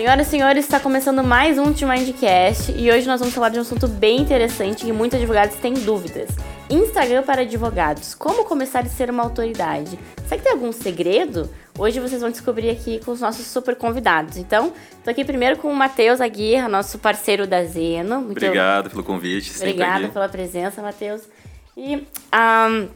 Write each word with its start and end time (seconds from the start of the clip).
Senhoras 0.00 0.28
e 0.28 0.30
senhores, 0.30 0.64
está 0.64 0.80
começando 0.80 1.22
mais 1.22 1.58
um 1.58 1.74
Mindcast 1.86 2.72
e 2.74 2.90
hoje 2.90 3.06
nós 3.06 3.20
vamos 3.20 3.34
falar 3.34 3.50
de 3.50 3.58
um 3.58 3.60
assunto 3.60 3.86
bem 3.86 4.22
interessante 4.22 4.86
que 4.86 4.92
muitos 4.92 5.18
advogados 5.18 5.56
têm 5.56 5.74
dúvidas. 5.74 6.30
Instagram 6.70 7.22
para 7.22 7.42
advogados. 7.42 8.14
Como 8.14 8.46
começar 8.46 8.80
a 8.80 8.86
ser 8.86 9.10
uma 9.10 9.22
autoridade? 9.22 9.98
Será 10.26 10.38
que 10.38 10.42
tem 10.42 10.52
algum 10.52 10.72
segredo? 10.72 11.50
Hoje 11.78 12.00
vocês 12.00 12.22
vão 12.22 12.30
descobrir 12.30 12.70
aqui 12.70 12.98
com 13.04 13.10
os 13.10 13.20
nossos 13.20 13.44
super 13.44 13.76
convidados. 13.76 14.38
Então, 14.38 14.72
estou 14.96 15.10
aqui 15.10 15.22
primeiro 15.22 15.58
com 15.58 15.70
o 15.70 15.76
Matheus 15.76 16.22
Aguirre, 16.22 16.66
nosso 16.66 16.98
parceiro 16.98 17.46
da 17.46 17.62
Zeno. 17.66 18.22
Muito 18.22 18.38
Obrigado 18.38 18.88
pelo 18.88 19.04
convite. 19.04 19.52
Obrigada 19.54 20.08
pela 20.08 20.30
presença, 20.30 20.80
Matheus. 20.80 21.28
E 21.76 22.06
a 22.32 22.86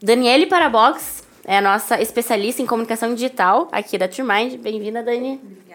Daniele 0.00 0.46
Parabox 0.46 1.24
é 1.44 1.58
a 1.58 1.60
nossa 1.60 2.00
especialista 2.00 2.62
em 2.62 2.66
comunicação 2.66 3.12
digital 3.12 3.68
aqui 3.72 3.98
da 3.98 4.06
Turmind. 4.06 4.58
Bem-vinda, 4.58 5.02
Dani. 5.02 5.40
Obrigada. 5.42 5.71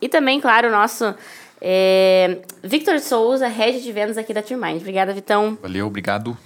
E 0.00 0.08
também, 0.08 0.40
claro, 0.40 0.68
o 0.68 0.70
nosso 0.70 1.14
é, 1.60 2.38
Victor 2.62 3.00
Souza, 3.00 3.46
head 3.48 3.82
de 3.82 3.92
vendas 3.92 4.18
aqui 4.18 4.34
da 4.34 4.42
Turmind. 4.42 4.76
Obrigada, 4.76 5.12
Vitão. 5.12 5.56
Valeu, 5.60 5.86
obrigado. 5.86 6.36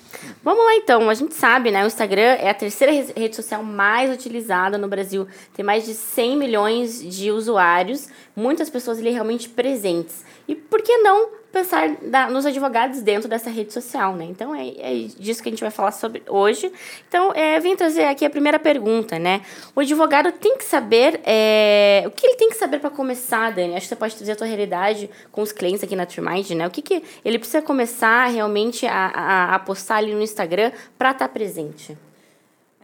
Vamos 0.42 0.64
lá 0.64 0.74
então, 0.76 1.10
a 1.10 1.14
gente 1.14 1.34
sabe, 1.34 1.70
né? 1.70 1.84
O 1.84 1.86
Instagram 1.86 2.36
é 2.40 2.48
a 2.50 2.54
terceira 2.54 2.92
rede 3.16 3.36
social 3.36 3.62
mais 3.62 4.10
utilizada 4.10 4.78
no 4.78 4.88
Brasil. 4.88 5.26
Tem 5.54 5.64
mais 5.64 5.84
de 5.84 5.94
100 5.94 6.36
milhões 6.36 7.16
de 7.16 7.30
usuários, 7.30 8.08
muitas 8.34 8.70
pessoas 8.70 8.98
ali 8.98 9.10
realmente 9.10 9.48
presentes. 9.48 10.24
E 10.50 10.56
por 10.56 10.82
que 10.82 10.96
não 10.96 11.28
pensar 11.52 11.88
nos 12.28 12.44
advogados 12.44 13.02
dentro 13.02 13.28
dessa 13.28 13.48
rede 13.48 13.72
social, 13.72 14.16
né? 14.16 14.24
Então 14.24 14.52
é, 14.52 14.68
é 14.78 14.94
disso 15.16 15.40
que 15.40 15.48
a 15.48 15.52
gente 15.52 15.60
vai 15.60 15.70
falar 15.70 15.92
sobre 15.92 16.24
hoje. 16.28 16.72
Então, 17.08 17.32
é, 17.32 17.60
vim 17.60 17.76
trazer 17.76 18.04
aqui 18.04 18.24
a 18.24 18.30
primeira 18.30 18.58
pergunta, 18.58 19.16
né? 19.16 19.42
O 19.76 19.78
advogado 19.78 20.32
tem 20.32 20.56
que 20.56 20.64
saber 20.64 21.20
é, 21.24 22.02
o 22.04 22.10
que 22.10 22.26
ele 22.26 22.34
tem 22.34 22.48
que 22.48 22.56
saber 22.56 22.80
para 22.80 22.90
começar, 22.90 23.52
Dani. 23.52 23.74
Acho 23.74 23.82
que 23.82 23.88
você 23.90 23.96
pode 23.96 24.16
trazer 24.16 24.32
a 24.32 24.36
tua 24.36 24.46
realidade 24.48 25.08
com 25.30 25.40
os 25.40 25.52
clientes 25.52 25.84
aqui 25.84 25.94
na 25.94 26.04
Trimind, 26.04 26.50
né? 26.50 26.66
O 26.66 26.70
que, 26.70 26.82
que 26.82 27.00
ele 27.24 27.38
precisa 27.38 27.62
começar 27.62 28.26
realmente 28.26 28.88
a, 28.88 29.06
a, 29.06 29.54
a 29.54 29.58
postar 29.60 29.98
ali 29.98 30.12
no 30.12 30.22
Instagram 30.22 30.72
para 30.98 31.12
estar 31.12 31.28
tá 31.28 31.32
presente? 31.32 31.96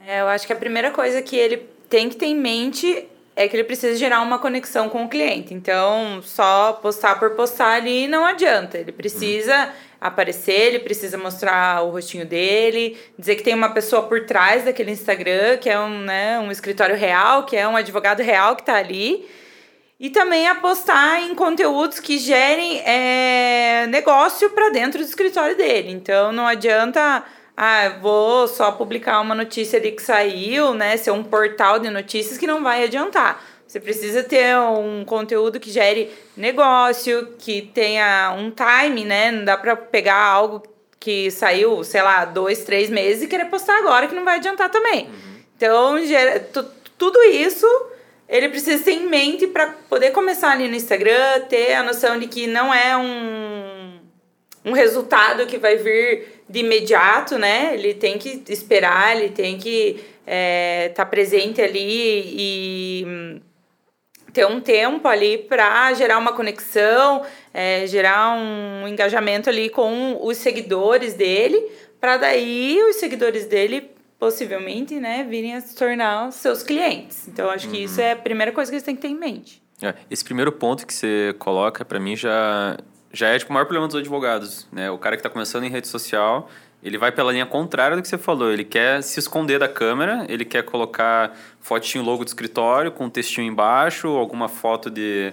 É, 0.06 0.20
eu 0.20 0.28
acho 0.28 0.46
que 0.46 0.52
a 0.52 0.56
primeira 0.56 0.92
coisa 0.92 1.20
que 1.20 1.34
ele 1.34 1.68
tem 1.88 2.08
que 2.08 2.14
ter 2.14 2.26
em 2.26 2.36
mente 2.36 3.08
é 3.36 3.46
que 3.46 3.54
ele 3.54 3.64
precisa 3.64 3.94
gerar 3.98 4.22
uma 4.22 4.38
conexão 4.38 4.88
com 4.88 5.04
o 5.04 5.08
cliente. 5.08 5.52
Então, 5.52 6.22
só 6.22 6.72
postar 6.72 7.16
por 7.20 7.32
postar 7.32 7.72
ali 7.72 8.08
não 8.08 8.24
adianta. 8.24 8.78
Ele 8.78 8.90
precisa 8.90 9.70
aparecer, 10.00 10.68
ele 10.68 10.78
precisa 10.78 11.18
mostrar 11.18 11.82
o 11.82 11.90
rostinho 11.90 12.24
dele, 12.24 12.98
dizer 13.18 13.36
que 13.36 13.42
tem 13.42 13.54
uma 13.54 13.68
pessoa 13.68 14.04
por 14.04 14.24
trás 14.24 14.64
daquele 14.64 14.90
Instagram, 14.90 15.58
que 15.58 15.68
é 15.68 15.78
um, 15.78 16.00
né, 16.00 16.38
um 16.38 16.50
escritório 16.50 16.96
real, 16.96 17.44
que 17.44 17.54
é 17.54 17.68
um 17.68 17.76
advogado 17.76 18.22
real 18.22 18.56
que 18.56 18.62
está 18.62 18.76
ali. 18.76 19.28
E 20.00 20.08
também 20.10 20.48
apostar 20.48 21.22
em 21.22 21.34
conteúdos 21.34 22.00
que 22.00 22.18
gerem 22.18 22.80
é, 22.80 23.86
negócio 23.88 24.48
para 24.50 24.70
dentro 24.70 24.98
do 25.00 25.06
escritório 25.06 25.56
dele. 25.56 25.90
Então, 25.90 26.32
não 26.32 26.46
adianta 26.46 27.22
ah, 27.56 27.88
vou 28.00 28.46
só 28.46 28.70
publicar 28.72 29.20
uma 29.20 29.34
notícia 29.34 29.78
ali 29.78 29.92
que 29.92 30.02
saiu, 30.02 30.74
né? 30.74 30.96
Ser 30.96 31.10
um 31.10 31.24
portal 31.24 31.78
de 31.78 31.88
notícias 31.88 32.36
que 32.36 32.46
não 32.46 32.62
vai 32.62 32.84
adiantar. 32.84 33.42
Você 33.66 33.80
precisa 33.80 34.22
ter 34.22 34.56
um 34.58 35.04
conteúdo 35.04 35.58
que 35.58 35.70
gere 35.70 36.12
negócio, 36.36 37.34
que 37.38 37.62
tenha 37.62 38.34
um 38.36 38.50
time, 38.50 39.04
né? 39.04 39.30
Não 39.32 39.44
dá 39.44 39.56
para 39.56 39.74
pegar 39.74 40.22
algo 40.22 40.62
que 41.00 41.30
saiu, 41.30 41.82
sei 41.82 42.02
lá, 42.02 42.24
dois, 42.24 42.64
três 42.64 42.90
meses 42.90 43.22
e 43.22 43.26
querer 43.26 43.46
postar 43.46 43.78
agora 43.78 44.06
que 44.06 44.14
não 44.14 44.24
vai 44.24 44.36
adiantar 44.36 44.70
também. 44.70 45.06
Uhum. 45.06 45.40
Então, 45.56 45.96
tudo 46.98 47.22
isso 47.22 47.66
ele 48.28 48.48
precisa 48.48 48.82
ter 48.82 48.92
em 48.92 49.06
mente 49.06 49.46
para 49.46 49.68
poder 49.88 50.10
começar 50.10 50.50
ali 50.50 50.68
no 50.68 50.74
Instagram, 50.74 51.40
ter 51.48 51.74
a 51.74 51.82
noção 51.82 52.18
de 52.18 52.26
que 52.26 52.46
não 52.46 52.74
é 52.74 52.96
um, 52.96 53.75
um 54.66 54.72
resultado 54.72 55.46
que 55.46 55.58
vai 55.58 55.76
vir 55.76 56.42
de 56.48 56.58
imediato, 56.58 57.38
né? 57.38 57.72
Ele 57.72 57.94
tem 57.94 58.18
que 58.18 58.42
esperar, 58.48 59.16
ele 59.16 59.30
tem 59.30 59.56
que 59.56 59.90
estar 59.90 60.02
é, 60.26 60.88
tá 60.88 61.06
presente 61.06 61.62
ali 61.62 61.80
e 62.36 63.04
hum, 63.06 63.40
ter 64.32 64.44
um 64.44 64.60
tempo 64.60 65.06
ali 65.06 65.38
para 65.38 65.94
gerar 65.94 66.18
uma 66.18 66.32
conexão, 66.32 67.22
é, 67.54 67.86
gerar 67.86 68.36
um 68.36 68.88
engajamento 68.88 69.48
ali 69.48 69.70
com 69.70 70.18
os 70.20 70.36
seguidores 70.36 71.14
dele, 71.14 71.64
para 72.00 72.16
daí 72.16 72.76
os 72.90 72.96
seguidores 72.96 73.46
dele 73.46 73.90
possivelmente, 74.18 74.98
né, 74.98 75.26
virem 75.28 75.54
a 75.54 75.60
se 75.60 75.76
tornar 75.76 76.32
seus 76.32 76.62
clientes. 76.62 77.28
Então 77.28 77.48
acho 77.50 77.68
que 77.68 77.76
uhum. 77.76 77.84
isso 77.84 78.00
é 78.00 78.12
a 78.12 78.16
primeira 78.16 78.50
coisa 78.50 78.70
que 78.70 78.74
eles 78.74 78.84
têm 78.84 78.96
que 78.96 79.02
ter 79.02 79.08
em 79.08 79.14
mente. 79.14 79.62
É, 79.80 79.94
esse 80.10 80.24
primeiro 80.24 80.50
ponto 80.50 80.86
que 80.86 80.94
você 80.94 81.34
coloca 81.38 81.84
para 81.84 82.00
mim 82.00 82.16
já 82.16 82.76
já 83.16 83.28
é 83.28 83.38
tipo, 83.38 83.50
o 83.50 83.54
maior 83.54 83.64
problema 83.64 83.86
dos 83.86 83.96
advogados, 83.96 84.68
né? 84.70 84.90
O 84.90 84.98
cara 84.98 85.16
que 85.16 85.20
está 85.20 85.30
começando 85.30 85.64
em 85.64 85.70
rede 85.70 85.88
social, 85.88 86.50
ele 86.82 86.98
vai 86.98 87.10
pela 87.10 87.32
linha 87.32 87.46
contrária 87.46 87.96
do 87.96 88.02
que 88.02 88.08
você 88.08 88.18
falou. 88.18 88.52
Ele 88.52 88.64
quer 88.64 89.02
se 89.02 89.18
esconder 89.18 89.58
da 89.58 89.66
câmera, 89.66 90.26
ele 90.28 90.44
quer 90.44 90.62
colocar 90.62 91.34
fotinho 91.58 92.04
logo 92.04 92.24
do 92.24 92.28
escritório 92.28 92.92
com 92.92 93.06
um 93.06 93.10
textinho 93.10 93.46
embaixo, 93.46 94.08
alguma 94.08 94.48
foto 94.48 94.90
de 94.90 95.32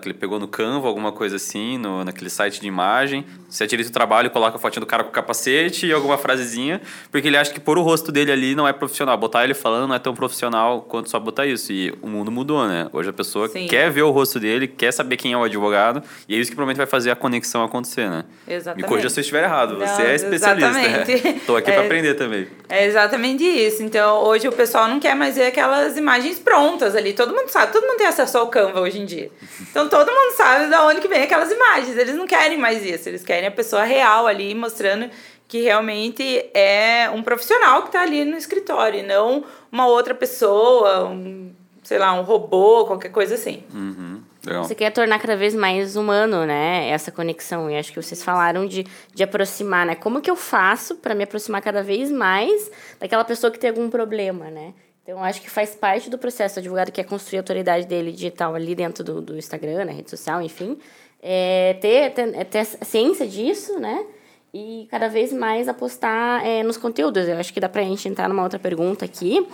que 0.00 0.08
ele 0.08 0.14
pegou 0.14 0.38
no 0.38 0.48
Canva, 0.48 0.88
alguma 0.88 1.12
coisa 1.12 1.36
assim, 1.36 1.78
no, 1.78 2.04
naquele 2.04 2.30
site 2.30 2.60
de 2.60 2.66
imagem. 2.66 3.24
Você 3.48 3.66
direito 3.66 3.88
do 3.88 3.92
trabalho, 3.92 4.30
coloca 4.30 4.56
a 4.56 4.58
fotinha 4.60 4.80
do 4.80 4.86
cara 4.86 5.04
com 5.04 5.10
capacete 5.10 5.86
e 5.86 5.92
alguma 5.92 6.18
frasezinha, 6.18 6.80
porque 7.10 7.28
ele 7.28 7.36
acha 7.36 7.52
que 7.52 7.60
pôr 7.60 7.78
o 7.78 7.82
rosto 7.82 8.12
dele 8.12 8.30
ali 8.30 8.54
não 8.54 8.68
é 8.68 8.72
profissional. 8.72 9.16
Botar 9.16 9.44
ele 9.44 9.54
falando 9.54 9.88
não 9.88 9.94
é 9.94 9.98
tão 9.98 10.14
profissional 10.14 10.82
quanto 10.82 11.08
só 11.08 11.18
botar 11.18 11.46
isso. 11.46 11.72
E 11.72 11.94
o 12.02 12.08
mundo 12.08 12.30
mudou, 12.30 12.66
né? 12.66 12.88
Hoje 12.92 13.08
a 13.08 13.12
pessoa 13.12 13.48
Sim. 13.48 13.66
quer 13.66 13.90
ver 13.90 14.02
o 14.02 14.10
rosto 14.10 14.38
dele, 14.38 14.66
quer 14.66 14.92
saber 14.92 15.16
quem 15.16 15.32
é 15.32 15.36
o 15.36 15.42
advogado, 15.42 16.02
e 16.28 16.34
é 16.34 16.38
isso 16.38 16.50
que 16.50 16.56
provavelmente 16.56 16.78
vai 16.78 16.86
fazer 16.86 17.10
a 17.10 17.16
conexão 17.16 17.64
acontecer, 17.64 18.10
né? 18.10 18.24
Exatamente. 18.46 18.82
Me 18.82 18.88
corrija 18.88 19.08
se 19.08 19.20
eu 19.20 19.22
estiver 19.22 19.44
errado, 19.44 19.78
não, 19.78 19.86
você 19.86 20.02
é 20.02 20.14
especialista. 20.14 20.72
Né? 20.72 21.02
Exatamente. 21.02 21.40
Tô 21.46 21.56
aqui 21.56 21.70
é, 21.70 21.74
para 21.74 21.84
aprender 21.84 22.14
também. 22.14 22.46
É 22.68 22.86
exatamente 22.86 23.44
isso. 23.44 23.82
Então, 23.82 24.24
hoje 24.24 24.46
o 24.48 24.52
pessoal 24.52 24.88
não 24.88 25.00
quer 25.00 25.14
mais 25.14 25.36
ver 25.36 25.46
aquelas 25.46 25.96
imagens 25.96 26.38
prontas 26.38 26.94
ali. 26.94 27.12
Todo 27.12 27.34
mundo 27.34 27.48
sabe, 27.48 27.72
todo 27.72 27.86
mundo 27.86 27.96
tem 27.96 28.06
acesso 28.06 28.36
ao 28.38 28.48
Canva 28.48 28.80
hoje 28.80 29.00
em 29.00 29.06
dia. 29.06 29.30
Então, 29.70 29.88
todo 29.88 30.10
mundo 30.10 30.36
sabe 30.36 30.68
de 30.68 30.76
onde 30.76 31.00
que 31.00 31.08
vem 31.08 31.22
aquelas 31.22 31.50
imagens. 31.50 31.96
Eles 31.96 32.14
não 32.14 32.26
querem 32.26 32.58
mais 32.58 32.84
isso, 32.84 33.08
eles 33.08 33.22
querem 33.22 33.48
a 33.48 33.52
pessoa 33.52 33.84
real 33.84 34.26
ali 34.26 34.54
mostrando 34.54 35.10
que 35.48 35.62
realmente 35.62 36.50
é 36.52 37.10
um 37.10 37.22
profissional 37.22 37.82
que 37.82 37.88
está 37.88 38.02
ali 38.02 38.24
no 38.24 38.36
escritório, 38.36 39.00
e 39.00 39.02
não 39.02 39.42
uma 39.72 39.86
outra 39.86 40.14
pessoa, 40.14 41.06
um, 41.08 41.50
sei 41.82 41.98
lá, 41.98 42.12
um 42.12 42.22
robô, 42.22 42.84
qualquer 42.84 43.08
coisa 43.08 43.34
assim. 43.34 43.64
Uhum. 43.72 44.22
Você 44.62 44.74
quer 44.74 44.90
tornar 44.90 45.18
cada 45.18 45.36
vez 45.36 45.54
mais 45.54 45.96
humano, 45.96 46.46
né? 46.46 46.88
Essa 46.88 47.10
conexão. 47.10 47.70
E 47.70 47.76
acho 47.76 47.92
que 47.92 48.00
vocês 48.00 48.22
falaram 48.22 48.66
de, 48.66 48.86
de 49.12 49.22
aproximar, 49.22 49.84
né? 49.84 49.94
Como 49.94 50.20
que 50.20 50.30
eu 50.30 50.36
faço 50.36 50.96
para 50.96 51.14
me 51.14 51.24
aproximar 51.24 51.60
cada 51.60 51.82
vez 51.82 52.10
mais 52.10 52.70
daquela 52.98 53.24
pessoa 53.24 53.50
que 53.50 53.58
tem 53.58 53.70
algum 53.70 53.90
problema, 53.90 54.50
né? 54.50 54.72
Então, 55.08 55.24
acho 55.24 55.40
que 55.40 55.48
faz 55.48 55.74
parte 55.74 56.10
do 56.10 56.18
processo. 56.18 56.56
O 56.56 56.58
advogado 56.58 56.92
quer 56.92 57.04
construir 57.04 57.38
a 57.38 57.40
autoridade 57.40 57.86
dele 57.86 58.12
digital 58.12 58.54
ali 58.54 58.74
dentro 58.74 59.02
do, 59.02 59.22
do 59.22 59.38
Instagram, 59.38 59.86
na 59.86 59.92
rede 59.92 60.10
social, 60.10 60.42
enfim. 60.42 60.76
É, 61.22 61.78
ter, 61.80 62.12
ter, 62.12 62.34
é 62.34 62.44
ter 62.44 62.66
ciência 62.66 63.26
disso, 63.26 63.80
né? 63.80 64.04
E 64.52 64.86
cada 64.90 65.08
vez 65.08 65.32
mais 65.32 65.66
apostar 65.66 66.46
é, 66.46 66.62
nos 66.62 66.76
conteúdos. 66.76 67.26
Eu 67.26 67.38
acho 67.38 67.54
que 67.54 67.58
dá 67.58 67.70
para 67.70 67.80
a 67.80 67.84
gente 67.86 68.06
entrar 68.06 68.28
numa 68.28 68.42
outra 68.42 68.58
pergunta 68.58 69.06
aqui, 69.06 69.48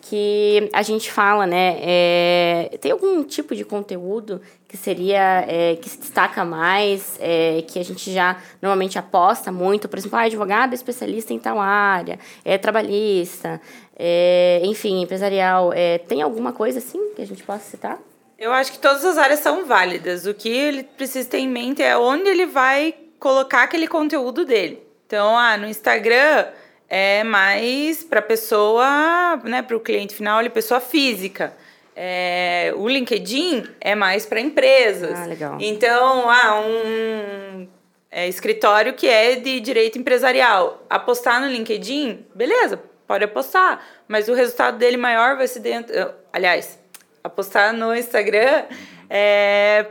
que 0.00 0.68
a 0.72 0.82
gente 0.82 1.10
fala, 1.12 1.46
né? 1.46 1.76
É, 1.80 2.78
tem 2.80 2.92
algum 2.92 3.22
tipo 3.22 3.54
de 3.54 3.64
conteúdo 3.64 4.40
que 4.66 4.76
seria 4.76 5.44
é, 5.46 5.76
que 5.76 5.88
se 5.88 5.98
destaca 5.98 6.44
mais, 6.44 7.18
é, 7.20 7.62
que 7.66 7.78
a 7.78 7.84
gente 7.84 8.12
já 8.12 8.36
normalmente 8.62 8.98
aposta 8.98 9.52
muito, 9.52 9.88
por 9.88 9.98
exemplo, 9.98 10.18
ah, 10.18 10.22
advogado 10.22 10.74
especialista 10.74 11.32
em 11.32 11.38
tal 11.38 11.60
área, 11.60 12.18
é 12.44 12.56
trabalhista, 12.56 13.60
é, 13.98 14.60
enfim, 14.64 15.02
empresarial. 15.02 15.72
É, 15.72 15.98
tem 15.98 16.22
alguma 16.22 16.52
coisa 16.52 16.78
assim 16.78 17.14
que 17.14 17.22
a 17.22 17.26
gente 17.26 17.42
possa 17.42 17.64
citar? 17.64 17.98
Eu 18.38 18.52
acho 18.52 18.72
que 18.72 18.78
todas 18.78 19.04
as 19.04 19.18
áreas 19.18 19.40
são 19.40 19.66
válidas. 19.66 20.24
O 20.24 20.32
que 20.32 20.48
ele 20.48 20.82
precisa 20.82 21.28
ter 21.28 21.38
em 21.38 21.48
mente 21.48 21.82
é 21.82 21.96
onde 21.96 22.28
ele 22.28 22.46
vai 22.46 22.94
colocar 23.18 23.64
aquele 23.64 23.86
conteúdo 23.86 24.46
dele. 24.46 24.82
Então, 25.06 25.36
ah, 25.36 25.58
no 25.58 25.66
Instagram 25.66 26.46
é 26.90 27.22
mais 27.22 28.02
para 28.02 28.20
pessoa, 28.20 29.36
né, 29.44 29.62
para 29.62 29.76
o 29.76 29.80
cliente 29.80 30.12
final, 30.12 30.40
ele 30.40 30.48
é 30.48 30.50
pessoa 30.50 30.80
física. 30.80 31.56
É, 31.94 32.72
o 32.76 32.88
LinkedIn 32.88 33.64
é 33.80 33.94
mais 33.94 34.26
para 34.26 34.40
empresas. 34.40 35.16
Ah, 35.16 35.26
legal. 35.26 35.56
Então, 35.60 36.28
ah, 36.28 36.60
um 36.60 37.68
é, 38.10 38.26
escritório 38.26 38.94
que 38.94 39.06
é 39.06 39.36
de 39.36 39.60
direito 39.60 39.98
empresarial. 39.98 40.84
Apostar 40.90 41.40
no 41.40 41.46
LinkedIn, 41.46 42.26
beleza, 42.34 42.82
pode 43.06 43.24
apostar. 43.24 43.84
Mas 44.08 44.28
o 44.28 44.34
resultado 44.34 44.76
dele 44.76 44.96
maior 44.96 45.36
vai 45.36 45.46
ser 45.46 45.60
dentro. 45.60 45.94
Aliás, 46.32 46.78
apostar 47.22 47.72
no 47.72 47.94
Instagram 47.94 48.64
é, 49.08 49.86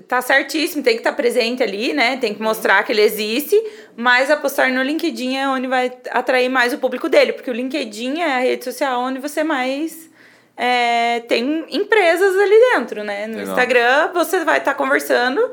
tá 0.00 0.20
certíssimo, 0.20 0.82
tem 0.82 0.94
que 0.94 1.00
estar 1.00 1.10
tá 1.10 1.16
presente 1.16 1.62
ali, 1.62 1.92
né? 1.92 2.16
Tem 2.16 2.34
que 2.34 2.40
uhum. 2.40 2.48
mostrar 2.48 2.82
que 2.82 2.92
ele 2.92 3.02
existe, 3.02 3.60
mas 3.96 4.30
apostar 4.30 4.72
no 4.72 4.82
LinkedIn 4.82 5.36
é 5.36 5.48
onde 5.48 5.66
vai 5.66 5.92
atrair 6.10 6.48
mais 6.48 6.72
o 6.72 6.78
público 6.78 7.08
dele, 7.08 7.32
porque 7.32 7.50
o 7.50 7.54
LinkedIn 7.54 8.20
é 8.20 8.34
a 8.34 8.38
rede 8.38 8.64
social 8.64 9.00
onde 9.00 9.18
você 9.18 9.42
mais 9.44 10.10
é, 10.56 11.20
tem 11.20 11.66
empresas 11.70 12.36
ali 12.36 12.58
dentro, 12.74 13.04
né? 13.04 13.26
No 13.26 13.36
Legal. 13.36 13.50
Instagram 13.50 14.10
você 14.12 14.44
vai 14.44 14.58
estar 14.58 14.74
conversando 14.74 15.50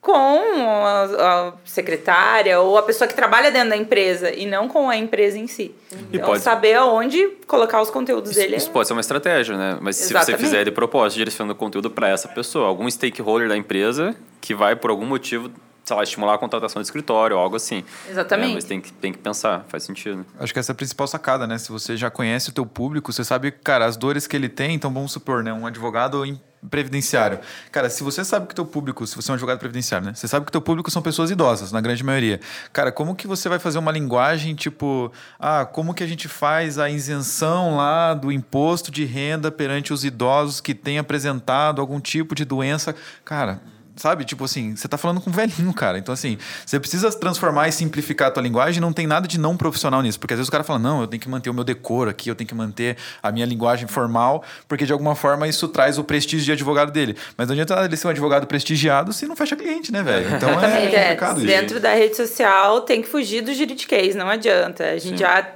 com 0.00 0.12
a, 0.16 1.02
a 1.48 1.52
secretária 1.64 2.58
ou 2.60 2.78
a 2.78 2.82
pessoa 2.82 3.06
que 3.06 3.14
trabalha 3.14 3.50
dentro 3.50 3.70
da 3.70 3.76
empresa 3.76 4.32
e 4.34 4.46
não 4.46 4.66
com 4.66 4.88
a 4.88 4.96
empresa 4.96 5.38
em 5.38 5.46
si. 5.46 5.74
E 6.10 6.16
Então, 6.16 6.26
pode- 6.30 6.42
saber 6.42 6.74
aonde 6.74 7.26
colocar 7.46 7.82
os 7.82 7.90
conteúdos 7.90 8.30
Isso, 8.30 8.40
dele. 8.40 8.54
é- 8.54 8.58
isso 8.58 8.70
pode 8.70 8.88
ser 8.88 8.94
uma 8.94 9.00
estratégia, 9.02 9.56
né? 9.58 9.78
Mas 9.80 9.96
se 9.96 10.04
você 10.08 10.14
Exatamente. 10.14 10.40
fizer 10.40 10.64
de 10.64 10.70
propósito, 10.70 11.18
direcionando 11.18 11.52
o 11.52 11.56
conteúdo 11.56 11.90
para 11.90 12.08
essa 12.08 12.28
pessoa, 12.28 12.66
algum 12.66 12.88
stakeholder 12.90 13.48
da 13.48 13.56
empresa 13.56 14.16
que 14.40 14.54
vai, 14.54 14.74
por 14.74 14.90
algum 14.90 15.04
motivo, 15.04 15.50
sei 15.84 15.94
lá, 15.96 16.02
estimular 16.02 16.34
a 16.34 16.38
contratação 16.38 16.80
de 16.80 16.86
escritório 16.86 17.36
ou 17.36 17.42
algo 17.42 17.56
assim. 17.56 17.84
Exatamente. 18.08 18.52
É, 18.52 18.54
mas 18.54 18.64
tem 18.64 18.80
que, 18.80 18.92
tem 18.92 19.12
que 19.12 19.18
pensar, 19.18 19.64
faz 19.68 19.82
sentido. 19.82 20.24
Acho 20.38 20.52
que 20.52 20.58
essa 20.58 20.70
é 20.70 20.74
a 20.74 20.76
principal 20.76 21.06
sacada, 21.08 21.46
né? 21.46 21.58
Se 21.58 21.70
você 21.70 21.94
já 21.96 22.08
conhece 22.10 22.48
o 22.48 22.52
teu 22.52 22.64
público, 22.64 23.12
você 23.12 23.22
sabe, 23.22 23.50
cara, 23.50 23.84
as 23.84 23.96
dores 23.98 24.26
que 24.26 24.34
ele 24.36 24.48
tem. 24.48 24.74
Então, 24.74 24.90
vamos 24.92 25.12
supor, 25.12 25.42
né? 25.42 25.52
Um 25.52 25.66
advogado 25.66 26.24
em 26.24 26.40
previdenciário. 26.68 27.40
Cara, 27.72 27.88
se 27.88 28.02
você 28.02 28.24
sabe 28.24 28.46
que 28.46 28.54
teu 28.54 28.66
público, 28.66 29.06
se 29.06 29.16
você 29.16 29.30
é 29.30 29.32
um 29.32 29.34
advogado 29.34 29.58
previdenciário, 29.58 30.06
né? 30.06 30.14
Você 30.14 30.28
sabe 30.28 30.44
que 30.44 30.52
teu 30.52 30.60
público 30.60 30.90
são 30.90 31.00
pessoas 31.00 31.30
idosas, 31.30 31.72
na 31.72 31.80
grande 31.80 32.04
maioria. 32.04 32.40
Cara, 32.72 32.92
como 32.92 33.14
que 33.14 33.26
você 33.26 33.48
vai 33.48 33.58
fazer 33.58 33.78
uma 33.78 33.92
linguagem 33.92 34.54
tipo, 34.54 35.10
ah, 35.38 35.64
como 35.64 35.94
que 35.94 36.02
a 36.02 36.06
gente 36.06 36.28
faz 36.28 36.78
a 36.78 36.90
isenção 36.90 37.76
lá 37.76 38.12
do 38.14 38.30
imposto 38.30 38.90
de 38.90 39.04
renda 39.04 39.50
perante 39.50 39.92
os 39.92 40.04
idosos 40.04 40.60
que 40.60 40.74
têm 40.74 40.98
apresentado 40.98 41.80
algum 41.80 42.00
tipo 42.00 42.34
de 42.34 42.44
doença? 42.44 42.94
Cara, 43.24 43.60
Sabe? 44.00 44.24
Tipo 44.24 44.46
assim, 44.46 44.74
você 44.74 44.88
tá 44.88 44.96
falando 44.96 45.20
com 45.20 45.28
um 45.28 45.32
velhinho, 45.32 45.74
cara. 45.74 45.98
Então, 45.98 46.14
assim, 46.14 46.38
você 46.64 46.80
precisa 46.80 47.12
transformar 47.12 47.68
e 47.68 47.72
simplificar 47.72 48.28
a 48.28 48.30
tua 48.30 48.42
linguagem. 48.42 48.80
Não 48.80 48.94
tem 48.94 49.06
nada 49.06 49.28
de 49.28 49.38
não 49.38 49.58
profissional 49.58 50.00
nisso. 50.00 50.18
Porque 50.18 50.32
às 50.32 50.38
vezes 50.38 50.48
o 50.48 50.50
cara 50.50 50.64
fala, 50.64 50.78
não, 50.78 51.02
eu 51.02 51.06
tenho 51.06 51.20
que 51.20 51.28
manter 51.28 51.50
o 51.50 51.54
meu 51.54 51.62
decoro 51.62 52.08
aqui, 52.08 52.30
eu 52.30 52.34
tenho 52.34 52.48
que 52.48 52.54
manter 52.54 52.96
a 53.22 53.30
minha 53.30 53.44
linguagem 53.44 53.86
formal, 53.86 54.42
porque 54.66 54.86
de 54.86 54.92
alguma 54.94 55.14
forma 55.14 55.46
isso 55.46 55.68
traz 55.68 55.98
o 55.98 56.04
prestígio 56.04 56.46
de 56.46 56.52
advogado 56.52 56.90
dele. 56.90 57.14
Mas 57.36 57.46
não 57.46 57.52
adianta 57.52 57.84
ele 57.84 57.94
ser 57.94 58.06
um 58.06 58.10
advogado 58.10 58.46
prestigiado 58.46 59.12
se 59.12 59.26
não 59.26 59.36
fecha 59.36 59.54
cliente, 59.54 59.92
né, 59.92 60.02
velho? 60.02 60.34
Então 60.34 60.48
é 60.48 60.84
É, 60.86 61.02
complicado 61.02 61.36
isso. 61.36 61.46
dentro 61.46 61.78
da 61.78 61.92
rede 61.92 62.16
social 62.16 62.80
tem 62.80 63.02
que 63.02 63.08
fugir 63.08 63.42
do 63.42 63.52
juridiquês, 63.52 64.14
não 64.14 64.30
adianta. 64.30 64.84
A 64.84 64.96
gente 64.98 65.20
já 65.20 65.46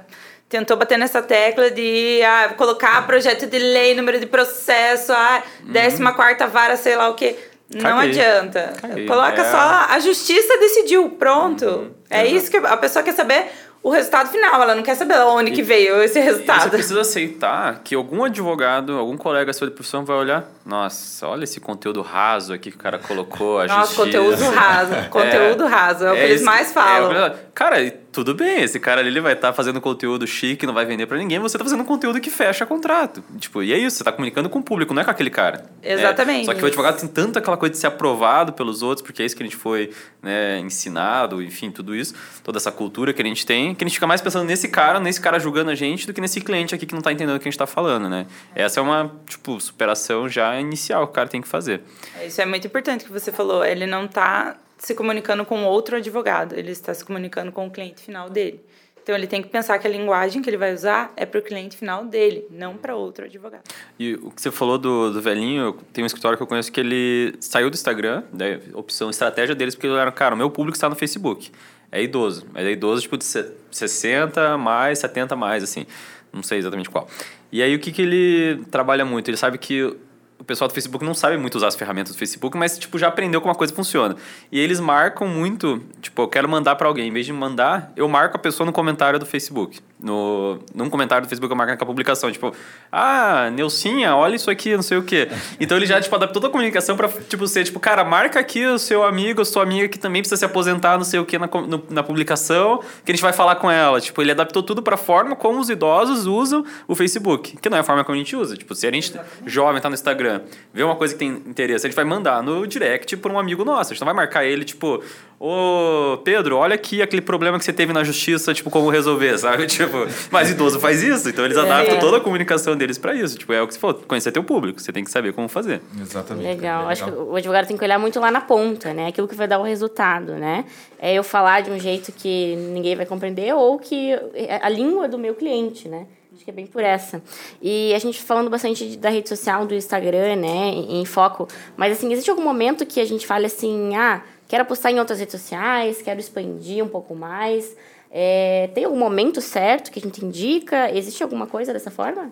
tentou 0.47 0.77
bater 0.77 0.99
nessa 0.99 1.21
tecla 1.21 1.71
de 1.71 2.21
ah, 2.21 2.53
colocar 2.55 3.07
projeto 3.07 3.47
de 3.47 3.57
lei, 3.57 3.95
número 3.95 4.19
de 4.19 4.27
processo, 4.27 5.11
ah, 5.11 5.41
14 5.73 6.47
vara, 6.51 6.77
sei 6.77 6.95
lá 6.95 7.09
o 7.09 7.15
quê. 7.15 7.35
Não 7.73 7.81
Caguei. 7.81 8.09
adianta. 8.09 8.73
Caguei. 8.79 9.05
Coloca 9.07 9.41
É. 9.41 9.51
só 9.51 9.85
a 9.89 9.99
justiça 9.99 10.57
decidiu, 10.59 11.09
pronto. 11.11 11.91
É 12.09 12.25
isso 12.25 12.49
que 12.51 12.57
a 12.57 12.77
pessoa 12.77 13.01
quer 13.03 13.13
saber 13.13 13.47
o 13.81 13.89
resultado 13.91 14.29
final, 14.31 14.61
ela 14.63 14.73
não 14.73 14.81
quer 14.81 14.95
saber 14.95 15.15
onde 15.19 15.51
que 15.51 15.61
veio 15.61 16.01
esse 16.01 16.17
E 16.17 16.21
você 16.23 16.29
resultado. 16.31 16.69
precisa 16.71 17.01
aceitar 17.01 17.81
que 17.83 17.93
algum 17.93 18.23
advogado, 18.23 18.97
algum 18.97 19.15
colega 19.15 19.53
sua 19.53 19.67
de 19.67 19.73
profissão 19.73 20.03
vai 20.03 20.15
olhar, 20.17 20.43
nossa, 20.65 21.27
olha 21.27 21.43
esse 21.43 21.59
conteúdo 21.59 22.01
raso 22.01 22.51
aqui 22.53 22.71
que 22.71 22.77
o 22.77 22.79
cara 22.79 22.97
colocou, 22.97 23.59
a 23.59 23.67
Nossa, 23.67 23.93
justiça. 23.95 24.03
conteúdo 24.03 24.43
raso. 24.55 24.91
Conteúdo 25.11 25.65
raso, 25.67 26.05
é 26.05 26.11
o 26.11 26.15
que 26.15 26.19
eles 26.21 26.35
isso- 26.37 26.45
mais 26.45 26.69
é, 26.71 26.73
falam. 26.73 27.11
eu- 27.11 27.35
cara, 27.53 27.79
e 27.81 27.91
tudo 28.15 28.33
bem, 28.33 28.61
esse 28.61 28.79
cara 28.79 29.01
ali 29.01 29.09
ele 29.09 29.19
vai 29.19 29.33
estar 29.33 29.51
fazendo 29.51 29.81
conteúdo 29.81 30.25
chique, 30.25 30.65
não 30.65 30.73
vai 30.73 30.85
vender 30.85 31.05
pra 31.05 31.17
ninguém, 31.17 31.37
você 31.37 31.57
tá 31.57 31.63
fazendo 31.63 31.83
conteúdo 31.83 32.21
que 32.21 32.29
fecha 32.29 32.65
contrato. 32.65 33.23
Tipo, 33.37 33.61
e 33.61 33.73
é 33.73 33.77
isso, 33.77 33.97
você 33.97 34.03
tá 34.03 34.11
comunicando 34.11 34.49
com 34.49 34.59
o 34.59 34.63
público, 34.63 34.93
não 34.93 35.01
é 35.01 35.05
com 35.05 35.11
aquele 35.11 35.29
cara. 35.29 35.65
Exatamente. 35.83 36.43
É, 36.43 36.45
só 36.45 36.53
que 36.53 36.63
o 36.63 36.67
advogado 36.67 36.99
tem 36.99 37.09
tanta 37.09 37.39
aquela 37.39 37.57
coisa 37.57 37.73
de 37.73 37.77
ser 37.77 37.87
aprovado 37.87 38.53
pelos 38.53 38.81
outros, 38.81 39.05
porque 39.05 39.21
é 39.21 39.25
isso 39.25 39.35
que 39.35 39.43
a 39.43 39.45
gente 39.45 39.57
foi 39.57 39.91
né, 40.23 40.59
ensinado, 40.59 41.41
enfim, 41.41 41.69
tudo 41.69 41.95
isso, 41.95 42.15
toda 42.43 42.57
essa 42.57 42.71
cultura 42.71 43.13
que 43.13 43.21
a 43.21 43.25
gente 43.25 43.45
tem, 43.45 43.75
que 43.75 43.83
a 43.83 43.87
gente 43.87 43.95
fica 43.95 44.07
mais 44.07 44.21
pensando 44.21 44.45
nesse 44.45 44.69
cara, 44.69 44.99
nesse 44.99 45.19
cara 45.19 45.37
julgando 45.37 45.69
a 45.69 45.75
gente, 45.75 46.07
do 46.07 46.13
que 46.13 46.21
nesse 46.21 46.39
cliente 46.39 46.73
aqui 46.73 46.85
que 46.85 46.95
não 46.95 47.01
tá 47.01 47.11
entendendo 47.11 47.35
o 47.35 47.39
que 47.39 47.47
a 47.47 47.51
gente 47.51 47.59
tá 47.59 47.67
falando, 47.67 48.09
né? 48.09 48.25
Essa 48.55 48.79
é 48.79 48.83
uma, 48.83 49.11
tipo, 49.27 49.59
superação 49.59 50.29
já 50.29 50.59
inicial 50.59 51.05
que 51.05 51.11
o 51.11 51.15
cara 51.15 51.27
tem 51.27 51.41
que 51.41 51.47
fazer. 51.47 51.81
Isso 52.25 52.41
é 52.41 52.45
muito 52.45 52.65
importante 52.65 53.05
que 53.05 53.11
você 53.11 53.31
falou. 53.31 53.63
Ele 53.65 53.85
não 53.85 54.05
está 54.05 54.55
se 54.85 54.93
comunicando 54.93 55.43
com 55.43 55.63
outro 55.63 55.95
advogado, 55.95 56.53
ele 56.55 56.69
está 56.71 56.93
se 56.93 57.03
comunicando 57.03 57.51
com 57.51 57.65
o 57.65 57.71
cliente 57.71 58.03
final 58.03 58.29
dele. 58.29 58.63
Então 59.01 59.15
ele 59.15 59.25
tem 59.25 59.41
que 59.41 59.49
pensar 59.49 59.79
que 59.79 59.87
a 59.87 59.89
linguagem 59.89 60.43
que 60.43 60.49
ele 60.49 60.57
vai 60.57 60.73
usar 60.75 61.11
é 61.17 61.25
para 61.25 61.39
o 61.39 61.41
cliente 61.41 61.75
final 61.75 62.05
dele, 62.05 62.45
não 62.51 62.77
para 62.77 62.95
outro 62.95 63.25
advogado. 63.25 63.63
E 63.99 64.13
o 64.13 64.29
que 64.29 64.39
você 64.39 64.51
falou 64.51 64.77
do, 64.77 65.11
do 65.11 65.19
velhinho, 65.21 65.73
tem 65.91 66.03
um 66.03 66.07
escritório 66.07 66.37
que 66.37 66.43
eu 66.43 66.47
conheço 66.47 66.71
que 66.71 66.79
ele 66.79 67.35
saiu 67.39 67.69
do 67.71 67.73
Instagram, 67.73 68.23
da 68.31 68.45
opção 68.77 69.09
estratégia 69.09 69.55
deles, 69.55 69.73
porque 69.73 69.87
era, 69.87 70.11
cara, 70.11 70.35
o 70.35 70.37
meu 70.37 70.51
público 70.51 70.75
está 70.77 70.87
no 70.87 70.95
Facebook. 70.95 71.51
É 71.91 72.01
idoso. 72.03 72.45
Mas 72.53 72.65
é 72.65 72.71
idoso, 72.71 73.01
tipo, 73.01 73.17
de 73.17 73.23
se- 73.23 73.51
60 73.71 74.55
mais, 74.57 74.99
70 74.99 75.35
mais, 75.35 75.63
assim. 75.63 75.85
Não 76.31 76.43
sei 76.43 76.59
exatamente 76.59 76.89
qual. 76.89 77.07
E 77.51 77.61
aí, 77.63 77.73
o 77.75 77.79
que, 77.79 77.91
que 77.91 78.01
ele 78.01 78.63
trabalha 78.69 79.05
muito? 79.05 79.29
Ele 79.29 79.37
sabe 79.37 79.57
que 79.57 79.95
o 80.39 80.43
pessoal 80.43 80.67
do 80.67 80.73
Facebook 80.73 81.03
não 81.03 81.13
sabe 81.13 81.37
muito 81.37 81.55
usar 81.55 81.67
as 81.67 81.75
ferramentas 81.75 82.13
do 82.13 82.17
Facebook, 82.19 82.57
mas, 82.57 82.77
tipo, 82.77 82.97
já 82.99 83.07
aprendeu 83.07 83.39
como 83.41 83.51
a 83.51 83.55
coisa 83.55 83.73
funciona. 83.73 84.15
E 84.51 84.59
eles 84.59 84.79
marcam 84.79 85.27
muito, 85.27 85.81
tipo, 86.01 86.21
eu 86.21 86.27
quero 86.27 86.47
mandar 86.47 86.75
para 86.75 86.87
alguém. 86.87 87.07
Em 87.07 87.11
vez 87.11 87.25
de 87.25 87.33
mandar, 87.33 87.91
eu 87.95 88.07
marco 88.07 88.35
a 88.35 88.39
pessoa 88.39 88.65
no 88.65 88.73
comentário 88.73 89.17
do 89.17 89.25
Facebook. 89.25 89.79
No, 89.97 90.59
num 90.75 90.89
comentário 90.89 91.25
do 91.25 91.29
Facebook 91.29 91.49
eu 91.51 91.55
marco 91.55 91.71
naquela 91.71 91.87
publicação, 91.87 92.29
tipo, 92.31 92.53
ah, 92.91 93.49
Neucinha, 93.51 94.15
olha 94.15 94.35
isso 94.35 94.51
aqui, 94.51 94.75
não 94.75 94.83
sei 94.83 94.97
o 94.97 95.03
quê. 95.03 95.29
Então 95.59 95.77
ele 95.77 95.85
já, 95.85 95.99
tipo, 96.01 96.13
adaptou 96.15 96.41
toda 96.41 96.47
a 96.47 96.51
comunicação 96.51 96.97
pra, 96.97 97.07
tipo, 97.07 97.47
ser, 97.47 97.63
tipo, 97.63 97.79
cara, 97.79 98.03
marca 98.03 98.39
aqui 98.39 98.65
o 98.65 98.77
seu 98.77 99.03
amigo, 99.03 99.41
a 99.41 99.45
sua 99.45 99.63
amiga 99.63 99.87
que 99.87 99.97
também 99.97 100.21
precisa 100.21 100.37
se 100.37 100.45
aposentar, 100.45 100.97
não 100.97 101.05
sei 101.05 101.19
o 101.19 101.25
quê, 101.25 101.39
na, 101.39 101.47
no- 101.47 101.83
na 101.89 102.03
publicação, 102.03 102.83
que 103.05 103.11
a 103.11 103.15
gente 103.15 103.21
vai 103.23 103.31
falar 103.33 103.55
com 103.55 103.71
ela. 103.71 103.99
Tipo, 104.01 104.21
ele 104.21 104.31
adaptou 104.31 104.61
tudo 104.61 104.83
pra 104.83 104.97
forma 104.97 105.35
como 105.35 105.59
os 105.59 105.69
idosos 105.69 106.25
usam 106.27 106.63
o 106.87 106.93
Facebook, 106.95 107.57
que 107.57 107.69
não 107.69 107.77
é 107.77 107.79
a 107.79 107.83
forma 107.83 108.03
como 108.03 108.15
a 108.15 108.17
gente 108.19 108.35
usa. 108.35 108.57
Tipo, 108.57 108.75
se 108.75 108.85
a 108.85 108.91
gente 108.91 109.13
jovem 109.45 109.81
tá 109.81 109.89
no 109.89 109.95
Instagram, 109.95 110.24
vê 110.73 110.83
uma 110.83 110.95
coisa 110.95 111.13
que 111.13 111.19
tem 111.19 111.29
interesse, 111.29 111.85
a 111.85 111.89
gente 111.89 111.95
vai 111.95 112.05
mandar 112.05 112.41
no 112.43 112.65
direct 112.67 113.15
pra 113.17 113.31
um 113.31 113.39
amigo 113.39 113.63
nosso. 113.65 113.91
A 113.91 113.93
gente 113.93 114.01
não 114.01 114.05
vai 114.05 114.13
marcar 114.15 114.45
ele, 114.45 114.63
tipo, 114.65 115.01
ô 115.39 116.17
Pedro, 116.23 116.57
olha 116.57 116.75
aqui 116.75 117.01
aquele 117.01 117.21
problema 117.21 117.57
que 117.59 117.65
você 117.65 117.73
teve 117.73 117.91
na 117.93 118.03
justiça, 118.03 118.53
tipo, 118.53 118.69
como 118.69 118.89
resolver, 118.89 119.37
sabe? 119.39 119.67
Tipo, 119.67 120.07
mas 120.31 120.49
idoso 120.49 120.79
faz 120.79 121.01
isso, 121.03 121.29
então 121.29 121.45
eles 121.45 121.57
adaptam 121.57 121.95
É. 121.95 121.99
toda 121.99 122.17
a 122.17 122.19
comunicação 122.19 122.75
deles 122.75 122.97
pra 122.97 123.13
isso. 123.13 123.37
Tipo, 123.37 123.53
é 123.53 123.61
o 123.61 123.67
que 123.67 123.73
você 123.73 123.79
falou, 123.79 124.01
conhecer 124.07 124.31
teu 124.31 124.43
público, 124.43 124.79
você 124.81 124.91
tem 124.91 125.03
que 125.03 125.11
saber 125.11 125.33
como 125.33 125.47
fazer. 125.47 125.81
Exatamente. 125.99 126.45
Legal. 126.47 126.81
cara, 126.81 126.91
Acho 126.91 127.05
que 127.05 127.11
o 127.11 127.35
advogado 127.35 127.67
tem 127.67 127.77
que 127.77 127.83
olhar 127.83 127.99
muito 127.99 128.19
lá 128.19 128.31
na 128.31 128.41
ponta, 128.41 128.93
né? 128.93 129.07
Aquilo 129.07 129.27
que 129.27 129.35
vai 129.35 129.47
dar 129.47 129.59
o 129.59 129.63
resultado, 129.63 130.33
né? 130.33 130.65
É 130.99 131.13
eu 131.13 131.23
falar 131.23 131.61
de 131.61 131.69
um 131.71 131.79
jeito 131.79 132.11
que 132.11 132.55
ninguém 132.55 132.95
vai 132.95 133.05
compreender 133.05 133.53
ou 133.53 133.77
que 133.77 134.11
é 134.33 134.59
a 134.61 134.69
língua 134.69 135.07
do 135.07 135.17
meu 135.17 135.35
cliente, 135.35 135.87
né? 135.87 136.05
Acho 136.35 136.43
que 136.43 136.51
é 136.51 136.53
bem 136.53 136.67
por 136.67 136.83
essa. 136.83 137.21
E 137.61 137.93
a 137.93 137.99
gente 137.99 138.21
falando 138.21 138.49
bastante 138.49 138.97
da 138.97 139.09
rede 139.09 139.29
social, 139.29 139.65
do 139.65 139.73
Instagram, 139.73 140.35
né? 140.35 140.67
Em, 140.89 141.05
foco. 141.05 141.47
Mas, 141.77 141.93
assim, 141.93 142.11
existe 142.11 142.29
algum 142.29 142.43
momento 142.43 142.85
que 142.85 142.99
a 142.99 143.05
gente 143.05 143.25
fale 143.25 143.45
assim, 143.45 143.95
ah, 143.95 144.21
quero 144.45 144.65
postar 144.65 144.91
em 144.91 144.99
outras 144.99 145.19
redes 145.19 145.31
sociais, 145.31 146.01
quero 146.01 146.19
expandir 146.19 146.83
um 146.83 146.89
pouco 146.89 147.15
mais. 147.15 147.73
É, 148.11 148.69
tem 148.73 148.83
algum 148.83 148.97
momento 148.97 149.39
certo 149.39 149.89
que 149.89 149.99
a 149.99 150.01
gente 150.01 150.25
indica? 150.25 150.91
Existe 150.91 151.23
alguma 151.23 151.47
coisa 151.47 151.71
dessa 151.71 151.89
forma? 151.89 152.29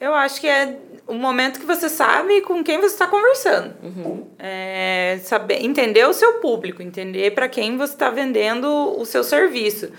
Eu 0.00 0.14
acho 0.14 0.40
que 0.40 0.48
é 0.48 0.76
o 1.06 1.14
momento 1.14 1.60
que 1.60 1.66
você 1.66 1.88
sabe 1.88 2.40
com 2.40 2.64
quem 2.64 2.78
você 2.80 2.94
está 2.94 3.06
conversando. 3.06 3.74
É, 4.36 5.20
saber, 5.22 5.64
entender 5.64 6.06
o 6.08 6.12
seu 6.12 6.34
público, 6.34 6.82
entender 6.82 7.32
para 7.34 7.48
quem 7.48 7.76
você 7.76 7.92
está 7.92 8.10
vendendo 8.10 8.68
o 8.98 9.06
seu 9.06 9.22
serviço. 9.22 9.92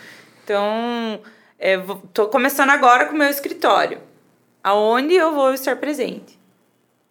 Então, 0.43 1.22
estou 1.60 2.28
começando 2.28 2.70
agora 2.70 3.06
com 3.06 3.16
o 3.16 3.18
meu 3.18 3.30
escritório. 3.30 4.00
Aonde 4.63 5.13
eu 5.16 5.34
vou 5.34 5.54
estar 5.54 5.75
presente? 5.75 6.38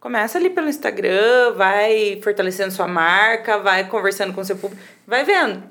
Começa 0.00 0.38
ali 0.38 0.48
pelo 0.50 0.68
Instagram, 0.68 1.54
vai 1.56 2.20
fortalecendo 2.22 2.70
sua 2.72 2.86
marca, 2.86 3.58
vai 3.58 3.88
conversando 3.88 4.32
com 4.32 4.44
seu 4.44 4.56
público, 4.56 4.80
vai 5.06 5.24
vendo. 5.24 5.62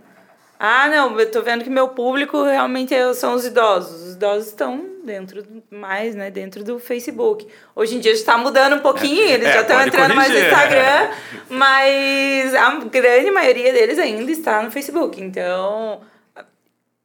Ah, 0.60 0.88
não, 0.90 1.18
eu 1.20 1.32
tô 1.32 1.42
vendo 1.44 1.64
que 1.64 1.70
meu 1.70 1.90
público 1.90 2.44
realmente 2.44 2.94
é- 2.94 3.14
são 3.14 3.36
os 3.36 3.46
idosos. 3.46 4.02
Os 4.08 4.14
idosos 4.16 4.48
estão 4.48 4.84
dentro 5.04 5.46
mais, 5.70 6.16
né, 6.16 6.32
dentro 6.32 6.64
do 6.64 6.80
Facebook. 6.80 7.48
Hoje 7.76 7.96
em 7.96 8.00
dia 8.00 8.12
está 8.12 8.38
mudando 8.38 8.76
um 8.76 8.80
pouquinho, 8.80 9.22
eles 9.22 9.48
É, 9.48 9.54
já 9.54 9.62
estão 9.62 9.80
entrando 9.82 10.16
mais 10.16 10.30
no 10.30 10.36
corrigir. 10.36 10.52
Instagram, 10.52 11.12
mas 11.48 12.56
a 12.56 12.72
grande 12.86 13.32
maioria 13.32 13.72
deles 13.72 14.00
ainda 14.00 14.32
está 14.32 14.62
no 14.64 14.72
Facebook. 14.72 15.22
Então, 15.22 16.02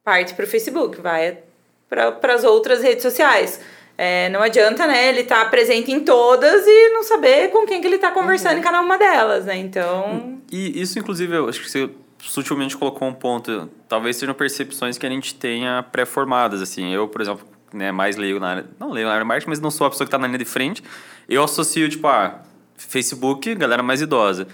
parte 0.03 0.33
para 0.33 0.45
o 0.45 0.47
Facebook, 0.47 0.99
vai 0.99 1.37
para 2.19 2.33
as 2.33 2.43
outras 2.43 2.81
redes 2.81 3.03
sociais. 3.03 3.59
É, 3.97 4.27
não 4.29 4.41
adianta, 4.41 4.87
né, 4.87 5.09
ele 5.09 5.21
estar 5.21 5.49
presente 5.51 5.91
em 5.91 5.99
todas 5.99 6.65
e 6.65 6.89
não 6.89 7.03
saber 7.03 7.49
com 7.49 7.65
quem 7.65 7.79
que 7.79 7.87
ele 7.87 7.97
está 7.97 8.11
conversando 8.11 8.57
em 8.57 8.61
cada 8.61 8.81
uma 8.81 8.97
delas, 8.97 9.45
né? 9.45 9.55
Então, 9.55 10.39
E 10.51 10.79
isso, 10.79 10.99
inclusive, 10.99 11.35
eu 11.35 11.49
acho 11.49 11.61
que 11.61 11.69
você 11.69 11.89
sutilmente 12.19 12.77
colocou 12.77 13.07
um 13.07 13.13
ponto. 13.13 13.69
Talvez 13.89 14.17
sejam 14.17 14.35
percepções 14.35 14.97
que 14.97 15.05
a 15.05 15.09
gente 15.09 15.33
tenha 15.33 15.83
pré-formadas, 15.91 16.61
assim. 16.61 16.93
Eu, 16.93 17.07
por 17.07 17.21
exemplo, 17.21 17.47
né, 17.73 17.91
mais 17.91 18.17
leigo 18.17 18.39
na 18.39 18.49
área... 18.49 18.65
Não 18.79 18.91
leigo 18.91 19.07
na 19.07 19.15
área 19.15 19.23
de 19.23 19.27
marketing, 19.27 19.49
mas 19.49 19.59
não 19.59 19.71
sou 19.71 19.87
a 19.87 19.89
pessoa 19.89 20.05
que 20.05 20.09
está 20.09 20.17
na 20.19 20.27
linha 20.27 20.37
de 20.37 20.45
frente. 20.45 20.83
Eu 21.27 21.43
associo, 21.43 21.89
tipo, 21.89 22.07
ah, 22.07 22.41
Facebook, 22.77 23.55
galera 23.55 23.81
mais 23.81 24.01
idosa. 24.01 24.47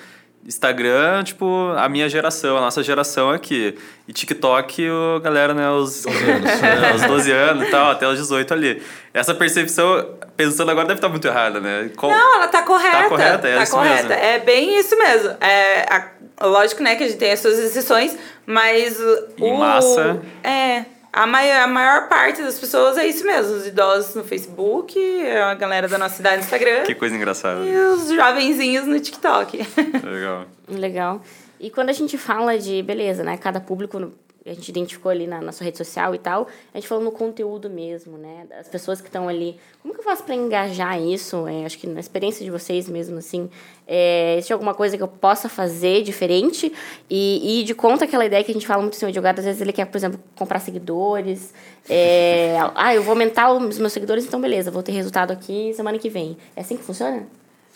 Instagram, 0.45 1.23
tipo, 1.23 1.73
a 1.77 1.87
minha 1.89 2.07
geração, 2.09 2.57
a 2.57 2.61
nossa 2.61 2.81
geração 2.81 3.29
aqui. 3.29 3.77
E 4.07 4.13
TikTok, 4.13 4.89
o 4.89 5.19
galera, 5.19 5.53
né, 5.53 5.69
os 5.69 6.03
12 6.03 6.31
anos, 6.31 6.61
né, 6.61 6.93
os 6.95 7.01
12 7.03 7.31
anos 7.31 7.67
e 7.67 7.71
tal, 7.71 7.91
até 7.91 8.07
os 8.07 8.17
18 8.17 8.53
ali. 8.53 8.81
Essa 9.13 9.33
percepção, 9.33 10.17
pensando 10.35 10.71
agora, 10.71 10.87
deve 10.87 10.97
estar 10.97 11.09
muito 11.09 11.27
errada, 11.27 11.59
né? 11.59 11.91
Com... 11.95 12.09
Não, 12.09 12.35
ela 12.35 12.47
tá 12.47 12.63
correta. 12.63 12.97
Tá 12.97 13.09
correta, 13.09 13.47
é 13.47 13.55
tá 13.57 13.63
isso 13.63 13.71
correta. 13.73 14.09
mesmo. 14.09 14.13
É 14.23 14.39
bem 14.39 14.79
isso 14.79 14.97
mesmo. 14.97 15.29
É, 15.41 15.85
a, 15.93 16.47
lógico, 16.47 16.81
né, 16.81 16.95
que 16.95 17.03
a 17.03 17.07
gente 17.07 17.19
tem 17.19 17.31
as 17.31 17.39
suas 17.39 17.59
exceções, 17.59 18.17
mas 18.45 18.99
em 19.37 19.51
o... 19.53 19.57
massa... 19.57 20.19
É... 20.43 20.85
A 21.11 21.25
maior, 21.25 21.63
a 21.63 21.67
maior 21.67 22.07
parte 22.07 22.41
das 22.41 22.59
pessoas 22.59 22.97
é 22.97 23.07
isso 23.07 23.25
mesmo. 23.25 23.55
Os 23.55 23.67
idosos 23.67 24.15
no 24.15 24.23
Facebook, 24.23 24.97
a 25.27 25.53
galera 25.55 25.87
da 25.87 25.97
nossa 25.97 26.15
cidade 26.15 26.37
no 26.37 26.43
Instagram. 26.43 26.83
Que 26.83 26.93
coisa 26.93 27.15
engraçada. 27.15 27.65
E 27.65 27.75
os 27.75 28.09
jovenzinhos 28.09 28.85
no 28.85 28.99
TikTok. 28.99 29.57
Legal. 30.05 30.45
Legal. 30.67 31.21
E 31.59 31.69
quando 31.69 31.89
a 31.89 31.93
gente 31.93 32.17
fala 32.17 32.57
de, 32.57 32.81
beleza, 32.83 33.23
né? 33.23 33.37
Cada 33.37 33.59
público 33.59 34.11
a 34.49 34.53
gente 34.53 34.69
identificou 34.69 35.11
ali 35.11 35.27
na, 35.27 35.51
sua 35.51 35.65
rede 35.65 35.77
social 35.77 36.15
e 36.15 36.17
tal, 36.17 36.47
a 36.73 36.77
gente 36.77 36.87
falou 36.87 37.03
no 37.03 37.11
conteúdo 37.11 37.69
mesmo, 37.69 38.17
né? 38.17 38.47
As 38.59 38.67
pessoas 38.67 38.99
que 38.99 39.07
estão 39.07 39.27
ali. 39.27 39.57
Como 39.81 39.93
que 39.93 39.99
eu 39.99 40.03
faço 40.03 40.23
para 40.23 40.35
engajar 40.35 40.99
isso? 41.01 41.47
É, 41.47 41.65
acho 41.65 41.77
que 41.77 41.87
na 41.87 41.99
experiência 41.99 42.43
de 42.43 42.49
vocês 42.49 42.89
mesmo, 42.89 43.17
assim, 43.17 43.49
é, 43.87 44.33
existe 44.35 44.51
alguma 44.51 44.73
coisa 44.73 44.97
que 44.97 45.03
eu 45.03 45.07
possa 45.07 45.47
fazer 45.47 46.01
diferente 46.01 46.73
e, 47.09 47.61
e 47.61 47.63
de 47.63 47.75
conta 47.75 48.05
aquela 48.05 48.25
ideia 48.25 48.43
que 48.43 48.51
a 48.51 48.53
gente 48.53 48.65
fala 48.65 48.81
muito 48.81 48.95
assim, 48.95 49.05
o 49.05 49.09
advogado, 49.09 49.39
às 49.39 49.45
vezes 49.45 49.61
ele 49.61 49.71
quer, 49.71 49.85
por 49.85 49.97
exemplo, 49.97 50.19
comprar 50.35 50.59
seguidores. 50.59 51.53
É, 51.87 52.57
ah, 52.75 52.93
eu 52.95 53.03
vou 53.03 53.11
aumentar 53.11 53.53
os 53.53 53.77
meus 53.77 53.93
seguidores, 53.93 54.25
então 54.25 54.41
beleza, 54.41 54.71
vou 54.71 54.83
ter 54.83 54.91
resultado 54.91 55.31
aqui 55.31 55.73
semana 55.73 55.97
que 55.97 56.09
vem. 56.09 56.37
É 56.55 56.61
assim 56.61 56.75
que 56.75 56.83
funciona? 56.83 57.27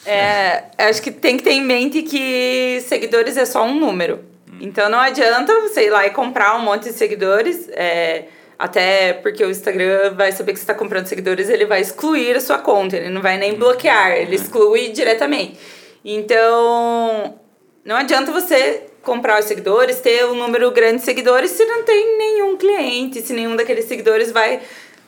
É, 0.05 0.65
acho 0.77 1.01
que 1.01 1.11
tem 1.11 1.37
que 1.37 1.43
ter 1.43 1.51
em 1.51 1.61
mente 1.61 2.01
que 2.01 2.81
seguidores 2.81 3.37
é 3.37 3.45
só 3.45 3.63
um 3.63 3.79
número. 3.79 4.32
Então 4.61 4.89
não 4.89 4.99
adianta 4.99 5.59
você 5.61 5.85
ir 5.85 5.89
lá 5.89 6.05
e 6.05 6.09
comprar 6.09 6.55
um 6.55 6.61
monte 6.61 6.83
de 6.83 6.93
seguidores, 6.93 7.69
é, 7.69 8.25
até 8.57 9.13
porque 9.13 9.43
o 9.43 9.49
Instagram 9.49 10.13
vai 10.15 10.31
saber 10.31 10.53
que 10.53 10.59
você 10.59 10.63
está 10.63 10.73
comprando 10.73 11.07
seguidores, 11.07 11.49
ele 11.49 11.65
vai 11.65 11.81
excluir 11.81 12.35
a 12.35 12.41
sua 12.41 12.57
conta, 12.57 12.97
ele 12.97 13.09
não 13.09 13.21
vai 13.21 13.37
nem 13.37 13.55
bloquear, 13.55 14.11
ele 14.11 14.35
exclui 14.35 14.89
diretamente. 14.89 15.59
Então 16.03 17.39
não 17.83 17.95
adianta 17.95 18.31
você 18.31 18.83
comprar 19.01 19.39
os 19.39 19.45
seguidores, 19.45 19.99
ter 19.99 20.25
um 20.25 20.35
número 20.35 20.71
grande 20.71 20.99
de 20.99 21.03
seguidores 21.03 21.51
se 21.51 21.65
não 21.65 21.83
tem 21.83 22.17
nenhum 22.17 22.55
cliente, 22.55 23.21
se 23.21 23.33
nenhum 23.33 23.55
daqueles 23.55 23.85
seguidores 23.85 24.31
vai 24.31 24.61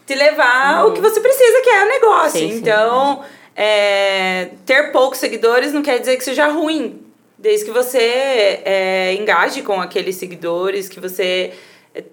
te 0.06 0.14
levar 0.14 0.84
uhum. 0.84 0.92
o 0.92 0.94
que 0.94 1.02
você 1.02 1.20
precisa, 1.20 1.62
que 1.62 1.70
é 1.70 1.84
o 1.84 1.88
negócio. 1.88 2.40
Sim, 2.40 2.52
sim. 2.52 2.58
Então, 2.58 3.24
é, 3.56 4.50
ter 4.66 4.92
poucos 4.92 5.18
seguidores 5.18 5.72
não 5.72 5.82
quer 5.82 6.00
dizer 6.00 6.18
que 6.18 6.24
seja 6.24 6.48
ruim. 6.48 7.05
Desde 7.38 7.66
que 7.66 7.72
você 7.72 8.62
é, 8.64 9.14
engaje 9.14 9.62
com 9.62 9.82
aqueles 9.82 10.16
seguidores, 10.16 10.88
que 10.88 11.00
você 11.00 11.54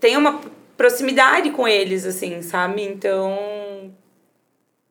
tenha 0.01 0.19
uma 0.19 0.41
proximidade 0.77 1.51
com 1.51 1.67
eles, 1.67 2.05
assim, 2.05 2.43
sabe? 2.43 2.83
Então. 2.83 3.93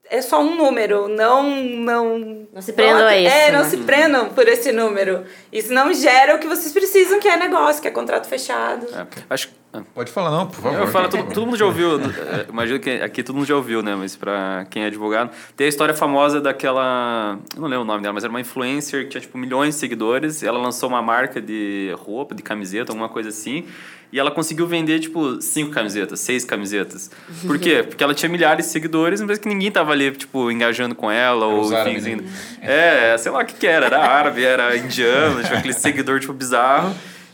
É 0.10 0.22
só 0.22 0.42
um 0.42 0.56
número, 0.56 1.08
não. 1.08 1.44
Não, 1.64 2.20
não 2.54 2.62
se 2.62 2.74
prendam 2.74 3.08
a 3.08 3.18
isso. 3.18 3.34
É, 3.34 3.52
não 3.52 3.64
né? 3.64 3.70
se 3.70 3.78
prendam 3.78 4.30
por 4.30 4.48
esse 4.48 4.72
número. 4.72 5.26
Isso 5.52 5.74
não 5.74 5.94
gera 5.94 6.36
o 6.36 6.40
que 6.40 6.48
vocês 6.48 6.74
precisam, 6.74 7.20
que 7.20 7.30
é 7.30 7.38
negócio, 7.38 7.82
que 7.82 7.88
é 7.88 7.92
contrato 7.92 8.28
fechado. 8.28 8.88
É, 8.88 9.08
acho 9.30 9.61
Pode 9.94 10.12
falar, 10.12 10.32
não, 10.32 10.48
por 10.48 10.62
favor. 10.62 10.80
Eu 10.80 10.88
falo, 10.88 11.08
todo, 11.08 11.34
todo 11.34 11.46
mundo 11.46 11.58
já 11.58 11.66
ouviu, 11.66 12.00
é, 12.00 12.46
imagino 12.50 12.80
que 12.80 12.90
aqui 12.90 13.24
todo 13.24 13.36
mundo 13.36 13.46
já 13.46 13.56
ouviu, 13.56 13.82
né? 13.82 13.96
Mas 13.96 14.16
pra 14.16 14.66
quem 14.70 14.84
é 14.84 14.88
advogado, 14.88 15.32
tem 15.56 15.66
a 15.66 15.70
história 15.70 15.94
famosa 15.94 16.42
daquela. 16.42 17.40
Eu 17.56 17.62
não 17.62 17.70
lembro 17.70 17.84
o 17.84 17.88
nome 17.88 18.02
dela, 18.02 18.14
mas 18.14 18.24
era 18.24 18.32
uma 18.32 18.42
influencer 18.42 19.06
que 19.06 19.12
tinha 19.12 19.22
tipo 19.22 19.38
milhões 19.38 19.76
de 19.76 19.80
seguidores. 19.80 20.44
ela 20.44 20.60
lançou 20.60 20.90
uma 20.90 21.02
marca 21.02 21.42
de 21.42 21.94
roupa, 21.98 22.36
de 22.36 22.44
camiseta, 22.44 22.92
alguma 22.92 23.08
coisa 23.08 23.30
assim. 23.30 23.66
E 24.12 24.20
ela 24.20 24.30
conseguiu 24.30 24.68
vender, 24.68 25.00
tipo, 25.00 25.42
cinco 25.42 25.72
camisetas, 25.72 26.20
seis 26.20 26.44
camisetas. 26.44 27.10
Por 27.48 27.58
quê? 27.58 27.82
Porque 27.88 28.04
ela 28.04 28.14
tinha 28.14 28.28
milhares 28.28 28.66
de 28.66 28.72
seguidores, 28.74 29.22
mas 29.22 29.38
que 29.38 29.48
ninguém 29.48 29.72
tava 29.72 29.94
ali, 29.94 30.12
tipo, 30.12 30.52
engajando 30.52 30.94
com 30.94 31.10
ela. 31.10 31.46
ou 31.46 31.72
enfim, 31.88 32.18
né? 32.18 32.24
É, 32.62 33.18
sei 33.18 33.32
lá 33.32 33.42
o 33.42 33.46
que 33.46 33.54
que 33.54 33.66
era. 33.66 33.86
Era 33.86 34.00
árabe, 34.00 34.44
era 34.44 34.76
indiano, 34.76 35.42
tipo, 35.42 35.56
aquele 35.56 35.74
seguidor, 35.74 36.20
tipo, 36.20 36.34
bizarro. 36.34 36.94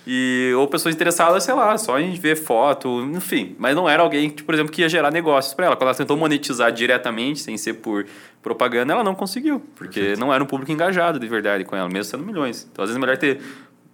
E, 0.09 0.53
ou 0.55 0.65
pessoas 0.69 0.95
interessadas, 0.95 1.43
sei 1.43 1.53
lá, 1.53 1.77
só 1.77 1.99
em 1.99 2.13
ver 2.13 2.37
foto, 2.37 3.01
enfim. 3.13 3.57
Mas 3.59 3.75
não 3.75 3.89
era 3.89 4.01
alguém, 4.01 4.29
tipo, 4.29 4.45
por 4.45 4.55
exemplo, 4.55 4.71
que 4.71 4.81
ia 4.81 4.87
gerar 4.87 5.11
negócios 5.11 5.53
para 5.53 5.65
ela. 5.65 5.75
Quando 5.75 5.89
ela 5.89 5.97
tentou 5.97 6.15
monetizar 6.15 6.71
diretamente, 6.71 7.41
sem 7.41 7.57
ser 7.57 7.73
por 7.73 8.05
propaganda, 8.41 8.93
ela 8.93 9.03
não 9.03 9.13
conseguiu. 9.13 9.61
Porque 9.75 9.99
Perfeito. 9.99 10.19
não 10.21 10.33
era 10.33 10.41
um 10.41 10.47
público 10.47 10.71
engajado 10.71 11.19
de 11.19 11.27
verdade 11.27 11.65
com 11.65 11.75
ela, 11.75 11.89
mesmo 11.89 12.05
sendo 12.05 12.23
milhões. 12.23 12.65
Então, 12.71 12.83
às 12.83 12.89
vezes, 12.89 12.95
é 12.95 13.01
melhor 13.01 13.17
ter 13.17 13.41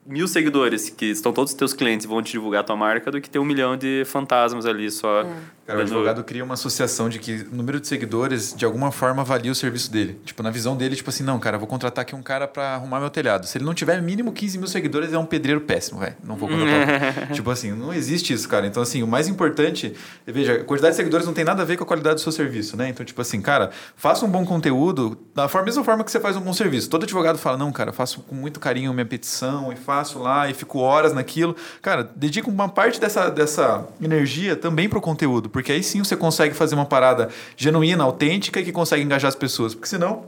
mil 0.05 0.27
seguidores 0.27 0.88
que 0.89 1.05
estão 1.05 1.34
todos 1.34 1.51
os 1.51 1.58
teus 1.58 1.74
clientes 1.74 2.05
e 2.05 2.08
vão 2.08 2.22
te 2.22 2.34
divulgar 2.34 2.62
a 2.62 2.63
tua 2.63 2.75
marca 2.75 3.10
do 3.10 3.20
que 3.20 3.27
ter 3.27 3.39
um 3.39 3.46
milhão 3.46 3.75
de 3.75 4.03
fantasmas 4.05 4.67
ali 4.67 4.91
só. 4.91 5.22
É. 5.22 5.25
Cara, 5.65 5.79
o 5.79 5.82
advogado 5.82 6.22
cria 6.25 6.43
uma 6.43 6.55
associação 6.55 7.08
de 7.08 7.20
que 7.20 7.48
o 7.50 7.55
número 7.55 7.79
de 7.79 7.88
seguidores, 7.88 8.53
de 8.53 8.65
alguma 8.65 8.91
forma, 8.91 9.22
avalia 9.22 9.50
o 9.50 9.55
serviço 9.55 9.89
dele. 9.89 10.20
Tipo, 10.25 10.43
na 10.43 10.51
visão 10.51 10.75
dele, 10.75 10.93
tipo 10.93 11.10
assim, 11.10 11.24
não, 11.24 11.39
cara, 11.39 11.58
vou 11.58 11.67
contratar 11.67 12.01
aqui 12.01 12.13
um 12.13 12.22
cara 12.22 12.46
para 12.50 12.75
arrumar 12.75 13.00
meu 13.00 13.10
telhado. 13.10 13.46
Se 13.46 13.58
ele 13.58 13.63
não 13.63 13.74
tiver 13.74 14.01
mínimo 14.01 14.34
15 14.34 14.58
mil 14.58 14.67
seguidores, 14.67 15.13
é 15.13 15.17
um 15.17 15.25
pedreiro 15.25 15.62
péssimo, 15.62 16.01
velho. 16.01 16.17
Não 16.22 16.36
vou 16.36 16.50
contratar. 16.50 17.32
tipo 17.32 17.50
assim, 17.50 17.72
não 17.72 17.93
existe 17.93 18.34
isso, 18.34 18.50
cara. 18.50 18.67
Então, 18.67 18.84
assim, 18.84 19.03
o 19.03 19.08
mais 19.08 19.29
importante, 19.29 19.93
veja, 20.27 20.55
a 20.55 20.63
quantidade 20.65 20.93
de 20.93 20.98
seguidores 20.98 21.25
não 21.25 21.34
tem 21.34 21.46
nada 21.46 21.62
a 21.62 21.65
ver 21.65 21.77
com 21.77 21.86
a 21.86 21.88
qualidade 21.88 22.15
do 22.15 22.22
seu 22.22 22.32
serviço, 22.34 22.75
né? 22.75 22.89
Então, 22.89 23.05
tipo 23.05 23.22
assim, 23.22 23.41
cara, 23.41 23.72
faça 23.96 24.25
um 24.25 24.29
bom 24.29 24.46
conteúdo 24.46 25.17
da 25.34 25.48
mesma 25.63 25.84
forma 25.84 26.03
que 26.03 26.12
você 26.12 26.20
faz 26.20 26.36
um 26.36 26.41
bom 26.41 26.51
serviço. 26.51 26.89
Todo 26.89 27.03
advogado 27.03 27.38
fala, 27.38 27.55
não, 27.55 27.72
cara, 27.72 27.93
faço 27.93 28.20
com 28.22 28.36
muito 28.36 28.60
carinho 28.60 28.93
minha 28.93 29.05
petição 29.05 29.72
e 29.72 29.77
faço 29.77 30.20
lá 30.20 30.50
e 30.50 30.53
fico 30.53 30.79
horas 30.79 31.13
naquilo. 31.13 31.55
Cara, 31.82 32.03
dedica 32.15 32.50
uma 32.50 32.67
parte 32.67 33.00
dessa, 33.00 33.29
dessa 33.29 33.88
energia 34.01 34.58
também 34.58 34.89
pro 34.89 35.00
conteúdo, 35.00 35.52
porque 35.53 35.72
aí 35.72 35.81
sim 35.81 36.03
você 36.03 36.17
consegue 36.17 36.53
fazer 36.53 36.75
uma 36.75 36.86
parada 36.86 37.29
genuína, 37.55 38.03
autêntica 38.03 38.60
e 38.60 38.65
que 38.65 38.74
consegue 38.74 39.03
engajar 39.03 39.29
as 39.29 39.36
pessoas. 39.36 39.74
Porque 39.74 39.88
senão 39.88 40.25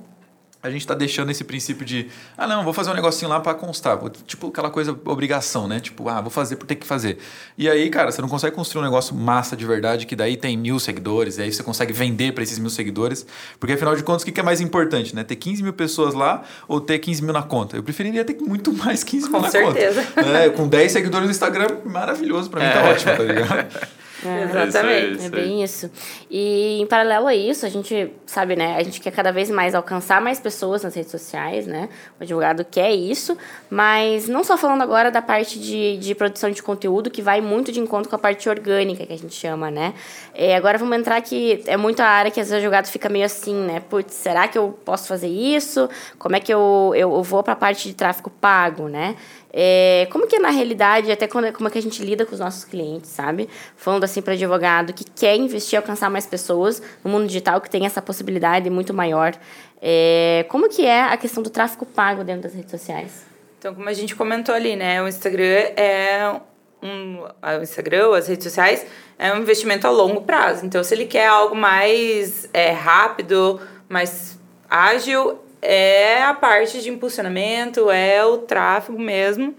a 0.66 0.70
gente 0.70 0.82
está 0.82 0.96
deixando 0.96 1.30
esse 1.30 1.44
princípio 1.44 1.86
de, 1.86 2.08
ah, 2.36 2.48
não, 2.48 2.64
vou 2.64 2.74
fazer 2.74 2.90
um 2.90 2.94
negocinho 2.96 3.30
lá 3.30 3.40
para 3.40 3.54
constar. 3.54 4.00
Tipo 4.26 4.48
aquela 4.48 4.72
coisa, 4.72 4.98
obrigação, 5.06 5.68
né? 5.68 5.80
Tipo, 5.80 6.10
ah, 6.10 6.20
vou 6.22 6.32
fazer 6.32 6.56
por 6.56 6.66
ter 6.66 6.76
que 6.76 6.88
fazer. 6.88 7.20
E 7.56 7.70
aí, 7.70 7.88
cara, 7.90 8.12
você 8.12 8.20
não 8.20 8.28
consegue 8.28 8.56
construir 8.56 8.82
um 8.82 8.86
negócio 8.86 9.16
massa 9.16 9.56
de 9.56 9.64
verdade, 9.66 10.08
que 10.08 10.16
daí 10.16 10.36
tem 10.36 10.58
mil 10.58 10.80
seguidores, 10.80 11.38
e 11.38 11.44
aí 11.44 11.52
você 11.52 11.62
consegue 11.62 11.94
vender 11.94 12.34
para 12.34 12.44
esses 12.44 12.58
mil 12.58 12.72
seguidores. 12.72 13.28
Porque 13.60 13.74
afinal 13.74 13.96
de 13.96 14.04
contas, 14.04 14.24
o 14.24 14.26
que 14.26 14.40
é 14.40 14.44
mais 14.44 14.60
importante, 14.60 15.16
né? 15.16 15.24
Ter 15.24 15.36
15 15.36 15.62
mil 15.62 15.74
pessoas 15.74 16.16
lá 16.16 16.42
ou 16.68 16.82
ter 16.82 16.98
15 16.98 17.24
mil 17.24 17.34
na 17.34 17.44
conta? 17.44 17.78
Eu 17.78 17.84
preferiria 17.84 18.26
ter 18.26 18.36
muito 18.42 18.74
mais 18.74 19.04
15 19.04 19.24
mil 19.24 19.32
Com 19.34 19.42
na 19.42 19.52
certeza. 19.52 20.04
conta. 20.04 20.30
É, 20.30 20.50
com 20.50 20.68
10 20.68 20.92
seguidores 20.92 21.26
no 21.26 21.32
Instagram, 21.32 21.78
maravilhoso. 21.86 22.50
Para 22.50 22.66
mim 22.66 22.74
tá 22.74 22.80
é. 22.80 22.92
ótimo, 22.92 23.16
tá 23.16 23.24
ligado? 23.24 23.68
É, 24.24 24.44
Exatamente. 24.44 25.24
É, 25.24 25.26
é 25.26 25.30
bem 25.30 25.64
isso. 25.64 25.92
E 26.30 26.80
em 26.82 26.86
paralelo 26.86 27.28
a 27.28 27.36
isso, 27.36 27.66
a 27.66 27.70
gente 27.70 28.12
sabe, 28.26 28.56
né? 28.56 28.76
A 28.78 28.84
gente 28.84 29.02
quer 29.02 29.12
cada 29.12 29.32
vez 29.32 29.50
mais 29.50 29.76
alcançar 29.76 30.22
mais 30.22 30.40
pessoas 30.40 30.84
nas 30.84 30.94
redes 30.96 31.12
sociais, 31.12 31.68
né? 31.68 31.90
O 32.20 32.24
advogado 32.24 32.64
quer 32.64 32.92
isso, 32.92 33.38
mas 33.70 34.28
não 34.28 34.44
só 34.44 34.58
falando 34.58 34.82
agora 34.82 35.12
da 35.12 35.22
parte 35.22 35.60
de, 35.60 35.98
de 35.98 36.16
produção 36.16 36.50
de 36.50 36.62
conteúdo, 36.62 37.10
que 37.10 37.22
vai 37.22 37.42
muito 37.42 37.72
de 37.72 37.80
encontro 37.80 38.10
com 38.10 38.16
a 38.16 38.20
parte 38.20 38.48
orgânica, 38.48 39.06
que 39.06 39.14
a 39.14 39.18
gente 39.18 39.36
chama, 39.36 39.70
né? 39.70 39.94
É, 40.34 40.56
agora 40.56 40.78
vamos 40.78 40.98
entrar 40.98 41.22
que 41.22 41.64
é 41.66 41.78
muito 41.78 42.02
a 42.02 42.08
área 42.08 42.32
que 42.32 42.40
às 42.40 42.48
vezes 42.48 42.54
o 42.54 42.58
advogado 42.58 42.88
fica 42.88 43.10
meio 43.10 43.26
assim, 43.26 43.56
né? 43.56 43.80
Putz, 43.80 44.14
será 44.14 44.48
que 44.48 44.58
eu 44.58 44.78
posso 44.86 45.08
fazer 45.08 45.28
isso? 45.28 45.90
Como 46.18 46.36
é 46.36 46.40
que 46.40 46.54
eu, 46.54 46.94
eu, 46.96 47.14
eu 47.14 47.24
vou 47.24 47.44
para 47.44 47.54
a 47.54 47.56
parte 47.56 47.88
de 47.88 47.96
tráfego 47.96 48.30
pago, 48.30 48.88
né? 48.88 49.16
É, 49.58 50.06
como 50.12 50.28
que 50.28 50.36
é 50.36 50.40
na 50.40 50.50
realidade, 50.50 51.10
até 51.10 51.28
quando, 51.28 51.50
como 51.54 51.70
é 51.70 51.72
que 51.72 51.78
a 51.78 51.82
gente 51.82 52.04
lida 52.04 52.26
com 52.26 52.34
os 52.34 52.42
nossos 52.42 52.66
clientes, 52.66 53.10
sabe? 53.10 53.48
Falando 53.78 54.04
assim 54.04 54.22
para 54.22 54.34
advogado 54.34 54.92
que 54.92 55.06
quer 55.06 55.38
investir 55.38 55.78
alcançar 55.78 56.10
mais 56.10 56.26
pessoas 56.26 56.82
no 57.02 57.10
mundo 57.10 57.26
digital, 57.26 57.62
que 57.62 57.70
tem 57.70 57.86
essa 57.86 58.02
possibilidade 58.02 58.70
muito 58.70 58.94
maior. 58.94 59.34
É, 59.82 60.46
como 60.50 60.68
que 60.68 60.86
é 60.86 61.04
a 61.04 61.16
questão 61.16 61.42
do 61.42 61.50
tráfego 61.50 61.86
pago 61.86 62.22
dentro 62.22 62.42
das 62.44 62.54
redes 62.54 62.70
sociais? 62.70 63.26
Então, 63.58 63.74
como 63.74 63.88
a 63.88 63.94
gente 63.94 64.14
comentou 64.14 64.54
ali, 64.54 64.76
né? 64.76 65.02
O 65.02 65.08
Instagram 65.08 65.72
é 65.78 66.36
um... 66.84 67.22
O 67.22 67.64
Instagram, 67.64 68.14
as 68.14 68.28
redes 68.28 68.44
sociais, 68.44 68.86
é 69.18 69.32
um 69.32 69.38
investimento 69.38 69.88
a 69.88 69.90
longo 69.90 70.22
prazo. 70.24 70.66
Então, 70.66 70.84
se 70.84 70.94
ele 70.94 71.06
quer 71.06 71.28
algo 71.28 71.56
mais 71.56 72.50
é, 72.54 72.72
rápido, 72.72 73.62
mais 73.88 74.38
ágil, 74.70 75.40
é 75.66 76.24
a 76.24 76.34
parte 76.34 76.82
de 76.82 76.90
impulsionamento, 76.90 77.90
é 77.90 78.24
o 78.26 78.40
tráfego 78.40 79.00
mesmo. 79.00 79.56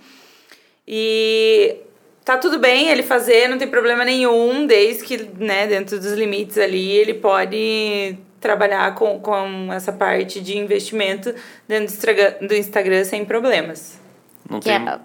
E 0.87 1.77
tá 2.25 2.37
tudo 2.39 2.59
bem 2.59 2.89
ele 2.89 3.03
fazer, 3.03 3.49
não 3.49 3.59
tem 3.59 3.69
problema 3.69 4.05
nenhum, 4.05 4.67
desde 4.67 5.05
que, 5.05 5.17
né, 5.39 5.67
dentro 5.67 5.99
dos 5.99 6.13
limites 6.13 6.59
ali, 6.59 6.91
ele 6.91 7.15
pode 7.15 8.19
trabalhar 8.41 8.95
com, 8.95 9.19
com 9.19 9.73
essa 9.73 9.93
parte 9.93 10.41
de 10.41 10.57
investimento 10.57 11.35
dentro 11.67 11.87
do 11.87 11.93
Instagram, 11.93 12.35
do 12.47 12.55
Instagram 12.55 13.05
sem 13.05 13.25
problemas. 13.25 13.99
Não 14.49 14.61
tem... 14.61 14.75
É, 14.75 14.99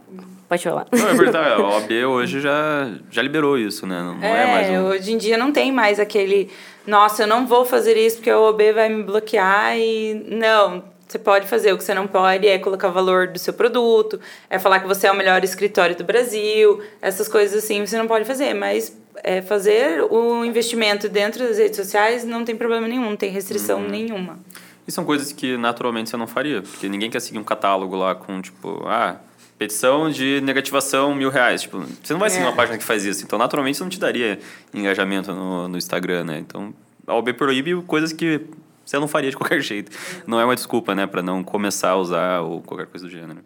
pode 0.52 0.64
falar. 0.64 0.86
Não, 0.92 1.08
é 1.08 1.14
verdade. 1.14 1.62
A 1.62 1.64
OAB 1.66 1.92
hoje 2.10 2.42
já, 2.42 2.92
já 3.10 3.22
liberou 3.22 3.58
isso, 3.58 3.88
né? 3.88 4.02
Não, 4.02 4.22
é, 4.22 4.44
é 4.44 4.46
mais 4.48 4.70
um... 4.70 4.88
hoje 4.88 5.14
em 5.14 5.18
dia 5.18 5.38
não 5.38 5.54
tem 5.54 5.72
mais 5.72 5.98
aquele... 5.98 6.50
Nossa, 6.86 7.24
eu 7.24 7.28
não 7.28 7.48
vou 7.48 7.64
fazer 7.64 7.96
isso 7.96 8.18
porque 8.18 8.30
a 8.30 8.38
OAB 8.38 8.60
vai 8.74 8.90
me 8.90 9.02
bloquear 9.02 9.78
e... 9.78 10.26
Não, 10.28 10.84
você 11.08 11.18
pode 11.18 11.48
fazer. 11.48 11.72
O 11.72 11.78
que 11.78 11.84
você 11.86 11.94
não 11.94 12.06
pode 12.06 12.46
é 12.48 12.60
colocar 12.60 12.90
o 12.90 12.92
valor 12.92 13.28
do 13.28 13.40
seu 13.40 13.54
produto, 13.54 14.20
é 14.50 14.60
falar 14.60 14.82
que 14.82 14.88
você 14.88 15.08
é 15.08 15.12
o 15.12 15.16
melhor 15.16 15.42
escritório 15.42 15.96
do 15.96 16.04
Brasil, 16.04 16.82
essas 17.02 17.30
coisas 17.30 17.64
assim 17.64 17.86
você 17.86 17.98
não 17.98 18.08
pode 18.08 18.26
fazer. 18.26 18.54
Mas 18.54 18.98
é, 19.24 19.42
fazer 19.42 20.04
o 20.04 20.44
investimento 20.44 21.08
dentro 21.08 21.48
das 21.48 21.60
redes 21.60 21.78
sociais 21.78 22.26
não 22.26 22.44
tem 22.44 22.58
problema 22.58 22.90
nenhum, 22.90 23.06
não 23.06 23.16
tem 23.16 23.32
restrição 23.32 23.80
uhum. 23.80 23.88
nenhuma. 23.88 24.38
E 24.86 24.92
são 24.92 25.06
coisas 25.06 25.32
que 25.32 25.56
naturalmente 25.56 26.10
você 26.10 26.18
não 26.18 26.28
faria, 26.28 26.62
porque 26.62 26.90
ninguém 26.90 27.10
quer 27.10 27.22
seguir 27.22 27.40
um 27.40 27.44
catálogo 27.44 27.96
lá 27.96 28.16
com 28.16 28.42
tipo, 28.42 28.84
ah, 28.86 29.18
petição 29.62 30.10
de 30.10 30.42
negativação 30.42 31.14
mil 31.14 31.30
reais. 31.30 31.62
Tipo, 31.62 31.86
você 32.02 32.14
não 32.14 32.20
vai 32.20 32.32
seguir 32.32 32.46
é. 32.46 32.48
uma 32.48 32.56
página 32.56 32.80
que 32.80 32.84
faz 32.84 33.06
isso. 33.06 33.24
Então, 33.24 33.38
naturalmente, 33.38 33.76
isso 33.76 33.84
não 33.84 33.92
te 33.92 34.00
daria 34.00 34.40
engajamento 34.74 35.32
no, 35.32 35.68
no 35.68 35.78
Instagram, 35.78 36.24
né? 36.24 36.40
Então, 36.40 36.74
a 37.06 37.14
OB 37.14 37.34
proíbe 37.34 37.80
coisas 37.84 38.12
que 38.12 38.42
você 38.84 38.98
não 38.98 39.08
faria 39.08 39.30
de 39.30 39.38
qualquer 39.38 39.62
jeito. 39.62 39.92
Não 40.26 40.40
é 40.40 40.46
uma 40.46 40.56
desculpa, 40.56 40.96
né, 40.96 41.06
para 41.06 41.22
não 41.22 41.44
começar 41.44 41.92
a 41.92 41.96
usar 41.96 42.40
ou 42.40 42.60
qualquer 42.64 42.88
coisa 42.88 43.06
do 43.06 43.12
gênero. 43.12 43.42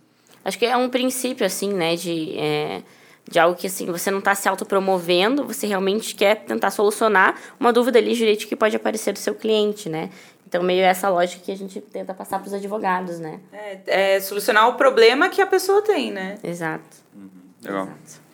Acho 0.45 0.57
que 0.57 0.65
é 0.65 0.77
um 0.77 0.87
princípio, 0.87 1.45
assim, 1.45 1.73
né, 1.73 1.97
de, 1.97 2.37
é, 2.37 2.81
de 3.29 3.39
algo 3.39 3.55
que, 3.55 3.67
assim, 3.67 3.87
você 3.87 4.11
não 4.11 4.19
está 4.19 4.35
se 4.35 4.47
autopromovendo, 4.47 5.43
você 5.43 5.65
realmente 5.65 6.13
quer 6.15 6.35
tentar 6.45 6.71
solucionar 6.71 7.35
uma 7.59 7.73
dúvida 7.73 7.97
ali 7.97 8.13
jurídica 8.13 8.49
que 8.49 8.55
pode 8.55 8.75
aparecer 8.75 9.13
do 9.13 9.19
seu 9.19 9.33
cliente, 9.33 9.89
né? 9.89 10.09
Então, 10.47 10.61
meio 10.61 10.83
essa 10.83 11.09
lógica 11.09 11.41
que 11.43 11.51
a 11.51 11.57
gente 11.57 11.81
tenta 11.81 12.13
passar 12.13 12.39
para 12.39 12.47
os 12.47 12.53
advogados, 12.53 13.19
né? 13.19 13.39
É, 13.51 14.15
é, 14.15 14.19
solucionar 14.19 14.69
o 14.69 14.75
problema 14.75 15.27
que 15.27 15.41
a 15.41 15.47
pessoa 15.47 15.81
tem, 15.81 16.11
né? 16.11 16.37
Exato. 16.43 16.97
Uhum. 17.15 17.29
Legal. 17.63 17.83
Exato. 17.83 18.25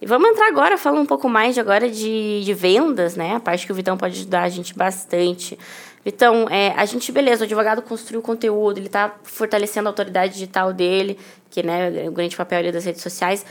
E 0.00 0.06
vamos 0.06 0.28
entrar 0.28 0.46
agora, 0.48 0.76
falando 0.76 1.02
um 1.02 1.06
pouco 1.06 1.28
mais 1.28 1.54
de 1.54 1.60
agora 1.60 1.90
de, 1.90 2.42
de 2.44 2.54
vendas, 2.54 3.16
né? 3.16 3.34
A 3.34 3.40
parte 3.40 3.66
que 3.66 3.72
o 3.72 3.74
Vitão 3.74 3.96
pode 3.96 4.14
ajudar 4.18 4.42
a 4.42 4.48
gente 4.48 4.74
bastante. 4.74 5.58
Vitão, 6.04 6.46
é, 6.48 6.72
a 6.76 6.84
gente, 6.84 7.10
beleza, 7.10 7.42
o 7.42 7.44
advogado 7.46 7.82
construiu 7.82 8.20
o 8.20 8.22
conteúdo, 8.22 8.78
ele 8.78 8.86
está 8.86 9.16
fortalecendo 9.24 9.88
a 9.88 9.90
autoridade 9.90 10.34
digital 10.34 10.72
dele, 10.72 11.18
que 11.50 11.64
né, 11.64 12.04
é 12.04 12.08
o 12.08 12.12
grande 12.12 12.36
papel 12.36 12.60
ali 12.60 12.70
das 12.70 12.84
redes 12.84 13.02
sociais. 13.02 13.44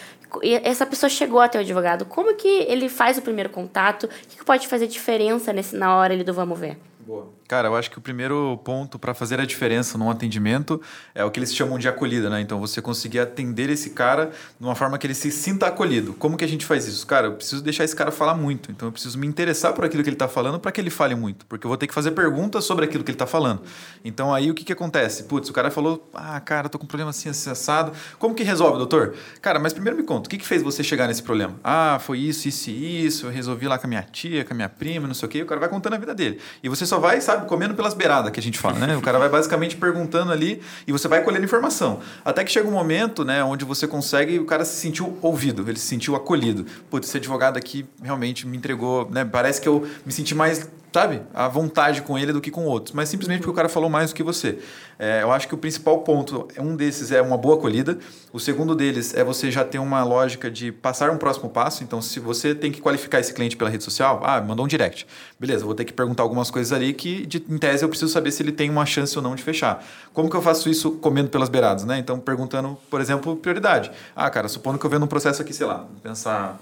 Essa 0.63 0.85
pessoa 0.85 1.09
chegou 1.09 1.39
até 1.39 1.57
o 1.57 1.61
advogado, 1.61 2.05
como 2.05 2.35
que 2.35 2.47
ele 2.47 2.89
faz 2.89 3.17
o 3.17 3.21
primeiro 3.21 3.49
contato? 3.49 4.03
O 4.05 4.07
que, 4.07 4.37
que 4.37 4.45
pode 4.45 4.67
fazer 4.67 4.87
diferença 4.87 5.53
nesse, 5.53 5.75
na 5.75 5.95
hora 5.95 6.13
ali 6.13 6.23
do 6.23 6.33
vamos 6.33 6.59
ver? 6.59 6.77
Boa. 6.99 7.27
Cara, 7.47 7.67
eu 7.67 7.75
acho 7.75 7.91
que 7.91 7.97
o 7.99 8.01
primeiro 8.01 8.59
ponto 8.63 8.97
para 8.97 9.13
fazer 9.13 9.39
a 9.39 9.45
diferença 9.45 9.99
num 9.99 10.09
atendimento 10.09 10.81
é 11.13 11.23
o 11.23 11.29
que 11.29 11.39
eles 11.39 11.53
chamam 11.55 11.77
de 11.77 11.87
acolhida, 11.87 12.27
né? 12.27 12.41
Então 12.41 12.59
você 12.59 12.81
conseguir 12.81 13.19
atender 13.19 13.69
esse 13.69 13.91
cara 13.91 14.31
de 14.59 14.65
uma 14.65 14.73
forma 14.73 14.97
que 14.97 15.05
ele 15.05 15.13
se 15.13 15.31
sinta 15.31 15.67
acolhido. 15.67 16.13
Como 16.13 16.37
que 16.37 16.43
a 16.43 16.47
gente 16.47 16.65
faz 16.65 16.87
isso? 16.87 17.05
Cara, 17.05 17.27
eu 17.27 17.33
preciso 17.33 17.63
deixar 17.63 17.83
esse 17.83 17.95
cara 17.95 18.11
falar 18.11 18.33
muito. 18.33 18.71
Então 18.71 18.87
eu 18.87 18.91
preciso 18.91 19.19
me 19.19 19.27
interessar 19.27 19.73
por 19.73 19.85
aquilo 19.85 20.01
que 20.01 20.09
ele 20.09 20.15
está 20.15 20.27
falando 20.27 20.59
para 20.59 20.71
que 20.71 20.81
ele 20.81 20.89
fale 20.89 21.13
muito. 21.13 21.45
Porque 21.45 21.67
eu 21.67 21.69
vou 21.69 21.77
ter 21.77 21.85
que 21.85 21.93
fazer 21.93 22.11
perguntas 22.11 22.65
sobre 22.65 22.85
aquilo 22.85 23.03
que 23.03 23.11
ele 23.11 23.15
está 23.15 23.27
falando. 23.27 23.61
Então 24.03 24.33
aí 24.33 24.49
o 24.49 24.55
que, 24.55 24.63
que 24.63 24.73
acontece? 24.73 25.25
Putz, 25.25 25.47
o 25.47 25.53
cara 25.53 25.69
falou: 25.69 26.09
ah, 26.15 26.39
cara, 26.39 26.67
tô 26.67 26.79
com 26.79 26.85
um 26.85 26.87
problema 26.87 27.11
assim, 27.11 27.29
assado. 27.29 27.91
Como 28.17 28.33
que 28.33 28.41
resolve, 28.41 28.79
doutor? 28.79 29.13
Cara, 29.39 29.59
mas 29.59 29.71
primeiro 29.71 29.95
me 29.95 30.03
conta, 30.03 30.27
o 30.27 30.29
que, 30.31 30.39
que 30.39 30.45
fez 30.47 30.63
você 30.63 30.83
chegar 30.83 31.07
nesse 31.07 31.21
problema? 31.21 31.53
Ah, 31.63 31.99
foi 32.01 32.17
isso, 32.17 32.47
isso 32.47 32.71
e 32.71 33.05
isso. 33.05 33.27
Eu 33.27 33.31
resolvi 33.31 33.67
lá 33.67 33.77
com 33.77 33.85
a 33.85 33.89
minha 33.89 34.01
tia, 34.01 34.43
com 34.43 34.53
a 34.53 34.55
minha 34.55 34.69
prima, 34.69 35.07
não 35.07 35.13
sei 35.13 35.27
o 35.27 35.29
quê. 35.29 35.43
O 35.43 35.45
cara 35.45 35.59
vai 35.59 35.69
contando 35.69 35.93
a 35.93 35.97
vida 35.97 36.15
dele. 36.15 36.39
E 36.63 36.69
você 36.69 36.87
só 36.87 36.97
vai, 36.97 37.21
sabe? 37.21 37.34
Sabe, 37.35 37.47
comendo 37.47 37.75
pelas 37.75 37.93
beiradas 37.93 38.31
que 38.31 38.39
a 38.39 38.43
gente 38.43 38.57
fala, 38.57 38.79
né? 38.79 38.97
O 38.97 39.01
cara 39.01 39.19
vai 39.19 39.29
basicamente 39.29 39.75
perguntando 39.75 40.31
ali 40.31 40.61
e 40.87 40.91
você 40.91 41.07
vai 41.07 41.23
colhendo 41.23 41.43
informação. 41.43 41.99
Até 42.23 42.43
que 42.43 42.51
chega 42.51 42.67
um 42.67 42.71
momento, 42.71 43.23
né, 43.23 43.43
onde 43.43 43.65
você 43.65 43.87
consegue, 43.87 44.39
o 44.39 44.45
cara 44.45 44.65
se 44.65 44.79
sentiu 44.79 45.17
ouvido, 45.21 45.67
ele 45.67 45.77
se 45.77 45.87
sentiu 45.87 46.15
acolhido. 46.15 46.65
Putz, 46.89 47.07
esse 47.07 47.17
advogado 47.17 47.57
aqui 47.57 47.85
realmente 48.01 48.47
me 48.47 48.57
entregou, 48.57 49.09
né? 49.09 49.25
Parece 49.25 49.61
que 49.61 49.67
eu 49.67 49.87
me 50.05 50.11
senti 50.11 50.33
mais 50.33 50.69
sabe, 50.95 51.21
à 51.33 51.49
vontade 51.49 52.01
com 52.01 52.17
ele 52.17 52.31
do 52.31 52.39
que 52.39 52.49
com 52.49 52.63
outros, 52.63 52.95
mas 52.95 53.09
simplesmente 53.09 53.39
porque 53.39 53.51
o 53.51 53.53
cara 53.53 53.67
falou 53.67 53.89
mais 53.89 54.11
do 54.11 54.15
que 54.15 54.23
você. 54.23 54.59
É, 54.97 55.23
eu 55.23 55.29
acho 55.29 55.45
que 55.45 55.53
o 55.53 55.57
principal 55.57 55.99
ponto, 55.99 56.47
um 56.57 56.73
desses 56.73 57.11
é 57.11 57.21
uma 57.21 57.35
boa 57.37 57.55
acolhida, 57.55 57.99
o 58.31 58.39
segundo 58.39 58.73
deles 58.73 59.13
é 59.13 59.21
você 59.21 59.51
já 59.51 59.65
ter 59.65 59.77
uma 59.77 60.05
lógica 60.05 60.49
de 60.49 60.71
passar 60.71 61.09
um 61.09 61.17
próximo 61.17 61.49
passo. 61.49 61.83
Então, 61.83 62.01
se 62.01 62.17
você 62.17 62.55
tem 62.55 62.71
que 62.71 62.79
qualificar 62.79 63.19
esse 63.19 63.33
cliente 63.33 63.57
pela 63.57 63.69
rede 63.69 63.83
social, 63.83 64.21
ah, 64.23 64.39
mandou 64.39 64.63
um 64.63 64.69
direct. 64.69 65.05
Beleza, 65.37 65.65
vou 65.65 65.75
ter 65.75 65.83
que 65.83 65.91
perguntar 65.91 66.23
algumas 66.23 66.49
coisas 66.49 66.71
ali 66.71 66.93
que, 66.93 67.25
de, 67.25 67.43
em 67.49 67.57
tese, 67.57 67.83
eu 67.83 67.89
preciso 67.89 68.13
saber 68.13 68.31
se 68.31 68.41
ele 68.41 68.53
tem 68.53 68.69
uma 68.69 68.85
chance 68.85 69.17
ou 69.17 69.21
não 69.21 69.35
de 69.35 69.43
fechar. 69.43 69.83
Como 70.13 70.29
que 70.29 70.35
eu 70.37 70.41
faço 70.41 70.69
isso 70.69 70.91
comendo 70.91 71.27
pelas 71.27 71.49
beiradas, 71.49 71.83
né? 71.83 71.97
Então, 71.97 72.21
perguntando, 72.21 72.77
por 72.89 73.01
exemplo, 73.01 73.35
prioridade. 73.35 73.91
Ah, 74.15 74.29
cara, 74.29 74.47
supondo 74.47 74.79
que 74.79 74.85
eu 74.85 74.89
vendo 74.89 75.03
um 75.03 75.09
processo 75.09 75.41
aqui, 75.41 75.53
sei 75.53 75.67
lá, 75.67 75.85
pensar 76.01 76.57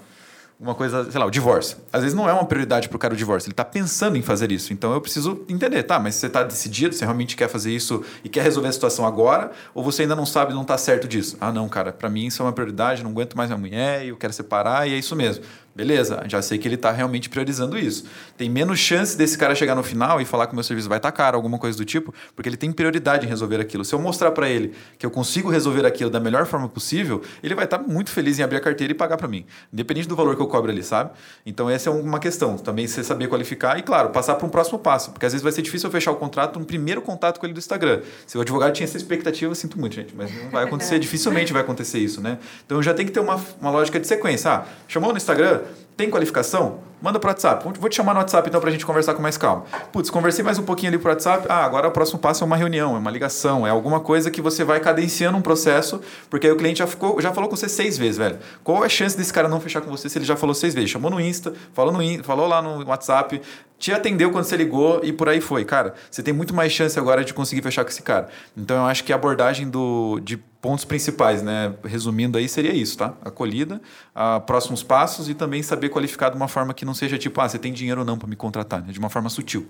uma 0.58 0.74
coisa, 0.74 1.10
sei 1.10 1.18
lá, 1.18 1.26
o 1.26 1.30
divórcio. 1.30 1.78
Às 1.92 2.02
vezes 2.02 2.16
não 2.16 2.28
é 2.28 2.32
uma 2.32 2.44
prioridade 2.44 2.88
para 2.88 2.96
o 2.96 2.98
cara 2.98 3.14
o 3.14 3.16
divórcio, 3.16 3.48
ele 3.48 3.52
está 3.52 3.64
pensando 3.64 4.16
em 4.16 4.22
fazer 4.22 4.52
isso. 4.52 4.72
Então 4.72 4.92
eu 4.92 5.00
preciso 5.00 5.44
entender, 5.48 5.82
tá, 5.82 5.98
mas 5.98 6.14
você 6.14 6.26
está 6.26 6.42
decidido, 6.42 6.94
você 6.94 7.04
realmente 7.04 7.36
quer 7.36 7.48
fazer 7.48 7.72
isso 7.72 8.04
e 8.22 8.28
quer 8.28 8.42
resolver 8.42 8.68
a 8.68 8.72
situação 8.72 9.06
agora, 9.06 9.50
ou 9.74 9.82
você 9.82 10.02
ainda 10.02 10.16
não 10.16 10.26
sabe, 10.26 10.54
não 10.54 10.62
está 10.62 10.78
certo 10.78 11.08
disso? 11.08 11.36
Ah, 11.40 11.52
não, 11.52 11.68
cara, 11.68 11.92
para 11.92 12.08
mim 12.08 12.26
isso 12.26 12.42
é 12.42 12.46
uma 12.46 12.52
prioridade, 12.52 13.02
não 13.02 13.10
aguento 13.10 13.36
mais 13.36 13.50
minha 13.50 13.58
mulher, 13.58 14.06
eu 14.06 14.16
quero 14.16 14.32
separar 14.32 14.88
e 14.88 14.94
é 14.94 14.96
isso 14.96 15.14
mesmo. 15.16 15.44
Beleza, 15.74 16.22
já 16.28 16.40
sei 16.40 16.56
que 16.56 16.68
ele 16.68 16.76
está 16.76 16.92
realmente 16.92 17.28
priorizando 17.28 17.76
isso. 17.76 18.04
Tem 18.36 18.48
menos 18.48 18.78
chance 18.78 19.16
desse 19.16 19.36
cara 19.36 19.56
chegar 19.56 19.74
no 19.74 19.82
final 19.82 20.20
e 20.20 20.24
falar 20.24 20.46
que 20.46 20.52
o 20.52 20.54
meu 20.54 20.62
serviço 20.62 20.88
vai 20.88 20.98
estar 20.98 21.10
tá 21.10 21.16
caro, 21.16 21.36
alguma 21.36 21.58
coisa 21.58 21.76
do 21.76 21.84
tipo, 21.84 22.14
porque 22.36 22.48
ele 22.48 22.56
tem 22.56 22.70
prioridade 22.70 23.26
em 23.26 23.28
resolver 23.28 23.60
aquilo. 23.60 23.84
Se 23.84 23.92
eu 23.92 23.98
mostrar 23.98 24.30
para 24.30 24.48
ele 24.48 24.72
que 24.96 25.04
eu 25.04 25.10
consigo 25.10 25.50
resolver 25.50 25.84
aquilo 25.84 26.10
da 26.10 26.20
melhor 26.20 26.46
forma 26.46 26.68
possível, 26.68 27.22
ele 27.42 27.56
vai 27.56 27.64
estar 27.64 27.78
tá 27.78 27.84
muito 27.88 28.10
feliz 28.10 28.38
em 28.38 28.44
abrir 28.44 28.58
a 28.58 28.60
carteira 28.60 28.92
e 28.92 28.94
pagar 28.94 29.16
para 29.16 29.26
mim, 29.26 29.44
independente 29.72 30.06
do 30.06 30.14
valor 30.14 30.36
que 30.36 30.42
eu 30.42 30.46
cobro 30.46 30.70
ali, 30.70 30.82
sabe? 30.82 31.10
Então 31.44 31.68
essa 31.68 31.90
é 31.90 31.92
uma 31.92 32.20
questão, 32.20 32.56
também 32.56 32.86
você 32.86 33.02
saber 33.02 33.26
qualificar 33.26 33.76
e, 33.76 33.82
claro, 33.82 34.10
passar 34.10 34.36
para 34.36 34.46
um 34.46 34.50
próximo 34.50 34.78
passo, 34.78 35.10
porque 35.10 35.26
às 35.26 35.32
vezes 35.32 35.42
vai 35.42 35.50
ser 35.50 35.62
difícil 35.62 35.88
eu 35.88 35.92
fechar 35.92 36.12
o 36.12 36.16
contrato 36.16 36.60
no 36.60 36.64
primeiro 36.64 37.02
contato 37.02 37.40
com 37.40 37.46
ele 37.46 37.52
do 37.52 37.58
Instagram. 37.58 38.02
Se 38.28 38.38
o 38.38 38.40
advogado 38.40 38.72
tinha 38.72 38.84
essa 38.84 38.96
expectativa, 38.96 39.50
eu 39.50 39.56
sinto 39.56 39.76
muito, 39.76 39.96
gente, 39.96 40.14
mas 40.14 40.32
não 40.32 40.50
vai 40.50 40.62
acontecer, 40.62 40.98
dificilmente 41.00 41.52
vai 41.52 41.62
acontecer 41.62 41.98
isso, 41.98 42.20
né? 42.20 42.38
Então 42.64 42.80
já 42.80 42.94
tem 42.94 43.04
que 43.04 43.10
ter 43.10 43.20
uma, 43.20 43.42
uma 43.60 43.70
lógica 43.70 43.98
de 43.98 44.06
sequência. 44.06 44.52
Ah, 44.52 44.66
chamou 44.86 45.10
no 45.10 45.16
Instagram, 45.16 45.62
tem 45.96 46.10
qualificação? 46.10 46.80
Manda 47.04 47.20
pro 47.20 47.28
WhatsApp. 47.28 47.62
Vou 47.78 47.90
te 47.90 47.96
chamar 47.96 48.14
no 48.14 48.20
WhatsApp 48.20 48.48
então 48.48 48.60
pra 48.60 48.70
gente 48.70 48.86
conversar 48.86 49.12
com 49.12 49.20
mais 49.20 49.36
calma. 49.36 49.64
Putz, 49.92 50.08
conversei 50.08 50.42
mais 50.42 50.58
um 50.58 50.62
pouquinho 50.62 50.90
ali 50.90 50.98
pro 50.98 51.10
WhatsApp. 51.10 51.46
Ah, 51.50 51.62
agora 51.62 51.86
o 51.86 51.90
próximo 51.90 52.18
passo 52.18 52.42
é 52.42 52.46
uma 52.46 52.56
reunião, 52.56 52.96
é 52.96 52.98
uma 52.98 53.10
ligação, 53.10 53.66
é 53.66 53.70
alguma 53.70 54.00
coisa 54.00 54.30
que 54.30 54.40
você 54.40 54.64
vai 54.64 54.80
cadenciando 54.80 55.36
um 55.36 55.42
processo, 55.42 56.00
porque 56.30 56.46
aí 56.46 56.52
o 56.52 56.56
cliente 56.56 56.78
já, 56.78 56.86
ficou, 56.86 57.20
já 57.20 57.30
falou 57.30 57.50
com 57.50 57.56
você 57.56 57.68
seis 57.68 57.98
vezes, 57.98 58.16
velho. 58.16 58.38
Qual 58.62 58.82
é 58.82 58.86
a 58.86 58.88
chance 58.88 59.14
desse 59.14 59.30
cara 59.30 59.48
não 59.48 59.60
fechar 59.60 59.82
com 59.82 59.90
você 59.90 60.08
se 60.08 60.16
ele 60.16 60.24
já 60.24 60.34
falou 60.34 60.54
seis 60.54 60.72
vezes? 60.72 60.88
Chamou 60.88 61.10
no 61.10 61.20
Insta, 61.20 61.52
falou, 61.74 61.92
no, 61.92 62.24
falou 62.24 62.48
lá 62.48 62.62
no 62.62 62.86
WhatsApp, 62.86 63.38
te 63.78 63.92
atendeu 63.92 64.30
quando 64.30 64.44
você 64.44 64.56
ligou 64.56 65.00
e 65.02 65.12
por 65.12 65.28
aí 65.28 65.42
foi. 65.42 65.62
Cara, 65.64 65.92
você 66.10 66.22
tem 66.22 66.32
muito 66.32 66.54
mais 66.54 66.72
chance 66.72 66.98
agora 66.98 67.22
de 67.22 67.34
conseguir 67.34 67.60
fechar 67.60 67.84
com 67.84 67.90
esse 67.90 68.00
cara. 68.00 68.28
Então 68.56 68.78
eu 68.78 68.84
acho 68.84 69.04
que 69.04 69.12
a 69.12 69.16
abordagem 69.16 69.68
do, 69.68 70.18
de 70.20 70.42
pontos 70.64 70.86
principais, 70.86 71.42
né? 71.42 71.74
Resumindo 71.84 72.38
aí, 72.38 72.48
seria 72.48 72.72
isso, 72.72 72.96
tá? 72.96 73.12
Acolhida, 73.22 73.82
a 74.14 74.40
próximos 74.40 74.82
passos 74.82 75.28
e 75.28 75.34
também 75.34 75.62
saber 75.62 75.90
qualificar 75.90 76.30
de 76.30 76.36
uma 76.36 76.48
forma 76.48 76.72
que 76.72 76.86
não 76.86 76.94
seja 76.94 77.18
tipo, 77.18 77.38
ah, 77.42 77.46
você 77.46 77.58
tem 77.58 77.70
dinheiro 77.70 78.00
ou 78.00 78.06
não 78.06 78.16
para 78.16 78.26
me 78.26 78.34
contratar, 78.34 78.80
né? 78.80 78.90
De 78.90 78.98
uma 78.98 79.10
forma 79.10 79.28
sutil. 79.28 79.66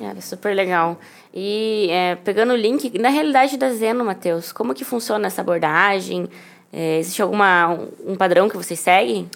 É, 0.00 0.20
super 0.20 0.54
legal. 0.54 0.96
E 1.34 1.88
é, 1.90 2.14
pegando 2.14 2.52
o 2.52 2.56
link, 2.56 2.96
na 3.00 3.08
realidade 3.08 3.56
da 3.56 3.68
Zeno, 3.70 4.04
Matheus, 4.04 4.52
como 4.52 4.72
que 4.74 4.84
funciona 4.84 5.26
essa 5.26 5.40
abordagem? 5.40 6.28
É, 6.72 7.00
existe 7.00 7.20
alguma 7.20 7.76
um 8.06 8.14
padrão 8.14 8.48
que 8.48 8.56
vocês 8.56 8.78
seguem? 8.78 9.28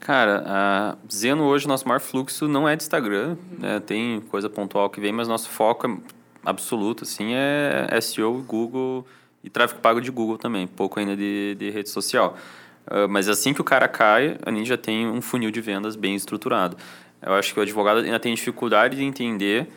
Cara, 0.00 0.44
a 0.46 0.96
Zeno 1.10 1.44
hoje, 1.44 1.66
nosso 1.66 1.88
maior 1.88 2.00
fluxo 2.00 2.46
não 2.46 2.68
é 2.68 2.76
de 2.76 2.82
Instagram, 2.82 3.38
né? 3.58 3.80
tem 3.80 4.20
coisa 4.20 4.50
pontual 4.50 4.90
que 4.90 5.00
vem, 5.00 5.12
mas 5.12 5.28
nosso 5.28 5.48
foco 5.48 5.86
é 5.86 5.96
absoluto, 6.44 7.04
assim, 7.04 7.32
é 7.32 7.98
SEO, 8.02 8.44
Google 8.46 9.06
e 9.42 9.50
tráfego 9.50 9.80
pago 9.80 10.00
de 10.00 10.10
Google 10.10 10.38
também, 10.38 10.66
pouco 10.66 11.00
ainda 11.00 11.16
de, 11.16 11.56
de 11.58 11.70
rede 11.70 11.90
social. 11.90 12.36
Uh, 12.86 13.08
mas 13.08 13.28
assim 13.28 13.52
que 13.52 13.60
o 13.60 13.64
cara 13.64 13.86
cai, 13.88 14.36
a 14.44 14.50
gente 14.50 14.68
já 14.68 14.76
tem 14.76 15.06
um 15.06 15.20
funil 15.20 15.50
de 15.50 15.60
vendas 15.60 15.96
bem 15.96 16.14
estruturado. 16.14 16.76
Eu 17.20 17.34
acho 17.34 17.52
que 17.54 17.60
o 17.60 17.62
advogado 17.62 18.00
ainda 18.00 18.18
tem 18.18 18.34
dificuldade 18.34 18.96
de 18.96 19.04
entender 19.04 19.68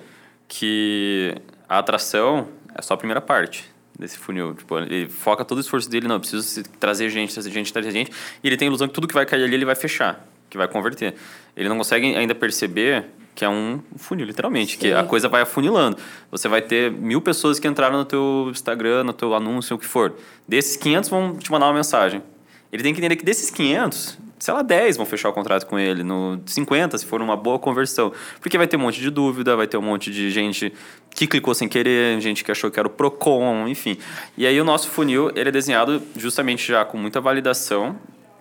que 0.48 1.36
a 1.70 1.80
atração 1.80 2.48
é 2.76 2.82
só 2.82 2.96
a 2.96 2.98
primeira 2.98 3.22
parte 3.22 3.70
desse 3.98 4.18
funil. 4.18 4.54
Tipo, 4.56 4.80
ele 4.80 5.08
foca 5.08 5.46
todo 5.46 5.60
o 5.60 5.62
esforço 5.62 5.90
dele, 5.90 6.08
não, 6.08 6.20
preciso 6.20 6.64
trazer 6.80 7.10
gente, 7.10 7.34
trazer 7.34 7.52
gente, 7.52 7.72
trazer 7.72 7.92
gente, 7.92 8.12
e 8.44 8.48
ele 8.48 8.58
tem 8.58 8.68
a 8.68 8.70
ilusão 8.70 8.88
que 8.88 8.94
tudo 8.94 9.08
que 9.08 9.14
vai 9.14 9.26
cair 9.26 9.44
ali 9.44 9.54
ele 9.54 9.66
vai 9.66 9.76
fechar, 9.76 10.28
que 10.50 10.58
vai 10.58 10.68
converter. 10.68 11.16
Ele 11.56 11.70
não 11.70 11.78
consegue 11.78 12.16
ainda 12.16 12.34
perceber 12.34 13.06
que 13.36 13.44
é 13.44 13.50
um 13.50 13.82
funil, 13.98 14.26
literalmente, 14.26 14.74
Sim. 14.74 14.80
que 14.80 14.94
a 14.94 15.04
coisa 15.04 15.28
vai 15.28 15.42
afunilando. 15.42 15.98
Você 16.32 16.48
vai 16.48 16.62
ter 16.62 16.90
mil 16.90 17.20
pessoas 17.20 17.60
que 17.60 17.68
entraram 17.68 17.98
no 17.98 18.06
teu 18.06 18.48
Instagram, 18.50 19.04
no 19.04 19.14
teu 19.14 19.36
anúncio, 19.36 19.76
o 19.76 19.80
que 19.80 19.86
for. 19.86 20.14
Desses 20.48 20.78
500 20.78 21.10
vão 21.10 21.36
te 21.36 21.52
mandar 21.52 21.68
uma 21.68 21.74
mensagem. 21.74 22.24
Ele 22.72 22.82
tem 22.82 22.94
que 22.94 23.00
entender 23.00 23.18
que 23.18 23.26
desses 23.26 23.50
500, 23.50 24.18
sei 24.40 24.54
lá, 24.54 24.62
10 24.62 24.98
vão 24.98 25.06
fechar 25.06 25.30
o 25.30 25.34
contrato 25.34 25.66
com 25.66 25.78
ele, 25.78 26.02
no 26.02 26.40
50 26.46 26.98
se 26.98 27.06
for 27.06 27.22
uma 27.22 27.36
boa 27.36 27.60
conversão. 27.60 28.14
Porque 28.40 28.58
vai 28.58 28.68
ter 28.68 28.78
um 28.78 28.82
monte 28.82 29.02
de 29.02 29.10
dúvida, 29.10 29.56
vai 29.56 29.68
ter 29.68 29.78
um 29.78 29.82
monte 29.82 30.12
de 30.12 30.30
gente 30.30 30.74
que 31.12 31.28
clicou 31.28 31.54
sem 31.54 31.68
querer, 31.68 32.20
gente 32.22 32.44
que 32.44 32.52
achou 32.52 32.72
que 32.72 32.80
era 32.80 32.88
o 32.88 32.92
Procon, 32.92 33.68
enfim. 33.68 33.98
E 34.38 34.48
aí 34.48 34.60
o 34.60 34.64
nosso 34.64 34.90
funil, 34.90 35.30
ele 35.36 35.50
é 35.50 35.52
desenhado 35.52 36.02
justamente 36.16 36.68
já 36.68 36.86
com 36.86 36.98
muita 36.98 37.20
validação 37.20 37.98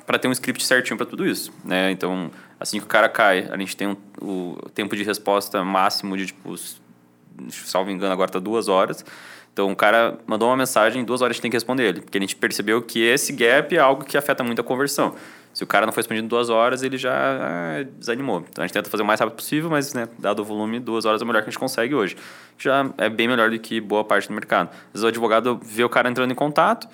para 0.06 0.18
ter 0.18 0.28
um 0.28 0.32
script 0.32 0.64
certinho 0.64 0.96
para 0.96 1.06
tudo 1.06 1.26
isso, 1.26 1.52
né? 1.64 1.90
Então, 1.90 2.30
assim 2.58 2.78
que 2.78 2.84
o 2.84 2.88
cara 2.88 3.08
cai, 3.08 3.48
a 3.50 3.56
gente 3.56 3.76
tem 3.76 3.88
um, 3.88 3.96
o 4.20 4.70
tempo 4.74 4.96
de 4.96 5.02
resposta 5.02 5.64
máximo 5.64 6.16
de 6.16 6.26
tipo 6.26 6.54
salvo 7.50 7.90
engano, 7.90 8.12
agora 8.12 8.28
está 8.28 8.38
duas 8.38 8.68
horas. 8.68 9.04
Então, 9.52 9.70
o 9.70 9.76
cara 9.76 10.18
mandou 10.26 10.48
uma 10.48 10.56
mensagem, 10.56 11.02
em 11.02 11.04
duas 11.04 11.22
horas 11.22 11.30
a 11.30 11.34
gente 11.34 11.42
tem 11.42 11.50
que 11.50 11.56
responder 11.56 11.84
ele. 11.84 12.00
Porque 12.00 12.18
a 12.18 12.20
gente 12.20 12.34
percebeu 12.34 12.82
que 12.82 13.00
esse 13.00 13.32
gap 13.32 13.74
é 13.74 13.78
algo 13.78 14.04
que 14.04 14.16
afeta 14.18 14.42
muito 14.42 14.60
a 14.60 14.64
conversão. 14.64 15.14
Se 15.52 15.62
o 15.62 15.66
cara 15.66 15.86
não 15.86 15.92
foi 15.92 16.00
respondido 16.00 16.24
em 16.24 16.28
duas 16.28 16.50
horas, 16.50 16.82
ele 16.82 16.98
já 16.98 17.14
ah, 17.14 17.84
desanimou. 17.96 18.44
Então, 18.50 18.64
a 18.64 18.66
gente 18.66 18.74
tenta 18.74 18.90
fazer 18.90 19.04
o 19.04 19.06
mais 19.06 19.20
rápido 19.20 19.36
possível, 19.36 19.70
mas, 19.70 19.94
né, 19.94 20.08
dado 20.18 20.40
o 20.40 20.44
volume, 20.44 20.80
duas 20.80 21.04
horas 21.04 21.20
é 21.20 21.24
o 21.24 21.26
melhor 21.26 21.42
que 21.42 21.48
a 21.48 21.52
gente 21.52 21.60
consegue 21.60 21.94
hoje. 21.94 22.16
Já 22.58 22.90
é 22.98 23.08
bem 23.08 23.28
melhor 23.28 23.48
do 23.48 23.58
que 23.60 23.80
boa 23.80 24.02
parte 24.02 24.26
do 24.26 24.34
mercado. 24.34 24.70
Às 24.70 24.94
vezes 24.94 25.04
o 25.04 25.06
advogado 25.06 25.60
vê 25.62 25.84
o 25.84 25.88
cara 25.88 26.10
entrando 26.10 26.32
em 26.32 26.34
contato, 26.34 26.88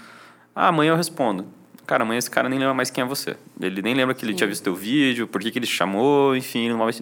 ah, 0.55 0.68
amanhã 0.68 0.92
eu 0.92 0.96
respondo. 0.96 1.46
Cara, 1.90 2.05
amanhã 2.05 2.18
esse 2.18 2.31
cara 2.31 2.48
nem 2.48 2.57
lembra 2.57 2.72
mais 2.72 2.88
quem 2.88 3.03
é 3.03 3.05
você. 3.05 3.37
Ele 3.61 3.83
nem 3.83 3.94
lembra 3.94 4.14
que 4.14 4.24
ele 4.24 4.31
Sim. 4.31 4.37
tinha 4.37 4.46
visto 4.46 4.62
teu 4.62 4.76
vídeo, 4.76 5.26
por 5.26 5.40
que, 5.40 5.50
que 5.50 5.59
ele 5.59 5.66
te 5.66 5.72
chamou, 5.72 6.37
enfim, 6.37 6.68
não 6.68 6.79
vai, 6.79 6.92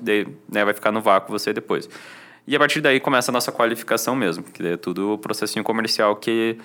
né, 0.50 0.64
vai 0.64 0.72
ficar 0.72 0.90
no 0.90 1.02
vácuo 1.02 1.30
você 1.30 1.52
depois. 1.52 1.90
E 2.46 2.56
a 2.56 2.58
partir 2.58 2.80
daí 2.80 2.98
começa 2.98 3.30
a 3.30 3.34
nossa 3.34 3.52
qualificação 3.52 4.16
mesmo, 4.16 4.44
que 4.44 4.66
é 4.66 4.78
tudo 4.78 5.12
o 5.12 5.18
processinho 5.18 5.62
comercial 5.62 6.16
que 6.16 6.56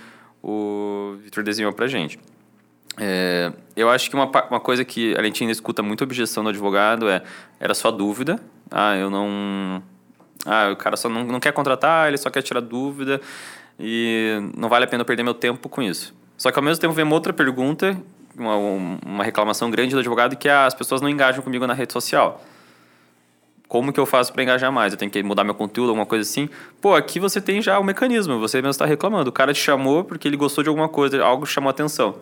o 0.42 1.18
Victor 1.22 1.44
desenhou 1.44 1.74
pra 1.74 1.86
gente. 1.86 2.18
É, 2.98 3.52
eu 3.76 3.90
acho 3.90 4.10
que 4.10 4.16
uma, 4.16 4.32
uma 4.50 4.62
coisa 4.62 4.86
que 4.86 5.14
a 5.18 5.24
gente 5.24 5.44
ainda 5.44 5.52
escuta 5.52 5.84
muita 5.84 6.06
objeção 6.06 6.46
do 6.46 6.50
advogado 6.50 7.10
é 7.10 7.22
era 7.60 7.74
só 7.74 7.92
dúvida. 7.92 8.40
Ah, 8.72 8.96
eu 8.96 9.10
não. 9.10 9.84
Ah, 10.46 10.70
o 10.72 10.78
cara 10.78 10.96
só 10.96 11.10
não, 11.10 11.26
não 11.26 11.42
quer 11.42 11.52
contratar, 11.52 12.08
ele 12.08 12.18
só 12.18 12.30
quer 12.30 12.42
tirar 12.42 12.62
dúvida 12.62 13.20
e 13.78 14.40
não 14.56 14.70
vale 14.70 14.86
a 14.86 14.88
pena 14.88 15.02
eu 15.02 15.06
perder 15.06 15.24
meu 15.24 15.34
tempo 15.34 15.68
com 15.68 15.82
isso. 15.82 16.23
Só 16.38 16.52
que 16.52 16.60
ao 16.60 16.64
mesmo 16.64 16.82
tempo 16.82 16.94
vem 16.94 17.06
uma 17.06 17.16
outra 17.16 17.32
pergunta, 17.32 17.98
uma, 18.38 18.56
uma 18.56 19.24
reclamação 19.24 19.70
grande 19.70 19.94
do 19.94 20.00
advogado, 20.00 20.36
que 20.36 20.48
é, 20.50 20.52
ah, 20.52 20.66
as 20.66 20.74
pessoas 20.74 21.02
não 21.02 21.10
engajam 21.10 21.42
comigo 21.42 21.66
na 21.68 21.74
rede 21.74 21.94
social 21.94 22.42
como 23.74 23.92
que 23.92 24.00
eu 24.00 24.06
faço 24.06 24.32
para 24.32 24.44
engajar 24.44 24.72
mais? 24.72 24.94
Eu 24.94 25.00
tenho 25.00 25.10
que 25.10 25.24
mudar 25.24 25.44
meu 25.44 25.56
conteúdo, 25.56 25.90
alguma 25.90 26.06
coisa 26.06 26.22
assim? 26.22 26.48
Pô, 26.80 26.94
aqui 26.94 27.20
você 27.20 27.42
tem 27.42 27.60
já 27.60 27.80
o 27.80 27.84
mecanismo, 27.84 28.40
você 28.40 28.58
mesmo 28.58 28.70
está 28.70 28.86
reclamando. 28.86 29.32
O 29.32 29.34
cara 29.34 29.52
te 29.52 29.60
chamou 29.60 30.04
porque 30.04 30.28
ele 30.28 30.38
gostou 30.38 30.64
de 30.64 30.70
alguma 30.70 30.88
coisa, 30.88 31.24
algo 31.24 31.44
chamou 31.44 31.72
atenção. 31.72 32.18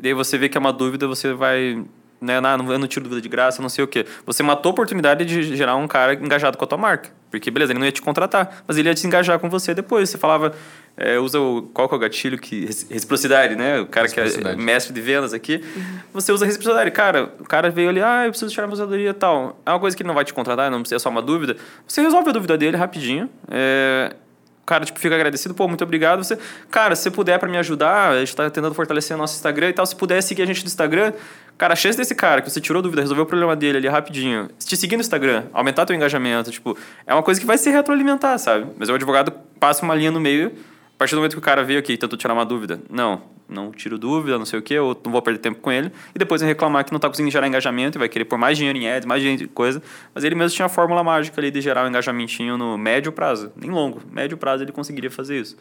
E 0.00 0.06
aí 0.06 0.14
você 0.14 0.38
vê 0.38 0.48
que 0.48 0.56
é 0.56 0.60
uma 0.60 0.72
dúvida, 0.72 1.08
você 1.08 1.32
vai 1.32 1.84
né, 2.20 2.40
não, 2.40 2.72
eu 2.72 2.78
não 2.78 2.86
tiro 2.86 3.02
dúvida 3.02 3.20
de 3.20 3.28
graça, 3.28 3.60
não 3.60 3.68
sei 3.68 3.82
o 3.82 3.88
quê. 3.88 4.06
Você 4.24 4.40
matou 4.44 4.70
a 4.70 4.72
oportunidade 4.72 5.24
de 5.24 5.56
gerar 5.56 5.74
um 5.74 5.88
cara 5.88 6.14
engajado 6.14 6.56
com 6.56 6.64
a 6.64 6.68
tua 6.68 6.78
marca. 6.78 7.10
Porque, 7.28 7.50
beleza, 7.50 7.72
ele 7.72 7.80
não 7.80 7.86
ia 7.86 7.90
te 7.90 8.00
contratar, 8.00 8.62
mas 8.64 8.78
ele 8.78 8.88
ia 8.88 8.94
te 8.94 9.04
engajar 9.04 9.36
com 9.40 9.50
você 9.50 9.74
depois. 9.74 10.08
Você 10.08 10.16
falava, 10.16 10.54
é, 10.98 11.18
usa 11.18 11.40
o. 11.40 11.62
Qual 11.72 11.88
que 11.88 11.94
é 11.94 11.96
o 11.96 12.00
gatilho 12.00 12.36
que. 12.36 12.64
Reciprocidade, 12.90 13.54
né? 13.54 13.80
O 13.80 13.86
cara 13.86 14.08
que 14.08 14.18
é 14.18 14.56
mestre 14.56 14.92
de 14.92 15.00
vendas 15.00 15.32
aqui. 15.32 15.62
Uhum. 15.76 15.98
Você 16.12 16.32
usa 16.32 16.44
reciprocidade. 16.44 16.90
Cara, 16.90 17.32
o 17.38 17.44
cara 17.44 17.70
veio 17.70 17.88
ali, 17.88 18.02
ah, 18.02 18.24
eu 18.26 18.30
preciso 18.30 18.50
tirar 18.50 18.64
a 18.64 18.66
aposentadoria 18.66 19.10
e 19.10 19.14
tal. 19.14 19.60
É 19.64 19.70
uma 19.70 19.78
coisa 19.78 19.96
que 19.96 20.02
ele 20.02 20.08
não 20.08 20.14
vai 20.14 20.24
te 20.24 20.34
contratar, 20.34 20.70
não 20.70 20.82
é 20.90 20.98
só 20.98 21.08
uma 21.08 21.22
dúvida. 21.22 21.56
Você 21.86 22.02
resolve 22.02 22.30
a 22.30 22.32
dúvida 22.32 22.58
dele 22.58 22.76
rapidinho. 22.76 23.30
É, 23.48 24.12
o 24.62 24.66
cara, 24.66 24.84
tipo, 24.84 24.98
fica 24.98 25.14
agradecido, 25.14 25.54
pô, 25.54 25.68
muito 25.68 25.84
obrigado. 25.84 26.24
Você, 26.24 26.36
cara, 26.68 26.96
se 26.96 27.04
você 27.04 27.10
puder 27.12 27.38
para 27.38 27.48
me 27.48 27.56
ajudar, 27.58 28.10
a 28.10 28.18
gente 28.18 28.34
tá 28.34 28.50
tentando 28.50 28.74
fortalecer 28.74 29.16
o 29.16 29.18
nosso 29.18 29.36
Instagram 29.36 29.68
e 29.68 29.72
tal. 29.72 29.86
Se 29.86 29.94
puder 29.94 30.20
seguir 30.20 30.42
a 30.42 30.46
gente 30.46 30.62
no 30.62 30.66
Instagram, 30.66 31.12
Cara, 31.58 31.72
a 31.72 31.76
chance 31.76 31.98
desse 31.98 32.14
cara 32.14 32.40
que 32.40 32.48
você 32.48 32.60
tirou 32.60 32.80
dúvida, 32.80 33.02
resolveu 33.02 33.24
o 33.24 33.26
problema 33.26 33.56
dele 33.56 33.78
ali 33.78 33.88
rapidinho, 33.88 34.48
te 34.60 34.76
seguir 34.76 34.94
no 34.94 35.00
Instagram, 35.00 35.46
aumentar 35.52 35.84
teu 35.84 35.96
engajamento, 35.96 36.52
tipo, 36.52 36.78
é 37.04 37.12
uma 37.12 37.22
coisa 37.22 37.40
que 37.40 37.44
vai 37.44 37.58
se 37.58 37.68
retroalimentar, 37.68 38.38
sabe? 38.38 38.66
Mas 38.78 38.88
o 38.88 38.94
advogado 38.94 39.32
passa 39.58 39.84
uma 39.84 39.92
linha 39.92 40.12
no 40.12 40.20
meio, 40.20 40.52
a 40.98 41.04
partir 41.06 41.14
do 41.14 41.18
momento 41.18 41.34
que 41.34 41.38
o 41.38 41.42
cara 41.42 41.62
veio 41.62 41.78
aqui 41.78 41.92
e 41.92 41.96
tentou 41.96 42.18
tirar 42.18 42.34
uma 42.34 42.44
dúvida, 42.44 42.80
não, 42.90 43.22
não 43.48 43.70
tiro 43.70 43.96
dúvida, 43.96 44.36
não 44.36 44.44
sei 44.44 44.58
o 44.58 44.62
quê, 44.62 44.80
ou 44.80 45.00
não 45.04 45.12
vou 45.12 45.22
perder 45.22 45.38
tempo 45.38 45.60
com 45.60 45.70
ele, 45.70 45.92
e 46.12 46.18
depois 46.18 46.40
vai 46.40 46.50
reclamar 46.50 46.84
que 46.84 46.90
não 46.90 46.96
está 46.96 47.06
conseguindo 47.06 47.30
gerar 47.30 47.46
engajamento 47.46 47.96
e 47.96 48.00
vai 48.00 48.08
querer 48.08 48.24
pôr 48.24 48.36
mais 48.36 48.58
dinheiro 48.58 48.76
em 48.76 48.90
ads, 48.90 49.06
mais 49.06 49.22
dinheiro 49.22 49.44
em 49.44 49.46
coisa, 49.46 49.80
mas 50.12 50.24
ele 50.24 50.34
mesmo 50.34 50.56
tinha 50.56 50.66
a 50.66 50.68
fórmula 50.68 51.04
mágica 51.04 51.40
ali 51.40 51.52
de 51.52 51.60
gerar 51.60 51.84
um 51.84 51.88
engajamentinho 51.88 52.58
no 52.58 52.76
médio 52.76 53.12
prazo, 53.12 53.52
nem 53.54 53.70
longo, 53.70 54.02
médio 54.10 54.36
prazo 54.36 54.64
ele 54.64 54.72
conseguiria 54.72 55.08
fazer 55.08 55.40
isso. 55.40 55.56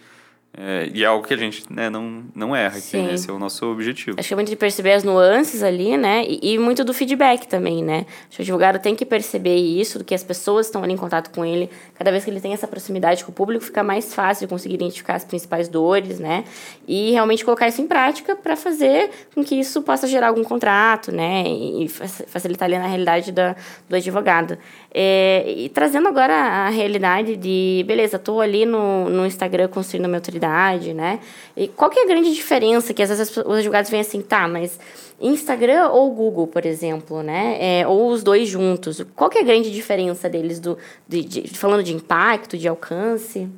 É, 0.60 0.90
e 0.92 1.04
é 1.04 1.06
algo 1.06 1.26
que 1.26 1.34
a 1.34 1.38
gente 1.38 1.72
né, 1.72 1.88
não, 1.88 2.24
não 2.34 2.56
erra, 2.56 2.82
que 2.82 2.98
esse 2.98 3.30
é 3.30 3.34
o 3.34 3.38
nosso 3.38 3.64
objetivo. 3.68 4.18
Acho 4.20 4.28
que 4.28 4.34
é 4.34 4.36
muito 4.36 4.50
de 4.50 4.56
perceber 4.56 4.94
as 4.94 5.04
nuances 5.04 5.62
ali, 5.62 5.96
né? 5.96 6.26
E, 6.28 6.54
e, 6.54 6.58
muito 6.58 6.84
do 6.84 6.96
feedback 6.96 7.48
também, 7.48 7.84
né? 7.84 8.08
Acho 8.28 8.38
que 8.38 8.42
o 8.42 8.44
advogado 8.44 8.80
tem 8.80 8.96
que 8.96 9.06
perceber 9.06 9.56
isso, 9.56 10.00
do 10.00 10.04
que 10.04 10.16
as 10.16 10.24
pessoas 10.24 10.66
estão 10.66 10.84
ali 10.84 10.94
em 10.94 10.98
contato 10.98 11.30
com 11.30 11.46
ele. 11.46 11.70
Cada 11.94 12.10
vez 12.10 12.24
que 12.24 12.32
ele 12.32 12.42
tem 12.42 12.54
essa 12.54 12.68
proximidade 12.68 13.24
com 13.24 13.32
o 13.32 13.36
público, 13.36 13.66
fica 13.66 13.84
mais 13.84 14.16
fácil 14.16 14.48
de 14.48 14.50
conseguir 14.50 14.76
identificar 14.76 15.14
as 15.14 15.24
principais 15.24 15.68
dores, 15.70 16.20
né? 16.20 16.44
E 16.88 17.12
realmente 17.12 17.46
colocar 17.46 17.68
isso 17.68 17.82
em 17.82 17.88
prática 17.88 18.36
para 18.36 18.56
fazer 18.56 19.12
com 19.36 19.44
que 19.44 19.54
isso 19.54 19.84
possa 19.84 20.08
gerar 20.08 20.30
algum 20.30 20.44
contrato, 20.44 21.12
né? 21.12 21.44
E 21.48 21.88
facilitar 21.88 22.66
ali 22.66 22.80
na 22.80 22.88
realidade 22.88 23.32
da, 23.32 23.56
do 23.88 23.96
advogado. 23.96 24.58
É, 24.92 25.44
e 25.56 25.70
trazendo 25.70 26.08
agora 26.08 26.34
a 26.34 26.70
realidade 26.70 27.36
de, 27.36 27.84
beleza, 27.86 28.16
estou 28.16 28.42
ali 28.42 28.66
no, 28.66 29.08
no 29.08 29.28
Instagram 29.28 29.68
construindo 29.68 30.06
a 30.06 30.08
minha 30.08 30.22
autoridade, 30.38 30.94
né? 30.94 31.20
E 31.56 31.68
qual 31.68 31.90
que 31.90 32.00
é 32.00 32.04
a 32.04 32.08
grande 32.08 32.34
diferença 32.34 32.94
que 32.94 33.02
às 33.02 33.10
vezes 33.10 33.36
os 33.36 33.58
advogados 33.58 33.94
assim, 33.94 34.22
tá, 34.22 34.48
mas 34.48 34.80
Instagram 35.20 35.90
ou 35.90 36.12
Google, 36.12 36.48
por 36.48 36.66
exemplo, 36.66 37.24
né? 37.24 37.58
É, 37.60 37.88
ou 37.88 38.10
os 38.10 38.24
dois 38.24 38.48
juntos. 38.48 39.04
Qual 39.16 39.30
que 39.30 39.40
é 39.40 39.42
a 39.42 39.46
grande 39.46 39.72
diferença 39.72 40.30
deles, 40.30 40.60
do, 40.60 40.78
de, 41.08 41.24
de, 41.24 41.58
falando 41.58 41.84
de 41.84 41.94
impacto, 41.94 42.58
de 42.58 42.68
alcance? 42.68 43.50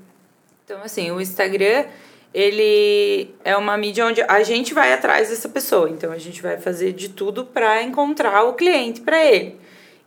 Então, 0.64 0.80
assim, 0.84 1.12
o 1.12 1.20
Instagram, 1.20 1.86
ele 2.34 3.34
é 3.44 3.58
uma 3.58 3.76
mídia 3.78 4.06
onde 4.06 4.22
a 4.22 4.42
gente 4.44 4.74
vai 4.74 4.94
atrás 4.94 5.30
dessa 5.30 5.50
pessoa. 5.50 5.90
Então, 5.90 6.12
a 6.12 6.18
gente 6.18 6.42
vai 6.42 6.58
fazer 6.58 6.94
de 6.94 7.10
tudo 7.10 7.46
para 7.46 7.84
encontrar 7.84 8.44
o 8.44 8.54
cliente 8.54 9.02
para 9.02 9.24
ele. 9.24 9.58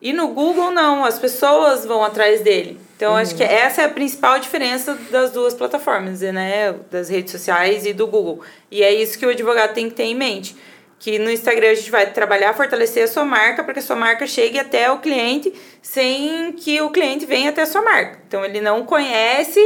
E 0.00 0.12
no 0.12 0.28
Google, 0.28 0.70
não, 0.70 1.04
as 1.04 1.18
pessoas 1.18 1.84
vão 1.84 2.02
atrás 2.02 2.40
dele. 2.40 2.80
Então, 3.02 3.14
uhum. 3.14 3.18
acho 3.18 3.34
que 3.34 3.42
essa 3.42 3.82
é 3.82 3.84
a 3.86 3.88
principal 3.88 4.38
diferença 4.38 4.94
das 5.10 5.32
duas 5.32 5.54
plataformas, 5.54 6.20
né? 6.20 6.72
Das 6.88 7.08
redes 7.08 7.32
sociais 7.32 7.84
e 7.84 7.92
do 7.92 8.06
Google. 8.06 8.44
E 8.70 8.80
é 8.80 8.94
isso 8.94 9.18
que 9.18 9.26
o 9.26 9.30
advogado 9.30 9.74
tem 9.74 9.88
que 9.88 9.96
ter 9.96 10.04
em 10.04 10.14
mente. 10.14 10.54
Que 11.00 11.18
no 11.18 11.28
Instagram 11.28 11.70
a 11.70 11.74
gente 11.74 11.90
vai 11.90 12.08
trabalhar, 12.12 12.54
fortalecer 12.54 13.02
a 13.02 13.08
sua 13.08 13.24
marca 13.24 13.64
para 13.64 13.72
que 13.74 13.80
a 13.80 13.82
sua 13.82 13.96
marca 13.96 14.24
chegue 14.24 14.56
até 14.56 14.88
o 14.88 15.00
cliente 15.00 15.52
sem 15.82 16.52
que 16.52 16.80
o 16.80 16.90
cliente 16.90 17.26
venha 17.26 17.50
até 17.50 17.62
a 17.62 17.66
sua 17.66 17.82
marca. 17.82 18.20
Então, 18.28 18.44
ele 18.44 18.60
não 18.60 18.86
conhece 18.86 19.58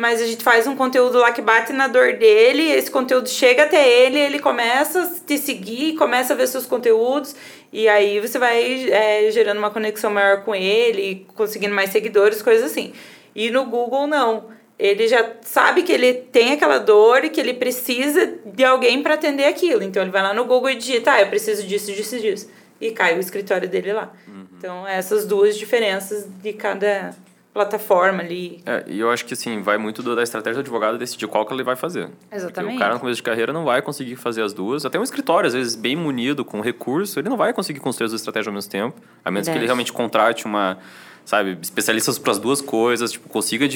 mas 0.00 0.22
a 0.22 0.24
gente 0.24 0.42
faz 0.42 0.66
um 0.66 0.74
conteúdo 0.74 1.18
lá 1.18 1.30
que 1.30 1.42
bate 1.42 1.74
na 1.74 1.86
dor 1.86 2.14
dele, 2.14 2.72
esse 2.72 2.90
conteúdo 2.90 3.28
chega 3.28 3.64
até 3.64 3.86
ele, 3.86 4.18
ele 4.18 4.38
começa 4.38 5.02
a 5.02 5.26
te 5.26 5.36
seguir, 5.36 5.94
começa 5.94 6.32
a 6.32 6.36
ver 6.36 6.46
seus 6.46 6.64
conteúdos, 6.64 7.36
e 7.70 7.86
aí 7.86 8.18
você 8.18 8.38
vai 8.38 8.88
é, 8.90 9.30
gerando 9.30 9.58
uma 9.58 9.70
conexão 9.70 10.10
maior 10.10 10.42
com 10.42 10.54
ele, 10.54 11.26
conseguindo 11.34 11.74
mais 11.74 11.90
seguidores, 11.90 12.40
coisas 12.40 12.70
assim. 12.70 12.94
E 13.34 13.50
no 13.50 13.66
Google, 13.66 14.06
não. 14.06 14.44
Ele 14.78 15.06
já 15.06 15.32
sabe 15.42 15.82
que 15.82 15.92
ele 15.92 16.14
tem 16.14 16.52
aquela 16.52 16.78
dor 16.78 17.22
e 17.22 17.28
que 17.28 17.38
ele 17.38 17.52
precisa 17.52 18.38
de 18.46 18.64
alguém 18.64 19.02
para 19.02 19.12
atender 19.12 19.44
aquilo. 19.44 19.82
Então 19.82 20.02
ele 20.02 20.10
vai 20.10 20.22
lá 20.22 20.32
no 20.32 20.46
Google 20.46 20.70
e 20.70 20.76
digita, 20.76 21.12
ah, 21.12 21.20
eu 21.20 21.26
preciso 21.26 21.66
disso, 21.66 21.92
disso, 21.92 22.18
disso. 22.18 22.50
E 22.80 22.90
cai 22.90 23.18
o 23.18 23.20
escritório 23.20 23.68
dele 23.68 23.92
lá. 23.92 24.10
Uhum. 24.26 24.46
Então, 24.56 24.88
essas 24.88 25.26
duas 25.26 25.58
diferenças 25.58 26.26
de 26.42 26.54
cada 26.54 27.14
plataforma 27.52 28.22
ali. 28.22 28.62
É, 28.64 28.84
e 28.86 29.00
eu 29.00 29.10
acho 29.10 29.24
que 29.24 29.34
assim, 29.34 29.60
vai 29.60 29.76
muito 29.76 30.02
da 30.14 30.22
estratégia 30.22 30.56
do 30.56 30.60
advogado 30.60 30.96
decidir 30.96 31.26
qual 31.26 31.44
que 31.44 31.52
ele 31.52 31.64
vai 31.64 31.76
fazer. 31.76 32.08
Exatamente. 32.30 32.54
Porque 32.54 32.76
o 32.76 32.78
cara 32.78 32.94
no 32.94 33.00
começo 33.00 33.16
de 33.16 33.22
carreira 33.22 33.52
não 33.52 33.64
vai 33.64 33.82
conseguir 33.82 34.16
fazer 34.16 34.42
as 34.42 34.52
duas. 34.52 34.84
Até 34.84 34.98
um 34.98 35.02
escritório, 35.02 35.48
às 35.48 35.54
vezes, 35.54 35.74
bem 35.74 35.96
munido 35.96 36.44
com 36.44 36.60
recurso, 36.60 37.18
ele 37.18 37.28
não 37.28 37.36
vai 37.36 37.52
conseguir 37.52 37.80
construir 37.80 38.06
as 38.06 38.12
duas 38.12 38.20
estratégias 38.20 38.48
ao 38.48 38.54
mesmo 38.54 38.70
tempo. 38.70 39.00
A 39.24 39.30
menos 39.30 39.48
que 39.48 39.54
ele 39.54 39.64
realmente 39.64 39.92
contrate 39.92 40.46
uma, 40.46 40.78
sabe, 41.24 41.58
especialistas 41.60 42.18
para 42.18 42.30
as 42.30 42.38
duas 42.38 42.60
coisas, 42.60 43.10
tipo, 43.12 43.28
consiga 43.28 43.66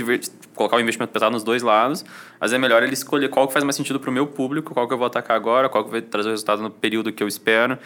colocar 0.55 0.77
o 0.77 0.81
investimento 0.81 1.13
pesado 1.13 1.33
nos 1.33 1.43
dois 1.43 1.63
lados. 1.63 2.05
Mas 2.41 2.53
é 2.53 2.59
melhor 2.59 2.83
ele 2.85 2.95
escolher 2.95 3.29
qual 3.29 3.49
que 3.49 3.53
faz 3.53 3.65
mais 3.65 3.75
sentido 3.75 3.99
para 3.99 4.09
o 4.09 4.13
meu 4.13 4.27
público, 4.27 4.73
qual 4.73 4.87
que 4.87 4.95
eu 4.95 4.99
vou 4.99 5.07
atacar 5.09 5.37
agora, 5.37 5.69
qual 5.69 5.85
que 5.85 5.91
vai 5.91 6.01
trazer 6.01 6.29
o 6.29 6.31
resultado 6.31 6.63
no 6.63 6.71
período 6.71 7.13
que 7.13 7.23
eu 7.23 7.29
espero 7.29 7.77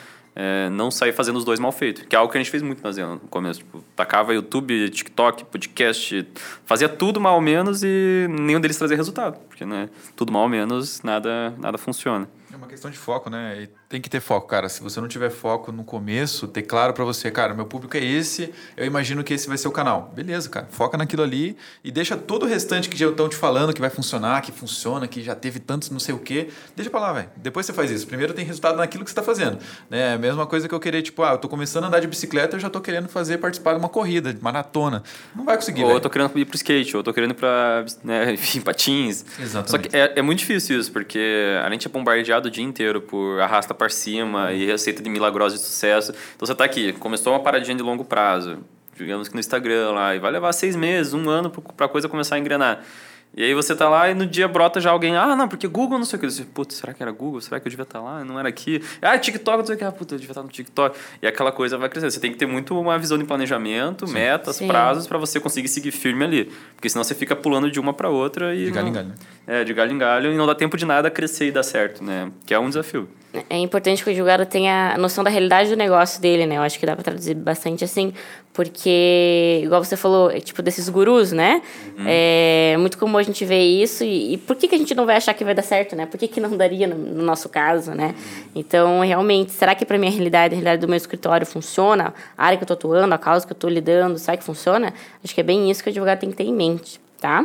é, 0.40 0.70
não 0.70 0.88
sair 0.88 1.12
fazendo 1.12 1.36
os 1.36 1.44
dois 1.44 1.58
mal 1.58 1.72
feitos. 1.72 2.04
Que 2.08 2.14
é 2.14 2.18
algo 2.18 2.30
que 2.30 2.38
a 2.38 2.40
gente 2.40 2.50
fez 2.50 2.62
muito 2.62 2.80
no 2.80 3.18
começo. 3.28 3.58
Tipo, 3.58 3.82
tacava 3.96 4.32
YouTube, 4.32 4.88
TikTok, 4.88 5.44
podcast, 5.46 6.28
fazia 6.64 6.88
tudo 6.88 7.20
mal 7.20 7.34
ou 7.34 7.40
menos 7.40 7.82
e 7.82 8.28
nenhum 8.30 8.60
deles 8.60 8.78
trazia 8.78 8.96
resultado. 8.96 9.36
Porque, 9.48 9.66
né, 9.66 9.90
tudo 10.14 10.32
mal 10.32 10.42
ou 10.42 10.48
menos, 10.48 11.02
nada, 11.02 11.52
nada 11.58 11.76
funciona. 11.76 12.28
Uma 12.58 12.66
questão 12.66 12.90
de 12.90 12.98
foco, 12.98 13.30
né? 13.30 13.62
E 13.62 13.70
tem 13.88 14.00
que 14.00 14.10
ter 14.10 14.18
foco, 14.18 14.48
cara. 14.48 14.68
Se 14.68 14.82
você 14.82 15.00
não 15.00 15.06
tiver 15.06 15.30
foco 15.30 15.70
no 15.70 15.84
começo, 15.84 16.48
ter 16.48 16.62
claro 16.62 16.92
para 16.92 17.04
você, 17.04 17.30
cara, 17.30 17.54
meu 17.54 17.64
público 17.64 17.96
é 17.96 18.04
esse, 18.04 18.52
eu 18.76 18.84
imagino 18.84 19.22
que 19.22 19.32
esse 19.32 19.46
vai 19.46 19.56
ser 19.56 19.68
o 19.68 19.70
canal. 19.70 20.12
Beleza, 20.12 20.48
cara. 20.50 20.66
Foca 20.68 20.98
naquilo 20.98 21.22
ali 21.22 21.56
e 21.84 21.92
deixa 21.92 22.16
todo 22.16 22.42
o 22.42 22.48
restante 22.48 22.88
que 22.88 22.96
já 22.96 23.06
estão 23.08 23.28
te 23.28 23.36
falando 23.36 23.72
que 23.72 23.80
vai 23.80 23.90
funcionar, 23.90 24.42
que 24.42 24.50
funciona, 24.50 25.06
que 25.06 25.22
já 25.22 25.36
teve 25.36 25.60
tantos 25.60 25.88
não 25.90 26.00
sei 26.00 26.12
o 26.16 26.18
quê. 26.18 26.48
Deixa 26.74 26.90
pra 26.90 26.98
lá, 26.98 27.12
velho. 27.12 27.30
Depois 27.36 27.64
você 27.64 27.72
faz 27.72 27.92
isso. 27.92 28.08
Primeiro 28.08 28.34
tem 28.34 28.44
resultado 28.44 28.76
naquilo 28.76 29.04
que 29.04 29.10
você 29.10 29.16
tá 29.16 29.22
fazendo. 29.22 29.58
Né? 29.88 30.10
É 30.10 30.12
a 30.14 30.18
mesma 30.18 30.44
coisa 30.44 30.68
que 30.68 30.74
eu 30.74 30.80
querer, 30.80 31.02
tipo, 31.02 31.22
ah, 31.22 31.32
eu 31.32 31.38
tô 31.38 31.48
começando 31.48 31.84
a 31.84 31.86
andar 31.86 32.00
de 32.00 32.08
bicicleta, 32.08 32.56
eu 32.56 32.60
já 32.60 32.68
tô 32.68 32.80
querendo 32.80 33.08
fazer, 33.08 33.38
participar 33.38 33.74
de 33.74 33.78
uma 33.78 33.88
corrida, 33.88 34.34
de 34.34 34.42
maratona. 34.42 35.04
Não 35.32 35.44
vai 35.44 35.54
conseguir, 35.54 35.82
Ou 35.82 35.88
véio. 35.88 35.96
eu 35.98 36.00
tô 36.00 36.10
querendo 36.10 36.36
ir 36.36 36.44
pro 36.44 36.56
skate, 36.56 36.96
ou 36.96 37.00
eu 37.00 37.04
tô 37.04 37.12
querendo 37.14 37.30
ir 37.30 37.34
pra, 37.34 37.84
né, 38.02 38.32
enfim, 38.34 38.60
patins. 38.60 39.24
Exatamente. 39.38 39.70
Só 39.70 39.78
que 39.78 39.96
é, 39.96 40.14
é 40.16 40.22
muito 40.22 40.40
difícil 40.40 40.80
isso, 40.80 40.90
porque 40.90 41.56
a 41.64 41.70
gente 41.70 41.86
é 41.86 41.90
bombardeado 41.90 42.47
o 42.48 42.50
dia 42.50 42.64
inteiro 42.64 43.00
por 43.00 43.40
arrasta 43.40 43.74
para 43.74 43.88
cima 43.88 44.52
e 44.52 44.66
receita 44.66 45.02
de 45.02 45.08
milagrosa 45.08 45.56
de 45.56 45.62
sucesso. 45.62 46.12
Então 46.34 46.46
você 46.46 46.52
está 46.52 46.64
aqui, 46.64 46.92
começou 46.94 47.32
uma 47.32 47.40
paradinha 47.40 47.76
de 47.76 47.82
longo 47.82 48.04
prazo, 48.04 48.58
digamos 48.96 49.28
que 49.28 49.34
no 49.34 49.40
Instagram 49.40 49.92
lá, 49.92 50.14
e 50.14 50.18
vai 50.18 50.30
levar 50.30 50.52
seis 50.52 50.74
meses, 50.74 51.14
um 51.14 51.28
ano 51.28 51.50
para 51.50 51.86
a 51.86 51.88
coisa 51.88 52.08
começar 52.08 52.36
a 52.36 52.38
engrenar. 52.38 52.84
E 53.36 53.44
aí 53.44 53.54
você 53.54 53.74
tá 53.74 53.88
lá 53.88 54.10
e 54.10 54.14
no 54.14 54.26
dia 54.26 54.48
brota 54.48 54.80
já 54.80 54.90
alguém, 54.90 55.16
ah, 55.16 55.36
não, 55.36 55.46
porque 55.46 55.68
Google 55.68 55.98
não 55.98 56.04
sei 56.04 56.16
o 56.16 56.20
que. 56.20 56.26
Eu 56.26 56.30
disse, 56.30 56.44
putz, 56.44 56.76
será 56.76 56.92
que 56.92 57.02
era 57.02 57.12
Google? 57.12 57.40
Será 57.40 57.60
que 57.60 57.68
eu 57.68 57.70
devia 57.70 57.84
estar 57.84 58.00
tá 58.00 58.04
lá? 58.04 58.24
Não 58.24 58.38
era 58.38 58.48
aqui. 58.48 58.82
Ah, 59.00 59.16
TikTok, 59.16 59.58
não 59.58 59.66
sei 59.66 59.74
o 59.76 59.78
que. 59.78 59.84
Ah, 59.84 59.92
puta, 59.92 60.14
eu 60.14 60.18
devia 60.18 60.32
estar 60.32 60.40
tá 60.40 60.46
no 60.46 60.52
TikTok. 60.52 60.98
E 61.22 61.26
aquela 61.26 61.52
coisa 61.52 61.78
vai 61.78 61.88
crescer. 61.88 62.10
Você 62.10 62.20
tem 62.20 62.32
que 62.32 62.38
ter 62.38 62.46
muito 62.46 62.78
uma 62.78 62.98
visão 62.98 63.16
de 63.16 63.24
planejamento, 63.24 64.06
Sim. 64.06 64.14
metas, 64.14 64.56
Sim. 64.56 64.66
prazos 64.66 65.06
para 65.06 65.18
você 65.18 65.38
conseguir 65.38 65.68
seguir 65.68 65.92
firme 65.92 66.24
ali. 66.24 66.52
Porque 66.74 66.88
senão 66.88 67.04
você 67.04 67.14
fica 67.14 67.36
pulando 67.36 67.70
de 67.70 67.78
uma 67.78 67.92
para 67.92 68.08
outra 68.08 68.54
e. 68.54 68.64
De 68.64 68.70
galho 68.70 68.86
não... 68.86 68.90
em 68.90 68.94
galho. 68.94 69.14
É, 69.46 69.64
de 69.64 69.72
galho 69.72 69.92
em 69.92 69.98
galho 69.98 70.32
e 70.32 70.36
não 70.36 70.46
dá 70.46 70.54
tempo 70.54 70.76
de 70.76 70.84
nada 70.84 71.10
crescer 71.10 71.46
e 71.46 71.52
dar 71.52 71.62
certo, 71.62 72.02
né? 72.02 72.30
Que 72.44 72.54
é 72.54 72.58
um 72.58 72.68
desafio. 72.68 73.08
É 73.50 73.58
importante 73.58 74.02
que 74.02 74.08
o 74.08 74.12
advogado 74.12 74.46
tenha 74.46 74.94
a 74.94 74.98
noção 74.98 75.22
da 75.22 75.28
realidade 75.28 75.68
do 75.68 75.76
negócio 75.76 76.20
dele, 76.20 76.46
né? 76.46 76.56
Eu 76.56 76.62
acho 76.62 76.78
que 76.78 76.86
dá 76.86 76.94
para 76.94 77.04
traduzir 77.04 77.34
bastante 77.34 77.84
assim, 77.84 78.12
porque, 78.58 79.60
igual 79.62 79.84
você 79.84 79.96
falou, 79.96 80.32
é 80.32 80.40
tipo 80.40 80.60
desses 80.62 80.88
gurus, 80.88 81.30
né? 81.30 81.62
Uhum. 81.96 82.04
É 82.04 82.76
muito 82.76 82.98
comum 82.98 83.16
a 83.16 83.22
gente 83.22 83.44
ver 83.44 83.62
isso 83.62 84.02
e, 84.02 84.32
e, 84.32 84.36
por 84.36 84.56
que, 84.56 84.66
que 84.66 84.74
a 84.74 84.78
gente 84.78 84.96
não 84.96 85.06
vai 85.06 85.14
achar 85.14 85.32
que 85.32 85.44
vai 85.44 85.54
dar 85.54 85.62
certo, 85.62 85.94
né? 85.94 86.06
Por 86.06 86.18
que, 86.18 86.26
que 86.26 86.40
não 86.40 86.56
daria 86.56 86.88
no, 86.88 86.96
no 86.96 87.22
nosso 87.22 87.48
caso, 87.48 87.92
né? 87.92 88.16
Então, 88.56 88.98
realmente, 88.98 89.52
será 89.52 89.76
que 89.76 89.86
para 89.86 89.96
minha 89.96 90.10
realidade, 90.10 90.54
a 90.54 90.56
realidade 90.56 90.80
do 90.80 90.88
meu 90.88 90.96
escritório 90.96 91.46
funciona? 91.46 92.12
A 92.36 92.46
área 92.46 92.58
que 92.58 92.64
eu 92.64 92.64
estou 92.64 92.74
atuando, 92.74 93.14
a 93.14 93.18
causa 93.18 93.46
que 93.46 93.52
eu 93.52 93.54
estou 93.54 93.70
lidando, 93.70 94.18
será 94.18 94.36
que 94.36 94.42
funciona? 94.42 94.92
Acho 95.22 95.32
que 95.32 95.40
é 95.40 95.44
bem 95.44 95.70
isso 95.70 95.80
que 95.80 95.88
o 95.88 95.92
advogado 95.92 96.18
tem 96.18 96.30
que 96.32 96.36
ter 96.36 96.42
em 96.42 96.52
mente 96.52 97.00
tá? 97.20 97.44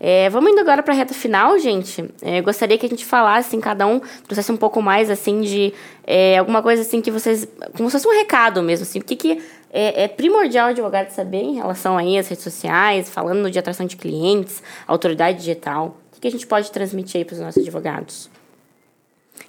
É, 0.00 0.28
vamos 0.30 0.50
indo 0.50 0.60
agora 0.60 0.82
para 0.82 0.92
a 0.92 0.96
reta 0.96 1.14
final, 1.14 1.58
gente. 1.58 2.04
É, 2.20 2.40
gostaria 2.40 2.76
que 2.76 2.84
a 2.84 2.88
gente 2.88 3.04
falasse, 3.04 3.48
assim, 3.48 3.60
cada 3.60 3.86
um 3.86 4.00
trouxesse 4.26 4.50
um 4.50 4.56
pouco 4.56 4.82
mais, 4.82 5.08
assim, 5.10 5.40
de 5.40 5.72
é, 6.04 6.38
alguma 6.38 6.60
coisa, 6.60 6.82
assim, 6.82 7.00
que 7.00 7.10
vocês... 7.10 7.46
Como 7.76 7.88
se 7.88 7.92
fosse 7.92 8.08
um 8.08 8.18
recado 8.18 8.62
mesmo, 8.62 8.82
assim. 8.82 8.98
O 8.98 9.04
que, 9.04 9.14
que 9.14 9.40
é, 9.72 10.04
é 10.04 10.08
primordial 10.08 10.68
o 10.68 10.70
advogado 10.70 11.10
saber 11.10 11.38
em 11.38 11.54
relação 11.54 11.96
aí 11.96 12.18
às 12.18 12.28
redes 12.28 12.44
sociais, 12.44 13.08
falando 13.08 13.50
de 13.50 13.58
atração 13.58 13.86
de 13.86 13.96
clientes, 13.96 14.62
autoridade 14.86 15.38
digital. 15.38 15.96
O 16.14 16.20
que, 16.20 16.28
a 16.28 16.30
gente 16.30 16.46
pode 16.46 16.70
transmitir 16.70 17.18
aí 17.18 17.24
para 17.24 17.34
os 17.34 17.40
nossos 17.40 17.62
advogados? 17.62 18.30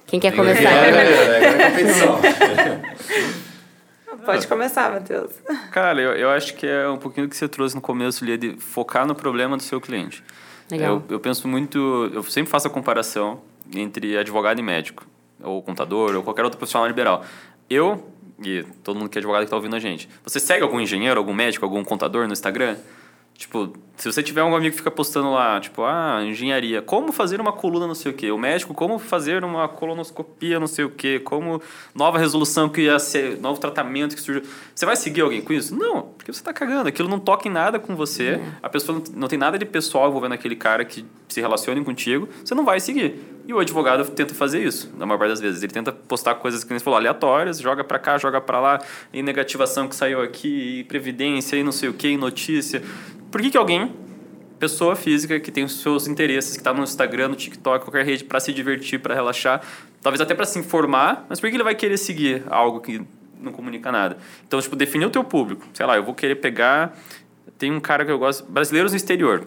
Quem 0.06 0.18
quer 0.18 0.34
começar? 0.34 0.70
Pode 4.24 4.46
começar, 4.46 4.90
Matheus. 4.90 5.32
Cara, 5.70 6.00
eu, 6.00 6.12
eu 6.12 6.30
acho 6.30 6.54
que 6.54 6.66
é 6.66 6.88
um 6.88 6.96
pouquinho 6.96 7.28
que 7.28 7.36
você 7.36 7.46
trouxe 7.46 7.74
no 7.74 7.82
começo 7.82 8.24
ali, 8.24 8.38
de 8.38 8.56
focar 8.56 9.06
no 9.06 9.14
problema 9.14 9.54
do 9.54 9.62
seu 9.62 9.80
cliente. 9.80 10.24
Legal. 10.70 11.02
Eu, 11.08 11.16
eu 11.16 11.20
penso 11.20 11.46
muito, 11.46 12.10
eu 12.12 12.22
sempre 12.22 12.50
faço 12.50 12.66
a 12.66 12.70
comparação 12.70 13.42
entre 13.74 14.16
advogado 14.16 14.58
e 14.58 14.62
médico, 14.62 15.06
ou 15.42 15.62
contador, 15.62 16.16
ou 16.16 16.22
qualquer 16.22 16.42
outro 16.42 16.58
profissional 16.58 16.88
liberal. 16.88 17.22
Eu, 17.68 18.02
e 18.42 18.64
todo 18.82 18.98
mundo 18.98 19.08
que 19.08 19.18
é 19.18 19.20
advogado 19.20 19.42
que 19.42 19.46
está 19.46 19.56
ouvindo 19.56 19.76
a 19.76 19.78
gente, 19.78 20.08
você 20.22 20.40
segue 20.40 20.62
algum 20.62 20.80
engenheiro, 20.80 21.18
algum 21.18 21.34
médico, 21.34 21.64
algum 21.64 21.84
contador 21.84 22.26
no 22.26 22.32
Instagram? 22.32 22.76
Tipo, 23.36 23.72
se 23.96 24.10
você 24.10 24.22
tiver 24.22 24.44
um 24.44 24.54
amigo 24.54 24.70
que 24.70 24.76
fica 24.76 24.92
postando 24.92 25.32
lá, 25.32 25.60
tipo, 25.60 25.82
ah, 25.82 26.20
engenharia, 26.24 26.80
como 26.80 27.10
fazer 27.10 27.40
uma 27.40 27.52
coluna 27.52 27.84
não 27.84 27.94
sei 27.94 28.12
o 28.12 28.14
quê, 28.14 28.30
o 28.30 28.38
médico, 28.38 28.72
como 28.72 28.96
fazer 28.96 29.44
uma 29.44 29.66
colonoscopia 29.68 30.60
não 30.60 30.68
sei 30.68 30.84
o 30.84 30.90
quê, 30.90 31.18
como 31.18 31.60
nova 31.92 32.16
resolução 32.16 32.68
que 32.68 32.82
ia 32.82 32.98
ser, 33.00 33.40
novo 33.40 33.58
tratamento 33.58 34.14
que 34.14 34.22
surgiu. 34.22 34.44
Você 34.72 34.86
vai 34.86 34.94
seguir 34.94 35.22
alguém 35.22 35.42
com 35.42 35.52
isso? 35.52 35.74
Não, 35.76 36.13
porque 36.24 36.32
você 36.32 36.40
está 36.40 36.54
cagando. 36.54 36.88
Aquilo 36.88 37.06
não 37.06 37.20
toca 37.20 37.46
em 37.46 37.50
nada 37.50 37.78
com 37.78 37.94
você, 37.94 38.40
é. 38.40 38.42
a 38.62 38.68
pessoa 38.70 38.98
não, 38.98 39.20
não 39.20 39.28
tem 39.28 39.38
nada 39.38 39.58
de 39.58 39.66
pessoal 39.66 40.08
envolvendo 40.08 40.32
aquele 40.32 40.56
cara 40.56 40.82
que 40.82 41.04
se 41.28 41.38
relacione 41.38 41.84
contigo, 41.84 42.26
você 42.42 42.54
não 42.54 42.64
vai 42.64 42.80
seguir. 42.80 43.14
E 43.46 43.52
o 43.52 43.58
advogado 43.58 44.10
tenta 44.10 44.34
fazer 44.34 44.64
isso, 44.64 44.90
na 44.96 45.04
maior 45.04 45.18
parte 45.18 45.32
das 45.32 45.40
vezes. 45.40 45.62
Ele 45.62 45.72
tenta 45.72 45.92
postar 45.92 46.36
coisas 46.36 46.64
que 46.64 46.72
você 46.72 46.82
falou, 46.82 46.98
aleatórias, 46.98 47.58
joga 47.58 47.84
para 47.84 47.98
cá, 47.98 48.16
joga 48.16 48.40
para 48.40 48.58
lá, 48.58 48.78
em 49.12 49.22
negativação 49.22 49.86
que 49.86 49.94
saiu 49.94 50.22
aqui, 50.22 50.80
e 50.80 50.84
previdência, 50.84 51.56
e 51.56 51.62
não 51.62 51.72
sei 51.72 51.90
o 51.90 51.92
quê, 51.92 52.16
notícia. 52.16 52.82
Por 53.30 53.42
que, 53.42 53.50
que 53.50 53.58
alguém, 53.58 53.92
pessoa 54.58 54.96
física, 54.96 55.38
que 55.38 55.52
tem 55.52 55.64
os 55.64 55.82
seus 55.82 56.06
interesses, 56.06 56.52
que 56.52 56.60
está 56.60 56.72
no 56.72 56.82
Instagram, 56.82 57.28
no 57.28 57.36
TikTok, 57.36 57.84
qualquer 57.84 58.06
rede, 58.06 58.24
para 58.24 58.40
se 58.40 58.50
divertir, 58.50 58.98
para 58.98 59.14
relaxar, 59.14 59.60
talvez 60.00 60.22
até 60.22 60.34
para 60.34 60.46
se 60.46 60.58
informar, 60.58 61.26
mas 61.28 61.38
por 61.38 61.50
que 61.50 61.56
ele 61.56 61.62
vai 61.62 61.74
querer 61.74 61.98
seguir 61.98 62.44
algo 62.48 62.80
que 62.80 63.02
não 63.44 63.52
comunica 63.52 63.92
nada? 63.92 64.18
Então, 64.46 64.60
tipo, 64.60 64.74
definir 64.74 65.06
o 65.06 65.10
teu 65.10 65.22
público. 65.22 65.66
Sei 65.72 65.84
lá, 65.84 65.96
eu 65.96 66.02
vou 66.02 66.14
querer 66.14 66.36
pegar... 66.36 66.96
Tem 67.58 67.70
um 67.70 67.80
cara 67.80 68.04
que 68.04 68.10
eu 68.10 68.18
gosto... 68.18 68.44
Brasileiros 68.50 68.92
no 68.92 68.96
exterior. 68.96 69.46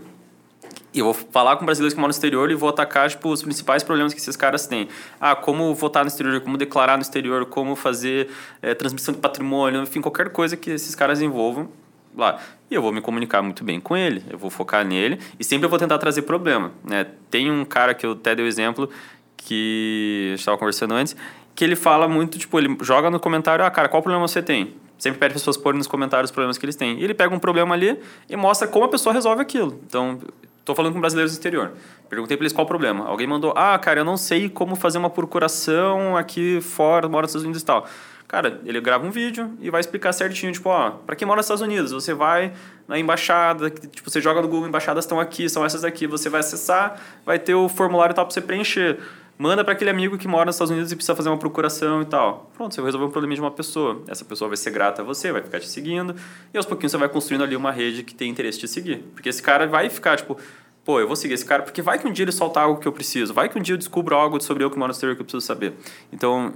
E 0.93 0.99
eu 0.99 1.05
vou 1.05 1.13
falar 1.13 1.57
com 1.57 1.65
brasileiros 1.65 1.93
que 1.93 1.99
moram 1.99 2.07
no 2.07 2.11
exterior 2.11 2.49
e 2.49 2.55
vou 2.55 2.69
atacar 2.69 3.09
tipo, 3.09 3.29
os 3.29 3.43
principais 3.43 3.83
problemas 3.83 4.13
que 4.13 4.19
esses 4.19 4.35
caras 4.35 4.65
têm. 4.65 4.87
Ah, 5.19 5.35
como 5.35 5.73
votar 5.75 6.03
no 6.03 6.07
exterior, 6.07 6.39
como 6.41 6.57
declarar 6.57 6.97
no 6.97 7.03
exterior, 7.03 7.45
como 7.45 7.75
fazer 7.75 8.29
é, 8.61 8.73
transmissão 8.73 9.13
de 9.13 9.19
patrimônio, 9.19 9.83
enfim, 9.83 10.01
qualquer 10.01 10.29
coisa 10.29 10.55
que 10.55 10.71
esses 10.71 10.95
caras 10.95 11.21
envolvam 11.21 11.69
lá. 12.15 12.39
E 12.71 12.73
eu 12.73 12.81
vou 12.81 12.91
me 12.91 12.99
comunicar 12.99 13.41
muito 13.41 13.63
bem 13.63 13.79
com 13.79 13.95
ele, 13.95 14.23
eu 14.29 14.37
vou 14.37 14.49
focar 14.49 14.83
nele 14.83 15.19
e 15.39 15.43
sempre 15.43 15.65
eu 15.65 15.69
vou 15.69 15.77
tentar 15.77 15.97
trazer 15.99 16.23
problema. 16.23 16.71
Né? 16.83 17.05
Tem 17.29 17.51
um 17.51 17.63
cara 17.63 17.93
que 17.93 18.05
eu 18.05 18.13
até 18.13 18.33
dei 18.33 18.43
o 18.43 18.47
exemplo 18.47 18.89
que 19.35 20.33
estava 20.35 20.57
conversando 20.57 20.93
antes, 20.95 21.15
que 21.57 21.63
ele 21.63 21.75
fala 21.75 22.07
muito, 22.07 22.37
tipo, 22.37 22.59
ele 22.59 22.77
joga 22.81 23.09
no 23.09 23.19
comentário, 23.19 23.65
ah, 23.65 23.71
cara, 23.71 23.89
qual 23.89 24.03
problema 24.03 24.27
você 24.27 24.43
tem? 24.43 24.75
Sempre 24.95 25.19
pede 25.19 25.33
pessoas 25.33 25.57
porem 25.57 25.79
nos 25.79 25.87
comentários 25.87 26.29
os 26.29 26.31
problemas 26.31 26.55
que 26.55 26.63
eles 26.63 26.75
têm. 26.75 26.99
E 26.99 27.03
ele 27.03 27.15
pega 27.15 27.33
um 27.33 27.39
problema 27.39 27.73
ali 27.73 27.99
e 28.29 28.35
mostra 28.35 28.67
como 28.67 28.85
a 28.85 28.87
pessoa 28.87 29.11
resolve 29.11 29.41
aquilo. 29.41 29.81
Então, 29.87 30.19
estou 30.59 30.75
falando 30.75 30.93
com 30.93 30.99
brasileiros 30.99 31.31
do 31.31 31.33
exterior. 31.33 31.71
Perguntei 32.07 32.37
para 32.37 32.43
eles 32.43 32.53
qual 32.53 32.63
o 32.63 32.67
problema. 32.67 33.07
Alguém 33.07 33.25
mandou, 33.25 33.55
ah, 33.57 33.75
cara, 33.79 34.01
eu 34.01 34.05
não 34.05 34.17
sei 34.17 34.49
como 34.49 34.75
fazer 34.75 34.99
uma 34.99 35.09
procuração 35.09 36.15
aqui 36.15 36.61
fora, 36.61 37.09
mora 37.09 37.23
nos 37.23 37.31
Estados 37.31 37.43
Unidos 37.43 37.63
e 37.63 37.65
tal. 37.65 37.87
Cara, 38.27 38.61
ele 38.63 38.79
grava 38.79 39.03
um 39.03 39.09
vídeo 39.09 39.51
e 39.59 39.71
vai 39.71 39.79
explicar 39.79 40.13
certinho, 40.13 40.51
tipo, 40.51 40.69
ó, 40.69 40.91
para 40.91 41.15
quem 41.15 41.25
mora 41.25 41.37
nos 41.37 41.47
Estados 41.47 41.63
Unidos, 41.63 41.91
você 41.91 42.13
vai 42.13 42.53
na 42.87 42.99
embaixada, 42.99 43.71
tipo, 43.71 44.07
você 44.07 44.21
joga 44.21 44.43
no 44.43 44.47
Google, 44.47 44.67
embaixadas 44.67 45.05
estão 45.05 45.19
aqui, 45.19 45.49
são 45.49 45.65
essas 45.65 45.83
aqui, 45.83 46.05
você 46.05 46.29
vai 46.29 46.41
acessar, 46.41 47.01
vai 47.25 47.39
ter 47.39 47.55
o 47.55 47.67
formulário 47.67 48.13
tal 48.13 48.25
para 48.25 48.33
você 48.33 48.41
preencher. 48.41 48.99
Manda 49.37 49.63
para 49.63 49.73
aquele 49.73 49.91
amigo 49.91 50.17
que 50.17 50.27
mora 50.27 50.45
nos 50.45 50.55
Estados 50.55 50.71
Unidos 50.71 50.91
e 50.91 50.95
precisa 50.95 51.15
fazer 51.15 51.29
uma 51.29 51.37
procuração 51.37 52.01
e 52.01 52.05
tal. 52.05 52.49
Pronto, 52.55 52.73
você 52.73 52.81
vai 52.81 52.87
resolver 52.87 53.05
um 53.05 53.11
problema 53.11 53.35
de 53.35 53.41
uma 53.41 53.51
pessoa. 53.51 54.01
Essa 54.07 54.25
pessoa 54.25 54.47
vai 54.47 54.57
ser 54.57 54.71
grata 54.71 55.03
a 55.03 55.05
você, 55.05 55.31
vai 55.31 55.43
ficar 55.43 55.59
te 55.59 55.69
seguindo, 55.69 56.15
e 56.51 56.57
aos 56.57 56.65
pouquinhos 56.65 56.91
você 56.91 56.97
vai 56.97 57.07
construindo 57.07 57.43
ali 57.43 57.55
uma 57.55 57.71
rede 57.71 58.01
que 58.01 58.15
tem 58.15 58.31
interesse 58.31 58.57
em 58.57 58.61
te 58.61 58.67
seguir. 58.67 59.03
Porque 59.13 59.29
esse 59.29 59.41
cara 59.41 59.67
vai 59.67 59.91
ficar, 59.91 60.17
tipo, 60.17 60.37
pô, 60.83 60.99
eu 60.99 61.05
vou 61.05 61.15
seguir 61.15 61.35
esse 61.35 61.45
cara 61.45 61.61
porque 61.61 61.83
vai 61.83 61.99
que 61.99 62.07
um 62.07 62.11
dia 62.11 62.23
ele 62.23 62.31
soltar 62.31 62.63
algo 62.63 62.79
que 62.79 62.87
eu 62.87 62.91
preciso, 62.91 63.31
vai 63.31 63.47
que 63.47 63.59
um 63.59 63.61
dia 63.61 63.75
eu 63.75 63.77
descubro 63.77 64.15
algo 64.15 64.41
sobre 64.41 64.63
eu 64.63 64.71
que 64.71 64.77
moro 64.77 64.87
no 64.87 64.93
exterior 64.93 65.15
que 65.15 65.21
eu 65.21 65.25
preciso 65.25 65.45
saber. 65.45 65.73
Então, 66.11 66.53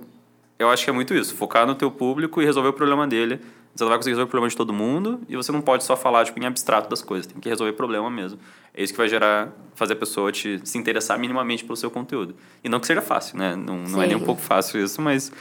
eu 0.58 0.70
acho 0.70 0.84
que 0.84 0.89
é 0.89 0.94
muito 0.94 1.13
isso, 1.13 1.36
focar 1.36 1.67
no 1.67 1.76
teu 1.76 1.91
público 1.91 2.41
e 2.41 2.46
resolver 2.46 2.70
o 2.70 2.74
problema 2.74 3.08
dele. 3.08 3.39
Você 3.74 3.84
não 3.84 3.90
vai 3.90 3.98
conseguir 3.98 4.12
resolver 4.12 4.28
o 4.28 4.32
problema 4.32 4.50
de 4.50 4.56
todo 4.58 4.74
mundo 4.74 5.22
e 5.30 5.36
você 5.36 5.52
não 5.52 5.62
pode 5.62 5.84
só 5.84 5.96
falar 5.96 6.26
tipo, 6.26 6.40
em 6.40 6.46
abstrato 6.46 6.90
das 6.90 7.02
coisas, 7.02 7.26
tem 7.26 7.40
que 7.40 7.48
resolver 7.48 7.72
o 7.72 7.76
problema 7.76 8.10
mesmo. 8.10 8.40
É 8.74 8.84
isso 8.84 8.94
que 8.94 8.98
vai 8.98 9.08
gerar, 9.08 9.50
fazer 9.76 9.94
a 9.94 9.96
pessoa 9.96 10.32
te, 10.32 10.60
se 10.64 10.78
interessar 10.78 11.18
minimamente 11.18 11.64
pelo 11.64 11.78
seu 11.78 11.90
conteúdo. 11.90 12.36
E 12.64 12.70
não 12.70 12.80
que 12.80 12.88
seja 12.88 13.02
fácil, 13.02 13.38
né? 13.38 13.56
Não, 13.56 13.78
não 13.78 14.02
é 14.02 14.08
nem 14.08 14.16
um 14.16 14.24
pouco 14.24 14.42
fácil 14.42 14.84
isso, 14.84 15.02
mas 15.02 15.32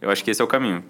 eu 0.00 0.10
acho 0.10 0.22
que 0.22 0.30
esse 0.30 0.40
é 0.40 0.44
o 0.44 0.48
caminho. 0.48 0.84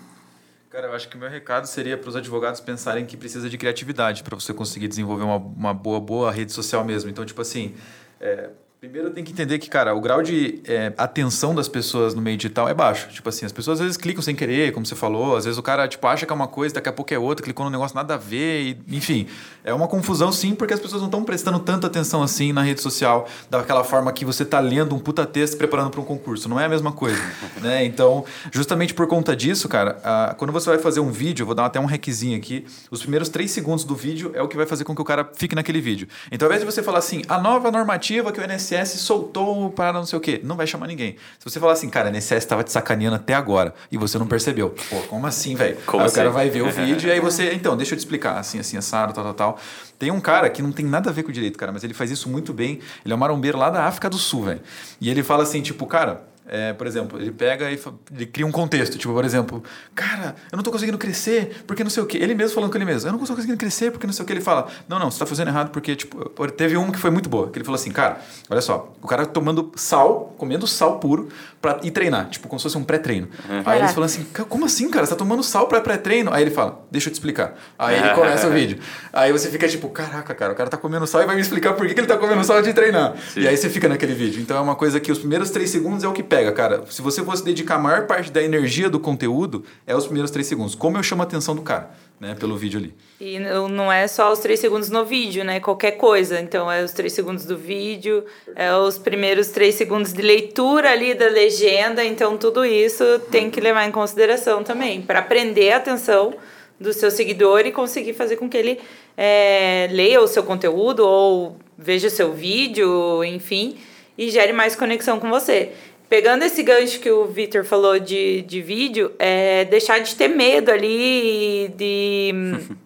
Cara, 0.70 0.86
eu 0.86 0.94
acho 0.94 1.08
que 1.08 1.16
o 1.16 1.18
meu 1.18 1.28
recado 1.28 1.66
seria 1.66 1.98
para 1.98 2.08
os 2.08 2.14
advogados 2.14 2.60
pensarem 2.60 3.04
que 3.04 3.16
precisa 3.16 3.50
de 3.50 3.58
criatividade 3.58 4.22
para 4.22 4.36
você 4.36 4.54
conseguir 4.54 4.86
desenvolver 4.86 5.24
uma, 5.24 5.36
uma 5.36 5.74
boa, 5.74 5.98
boa 5.98 6.30
rede 6.30 6.52
social 6.52 6.84
mesmo. 6.84 7.10
Então, 7.10 7.24
tipo 7.24 7.40
assim, 7.40 7.74
é, 8.20 8.50
Primeiro 8.80 9.10
tem 9.10 9.22
que 9.22 9.30
entender 9.30 9.58
que, 9.58 9.68
cara, 9.68 9.94
o 9.94 10.00
grau 10.00 10.22
de 10.22 10.62
é, 10.64 10.94
atenção 10.96 11.54
das 11.54 11.68
pessoas 11.68 12.14
no 12.14 12.22
meio 12.22 12.38
digital 12.38 12.66
é 12.66 12.72
baixo. 12.72 13.10
Tipo 13.10 13.28
assim, 13.28 13.44
as 13.44 13.52
pessoas 13.52 13.78
às 13.78 13.84
vezes 13.84 13.98
clicam 13.98 14.22
sem 14.22 14.34
querer, 14.34 14.72
como 14.72 14.86
você 14.86 14.96
falou. 14.96 15.36
Às 15.36 15.44
vezes 15.44 15.58
o 15.58 15.62
cara, 15.62 15.86
tipo, 15.86 16.06
acha 16.06 16.24
que 16.24 16.32
é 16.32 16.34
uma 16.34 16.48
coisa, 16.48 16.76
daqui 16.76 16.88
a 16.88 16.92
pouco 16.92 17.12
é 17.12 17.18
outra, 17.18 17.44
clicou 17.44 17.66
num 17.66 17.70
negócio 17.70 17.94
nada 17.94 18.14
a 18.14 18.16
ver. 18.16 18.62
E, 18.88 18.96
enfim, 18.96 19.26
é 19.62 19.74
uma 19.74 19.86
confusão 19.86 20.32
sim, 20.32 20.54
porque 20.54 20.72
as 20.72 20.80
pessoas 20.80 21.02
não 21.02 21.08
estão 21.08 21.22
prestando 21.22 21.58
tanta 21.58 21.88
atenção 21.88 22.22
assim 22.22 22.54
na 22.54 22.62
rede 22.62 22.80
social, 22.80 23.28
daquela 23.50 23.84
forma 23.84 24.10
que 24.14 24.24
você 24.24 24.46
tá 24.46 24.58
lendo 24.60 24.94
um 24.94 24.98
puta 24.98 25.26
texto 25.26 25.58
preparando 25.58 25.90
para 25.90 26.00
um 26.00 26.04
concurso. 26.04 26.48
Não 26.48 26.58
é 26.58 26.64
a 26.64 26.68
mesma 26.70 26.90
coisa, 26.90 27.20
né? 27.60 27.84
Então, 27.84 28.24
justamente 28.50 28.94
por 28.94 29.06
conta 29.06 29.36
disso, 29.36 29.68
cara, 29.68 30.00
a, 30.02 30.34
quando 30.38 30.52
você 30.52 30.70
vai 30.70 30.78
fazer 30.78 31.00
um 31.00 31.12
vídeo, 31.12 31.42
eu 31.42 31.46
vou 31.46 31.54
dar 31.54 31.66
até 31.66 31.78
um 31.78 31.84
requisinho 31.84 32.34
aqui, 32.34 32.64
os 32.90 33.02
primeiros 33.02 33.28
três 33.28 33.50
segundos 33.50 33.84
do 33.84 33.94
vídeo 33.94 34.30
é 34.32 34.40
o 34.40 34.48
que 34.48 34.56
vai 34.56 34.64
fazer 34.64 34.84
com 34.84 34.94
que 34.94 35.02
o 35.02 35.04
cara 35.04 35.28
fique 35.34 35.54
naquele 35.54 35.82
vídeo. 35.82 36.08
Então, 36.32 36.46
ao 36.46 36.50
invés 36.50 36.66
de 36.66 36.72
você 36.74 36.82
falar 36.82 37.00
assim, 37.00 37.20
a 37.28 37.38
nova 37.38 37.70
normativa 37.70 38.32
que 38.32 38.40
o 38.40 38.42
INSS 38.42 38.69
INSS 38.74 39.00
soltou 39.00 39.70
para 39.70 39.92
não 39.92 40.06
sei 40.06 40.18
o 40.18 40.20
quê. 40.20 40.40
Não 40.42 40.56
vai 40.56 40.66
chamar 40.66 40.86
ninguém. 40.86 41.16
Se 41.38 41.44
você 41.44 41.58
falar 41.60 41.72
assim, 41.72 41.88
cara, 41.88 42.08
a 42.08 42.12
INSS 42.12 42.32
estava 42.32 42.62
te 42.62 42.72
sacaneando 42.72 43.16
até 43.16 43.34
agora 43.34 43.74
e 43.90 43.96
você 43.96 44.18
não 44.18 44.26
percebeu. 44.26 44.74
Pô, 44.88 44.96
como 45.08 45.26
assim, 45.26 45.54
velho? 45.54 45.76
Aí 45.76 45.76
assim? 45.76 45.82
o 45.88 45.92
cara 45.92 46.06
assim? 46.06 46.28
vai 46.28 46.50
ver 46.50 46.62
o 46.62 46.70
vídeo 46.72 47.08
e 47.08 47.12
aí 47.12 47.20
você, 47.20 47.52
então, 47.52 47.76
deixa 47.76 47.94
eu 47.94 47.96
te 47.96 48.00
explicar, 48.00 48.38
assim, 48.38 48.58
assim, 48.58 48.76
assado, 48.76 49.12
tal, 49.12 49.24
tal, 49.24 49.34
tal. 49.34 49.58
Tem 49.98 50.10
um 50.10 50.20
cara 50.20 50.48
que 50.48 50.62
não 50.62 50.72
tem 50.72 50.86
nada 50.86 51.10
a 51.10 51.12
ver 51.12 51.22
com 51.22 51.30
o 51.30 51.32
direito, 51.32 51.58
cara, 51.58 51.72
mas 51.72 51.84
ele 51.84 51.92
faz 51.92 52.10
isso 52.10 52.28
muito 52.28 52.52
bem. 52.52 52.80
Ele 53.04 53.12
é 53.12 53.16
um 53.16 53.18
marombeiro 53.18 53.58
lá 53.58 53.70
da 53.70 53.84
África 53.84 54.08
do 54.08 54.18
Sul, 54.18 54.44
velho. 54.44 54.60
E 55.00 55.10
ele 55.10 55.22
fala 55.22 55.42
assim, 55.42 55.60
tipo, 55.60 55.86
cara, 55.86 56.29
É, 56.52 56.72
por 56.72 56.84
exemplo, 56.84 57.20
ele 57.20 57.30
pega 57.30 57.70
e 57.70 57.80
ele 58.12 58.26
cria 58.26 58.44
um 58.44 58.50
contexto. 58.50 58.98
Tipo, 58.98 59.12
por 59.14 59.24
exemplo, 59.24 59.62
cara, 59.94 60.34
eu 60.50 60.56
não 60.56 60.64
tô 60.64 60.72
conseguindo 60.72 60.98
crescer 60.98 61.62
porque 61.64 61.84
não 61.84 61.90
sei 61.90 62.02
o 62.02 62.06
quê. 62.06 62.18
Ele 62.18 62.34
mesmo 62.34 62.56
falando 62.56 62.70
com 62.72 62.76
ele 62.76 62.84
mesmo, 62.84 63.08
eu 63.08 63.12
não 63.12 63.20
tô 63.20 63.26
conseguindo 63.34 63.56
crescer 63.56 63.92
porque 63.92 64.04
não 64.04 64.12
sei 64.12 64.24
o 64.24 64.26
que. 64.26 64.32
Ele 64.32 64.40
fala, 64.40 64.66
não, 64.88 64.98
não, 64.98 65.10
você 65.12 65.20
tá 65.20 65.26
fazendo 65.26 65.46
errado 65.46 65.70
porque, 65.70 65.94
tipo, 65.94 66.28
teve 66.50 66.76
um 66.76 66.90
que 66.90 66.98
foi 66.98 67.10
muito 67.10 67.28
boa. 67.28 67.48
Que 67.50 67.58
ele 67.58 67.64
falou 67.64 67.78
assim, 67.78 67.92
cara, 67.92 68.18
olha 68.50 68.60
só, 68.60 68.92
o 69.00 69.06
cara 69.06 69.24
tomando 69.26 69.70
sal, 69.76 70.34
comendo 70.36 70.66
sal 70.66 70.98
puro 70.98 71.28
pra 71.62 71.78
ir 71.84 71.92
treinar. 71.92 72.28
Tipo, 72.28 72.48
como 72.48 72.58
se 72.58 72.64
fosse 72.64 72.76
um 72.78 72.82
pré-treino. 72.82 73.28
Aí 73.64 73.78
eles 73.78 73.92
falam 73.92 74.06
assim, 74.06 74.24
"Ca- 74.32 74.44
como 74.44 74.64
assim, 74.64 74.90
cara? 74.90 75.06
Você 75.06 75.10
tá 75.12 75.16
tomando 75.18 75.44
sal 75.44 75.68
pra 75.68 75.80
pré-treino? 75.80 76.32
Aí 76.34 76.42
ele 76.42 76.50
fala, 76.50 76.84
deixa 76.90 77.08
eu 77.08 77.12
te 77.12 77.14
explicar. 77.16 77.54
Aí 77.78 77.96
ele 77.96 78.08
começa 78.14 78.48
o 78.48 78.50
vídeo. 78.52 78.78
Aí 79.12 79.30
você 79.30 79.48
fica 79.50 79.68
tipo, 79.68 79.88
caraca, 79.90 80.34
cara, 80.34 80.52
o 80.52 80.56
cara 80.56 80.68
tá 80.68 80.76
comendo 80.76 81.06
sal 81.06 81.22
e 81.22 81.26
vai 81.26 81.36
me 81.36 81.42
explicar 81.42 81.74
por 81.74 81.86
que, 81.86 81.94
que 81.94 82.00
ele 82.00 82.06
tá 82.08 82.16
comendo 82.16 82.42
sal 82.42 82.60
de 82.60 82.72
treinar. 82.72 83.14
Sim. 83.32 83.40
E 83.42 83.48
aí 83.48 83.56
você 83.56 83.68
fica 83.70 83.88
naquele 83.88 84.14
vídeo. 84.14 84.40
Então 84.42 84.56
é 84.56 84.60
uma 84.60 84.74
coisa 84.74 84.98
que 84.98 85.12
os 85.12 85.18
primeiros 85.18 85.50
três 85.50 85.70
segundos 85.70 86.02
é 86.02 86.08
o 86.08 86.12
que 86.12 86.22
pega, 86.22 86.39
cara. 86.52 86.84
Se 86.88 87.02
você 87.02 87.22
fosse 87.24 87.44
dedicar 87.44 87.76
a 87.76 87.78
maior 87.78 88.06
parte 88.06 88.30
da 88.30 88.42
energia 88.42 88.88
do 88.88 88.98
conteúdo, 88.98 89.64
é 89.86 89.94
os 89.94 90.04
primeiros 90.04 90.30
três 90.30 90.46
segundos. 90.46 90.74
Como 90.74 90.96
eu 90.96 91.02
chamo 91.02 91.22
a 91.22 91.24
atenção 91.24 91.54
do 91.54 91.62
cara, 91.62 91.90
né, 92.18 92.34
pelo 92.38 92.56
vídeo 92.56 92.78
ali. 92.78 92.94
E 93.20 93.38
não 93.38 93.68
não 93.68 93.92
é 93.92 94.08
só 94.08 94.32
os 94.32 94.38
três 94.38 94.60
segundos 94.60 94.88
no 94.88 95.04
vídeo, 95.04 95.44
né? 95.44 95.60
Qualquer 95.60 95.92
coisa. 95.92 96.40
Então, 96.40 96.70
é 96.70 96.82
os 96.82 96.92
três 96.92 97.12
segundos 97.12 97.44
do 97.44 97.56
vídeo, 97.56 98.24
é 98.56 98.74
os 98.74 98.96
primeiros 98.96 99.48
três 99.48 99.74
segundos 99.74 100.12
de 100.12 100.22
leitura 100.22 100.90
ali 100.90 101.14
da 101.14 101.28
legenda. 101.28 102.04
Então, 102.04 102.36
tudo 102.36 102.64
isso 102.64 103.04
tem 103.30 103.50
que 103.50 103.60
levar 103.60 103.86
em 103.86 103.92
consideração 103.92 104.64
também, 104.64 105.02
para 105.02 105.20
prender 105.20 105.72
a 105.72 105.76
atenção 105.76 106.34
do 106.78 106.94
seu 106.94 107.10
seguidor 107.10 107.66
e 107.66 107.72
conseguir 107.72 108.14
fazer 108.14 108.36
com 108.36 108.48
que 108.48 108.56
ele 108.56 108.80
é, 109.16 109.86
leia 109.92 110.20
o 110.20 110.26
seu 110.26 110.42
conteúdo 110.42 111.06
ou 111.06 111.56
veja 111.76 112.08
o 112.08 112.10
seu 112.10 112.32
vídeo, 112.32 113.22
enfim, 113.22 113.76
e 114.16 114.30
gere 114.30 114.52
mais 114.52 114.74
conexão 114.74 115.20
com 115.20 115.28
você. 115.28 115.72
Pegando 116.10 116.42
esse 116.42 116.60
gancho 116.64 116.98
que 116.98 117.08
o 117.08 117.26
Victor 117.26 117.64
falou 117.64 117.96
de, 118.00 118.42
de 118.42 118.60
vídeo, 118.60 119.12
é 119.16 119.64
deixar 119.66 120.00
de 120.00 120.16
ter 120.16 120.26
medo 120.26 120.68
ali 120.68 121.68
de 121.76 122.32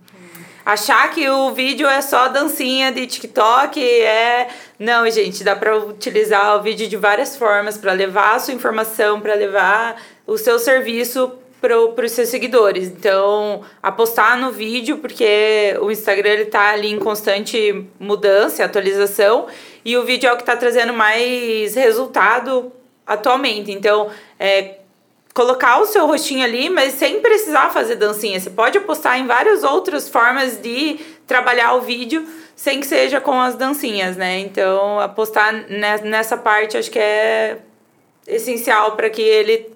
achar 0.63 1.11
que 1.11 1.27
o 1.31 1.51
vídeo 1.53 1.89
é 1.89 2.03
só 2.03 2.29
dancinha 2.29 2.93
de 2.93 3.07
TikTok, 3.07 3.83
é 3.83 4.49
não, 4.79 5.09
gente, 5.11 5.43
dá 5.43 5.57
para 5.57 5.75
utilizar 5.75 6.59
o 6.59 6.63
vídeo 6.63 6.87
de 6.87 6.99
várias 6.99 7.35
formas 7.35 7.79
para 7.79 7.95
levar 7.95 8.35
a 8.35 8.39
sua 8.39 8.53
informação, 8.53 9.19
para 9.23 9.33
levar 9.33 10.03
o 10.27 10.37
seu 10.37 10.59
serviço 10.59 11.33
para 11.63 12.05
os 12.05 12.13
seus 12.13 12.29
seguidores. 12.29 12.89
Então, 12.89 13.63
apostar 13.83 14.39
no 14.39 14.53
vídeo, 14.53 14.99
porque 14.99 15.75
o 15.81 15.91
Instagram 15.91 16.29
ele 16.29 16.45
tá 16.45 16.73
ali 16.73 16.93
em 16.93 16.99
constante 16.99 17.87
mudança, 17.99 18.63
atualização, 18.63 19.47
e 19.83 19.97
o 19.97 20.03
vídeo 20.03 20.29
é 20.29 20.33
o 20.35 20.37
que 20.37 20.43
está 20.43 20.55
trazendo 20.55 20.93
mais 20.93 21.75
resultado 21.75 22.71
atualmente. 23.07 23.71
Então, 23.73 24.11
é, 24.39 24.77
colocar 25.35 25.81
o 25.81 25.87
seu 25.87 26.07
rostinho 26.07 26.45
ali, 26.45 26.71
mas 26.71 26.95
sem 26.95 27.21
precisar 27.21 27.71
fazer 27.71 27.97
dancinha. 27.97 28.39
Você 28.39 28.51
pode 28.51 28.79
apostar 28.79 29.19
em 29.19 29.27
várias 29.27 29.63
outras 29.65 30.09
formas 30.09 30.61
de 30.61 30.99
trabalhar 31.27 31.75
o 31.75 31.81
vídeo 31.81 32.27
sem 32.55 32.79
que 32.81 32.87
seja 32.87 33.21
com 33.21 33.41
as 33.41 33.57
dancinhas, 33.57 34.17
né? 34.17 34.39
Então, 34.39 35.01
apostar 35.01 35.53
ne- 35.53 35.99
nessa 36.05 36.37
parte 36.37 36.77
acho 36.77 36.91
que 36.91 36.99
é 37.01 37.59
essencial 38.27 38.93
para 38.93 39.11
que 39.11 39.21
ele 39.23 39.67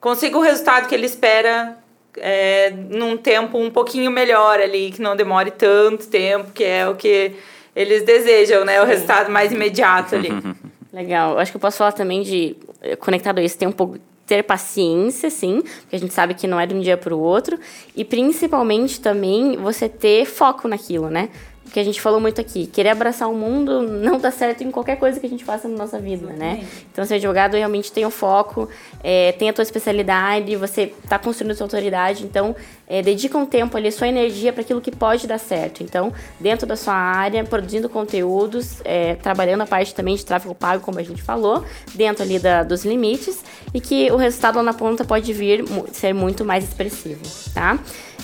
consiga 0.00 0.36
o 0.36 0.40
resultado 0.42 0.86
que 0.86 0.94
ele 0.94 1.06
espera 1.06 1.78
é, 2.18 2.70
num 2.90 3.16
tempo 3.16 3.58
um 3.58 3.70
pouquinho 3.70 4.10
melhor 4.10 4.60
ali, 4.60 4.90
que 4.90 5.00
não 5.00 5.16
demore 5.16 5.50
tanto 5.50 6.06
tempo, 6.08 6.52
que 6.52 6.62
é 6.62 6.86
o 6.88 6.94
que 6.94 7.32
eles 7.74 8.02
desejam, 8.04 8.64
né? 8.66 8.80
O 8.82 8.84
resultado 8.84 9.30
mais 9.30 9.50
imediato 9.50 10.14
ali. 10.14 10.28
Legal. 10.96 11.38
Acho 11.38 11.52
que 11.52 11.56
eu 11.58 11.60
posso 11.60 11.76
falar 11.76 11.92
também 11.92 12.22
de, 12.22 12.56
eh, 12.80 12.96
conectado 12.96 13.38
a 13.38 13.42
isso, 13.42 13.58
ter 13.58 13.66
um 13.66 13.72
pouco 13.72 13.98
ter 14.26 14.42
paciência, 14.42 15.28
sim, 15.28 15.60
porque 15.82 15.94
a 15.94 15.98
gente 15.98 16.12
sabe 16.12 16.32
que 16.34 16.46
não 16.48 16.58
é 16.58 16.66
de 16.66 16.74
um 16.74 16.80
dia 16.80 16.96
para 16.96 17.14
o 17.14 17.20
outro, 17.20 17.60
e 17.94 18.02
principalmente 18.02 18.98
também 18.98 19.56
você 19.58 19.90
ter 19.90 20.24
foco 20.24 20.66
naquilo, 20.66 21.10
né? 21.10 21.28
Porque 21.76 21.82
a 21.82 21.84
gente 21.84 22.00
falou 22.00 22.18
muito 22.18 22.40
aqui, 22.40 22.66
querer 22.66 22.88
abraçar 22.88 23.28
o 23.28 23.34
mundo 23.34 23.82
não 23.82 24.18
dá 24.18 24.30
certo 24.30 24.64
em 24.64 24.70
qualquer 24.70 24.96
coisa 24.96 25.20
que 25.20 25.26
a 25.26 25.28
gente 25.28 25.44
faça 25.44 25.68
na 25.68 25.76
nossa 25.76 25.98
vida, 25.98 26.32
né? 26.32 26.66
Então, 26.90 27.04
ser 27.04 27.16
advogado 27.16 27.54
realmente 27.54 27.92
tem 27.92 28.06
o 28.06 28.10
foco, 28.10 28.66
é, 29.04 29.32
tem 29.32 29.50
a 29.50 29.52
tua 29.52 29.60
especialidade, 29.60 30.56
você 30.56 30.94
está 31.04 31.18
construindo 31.18 31.50
a 31.50 31.54
sua 31.54 31.66
autoridade, 31.66 32.24
então 32.24 32.56
é, 32.88 33.02
dedica 33.02 33.36
um 33.36 33.44
tempo 33.44 33.76
ali, 33.76 33.92
sua 33.92 34.08
energia 34.08 34.54
para 34.54 34.62
aquilo 34.62 34.80
que 34.80 34.90
pode 34.90 35.26
dar 35.26 35.36
certo. 35.36 35.82
Então, 35.82 36.14
dentro 36.40 36.66
da 36.66 36.76
sua 36.76 36.94
área, 36.94 37.44
produzindo 37.44 37.90
conteúdos, 37.90 38.80
é, 38.82 39.14
trabalhando 39.16 39.60
a 39.60 39.66
parte 39.66 39.94
também 39.94 40.16
de 40.16 40.24
tráfego 40.24 40.54
pago, 40.54 40.82
como 40.82 40.98
a 40.98 41.02
gente 41.02 41.22
falou, 41.22 41.62
dentro 41.94 42.22
ali 42.22 42.38
da, 42.38 42.62
dos 42.62 42.86
limites, 42.86 43.44
e 43.74 43.82
que 43.82 44.10
o 44.10 44.16
resultado 44.16 44.56
lá 44.56 44.62
na 44.62 44.72
ponta 44.72 45.04
pode 45.04 45.30
vir 45.34 45.62
ser 45.92 46.14
muito 46.14 46.42
mais 46.42 46.64
expressivo, 46.64 47.20
tá? 47.52 47.78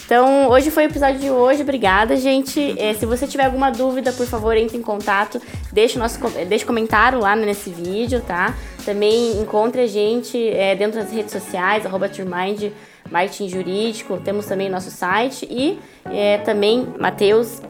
Então, 0.04 0.48
hoje 0.50 0.70
foi 0.70 0.84
o 0.84 0.88
episódio 0.88 1.18
de 1.20 1.30
hoje. 1.30 1.62
Obrigada, 1.62 2.16
gente. 2.16 2.74
É, 2.78 2.92
se 2.92 3.06
você 3.06 3.26
tiver 3.26 3.44
alguma 3.46 3.70
dúvida, 3.70 4.12
por 4.12 4.26
favor, 4.26 4.56
entre 4.56 4.76
em 4.76 4.82
contato. 4.82 5.40
Deixe 5.72 5.98
nosso 5.98 6.18
co- 6.18 6.28
deixe 6.46 6.64
comentário 6.66 7.18
lá 7.20 7.34
nesse 7.34 7.70
vídeo, 7.70 8.20
tá? 8.20 8.54
Também 8.84 9.40
encontre 9.40 9.80
a 9.82 9.86
gente 9.86 10.36
é, 10.50 10.74
dentro 10.74 11.00
das 11.00 11.10
redes 11.12 11.32
sociais, 11.32 11.86
arroba 11.86 12.08
Turmind, 12.08 12.70
Marketing 13.10 13.48
Jurídico. 13.48 14.18
Temos 14.18 14.44
também 14.46 14.68
nosso 14.68 14.90
site 14.90 15.46
e 15.50 15.78
é, 16.10 16.38
também 16.38 16.86
Matheus 16.98 17.62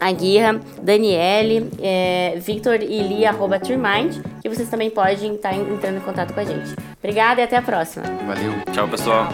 Aguirra, 0.00 0.58
Daniele, 0.80 1.68
é, 1.82 2.34
Victor 2.40 2.82
e 2.82 3.02
Lia, 3.02 3.28
arroba 3.30 3.58
Turmind, 3.58 4.22
que 4.40 4.48
vocês 4.48 4.68
também 4.70 4.88
podem 4.88 5.34
estar 5.34 5.52
entrando 5.54 5.98
em 5.98 6.00
contato 6.00 6.32
com 6.32 6.40
a 6.40 6.44
gente. 6.44 6.74
Obrigada 6.98 7.40
e 7.42 7.44
até 7.44 7.56
a 7.56 7.62
próxima. 7.62 8.04
Valeu. 8.26 8.54
Tchau, 8.72 8.88
pessoal. 8.88 9.28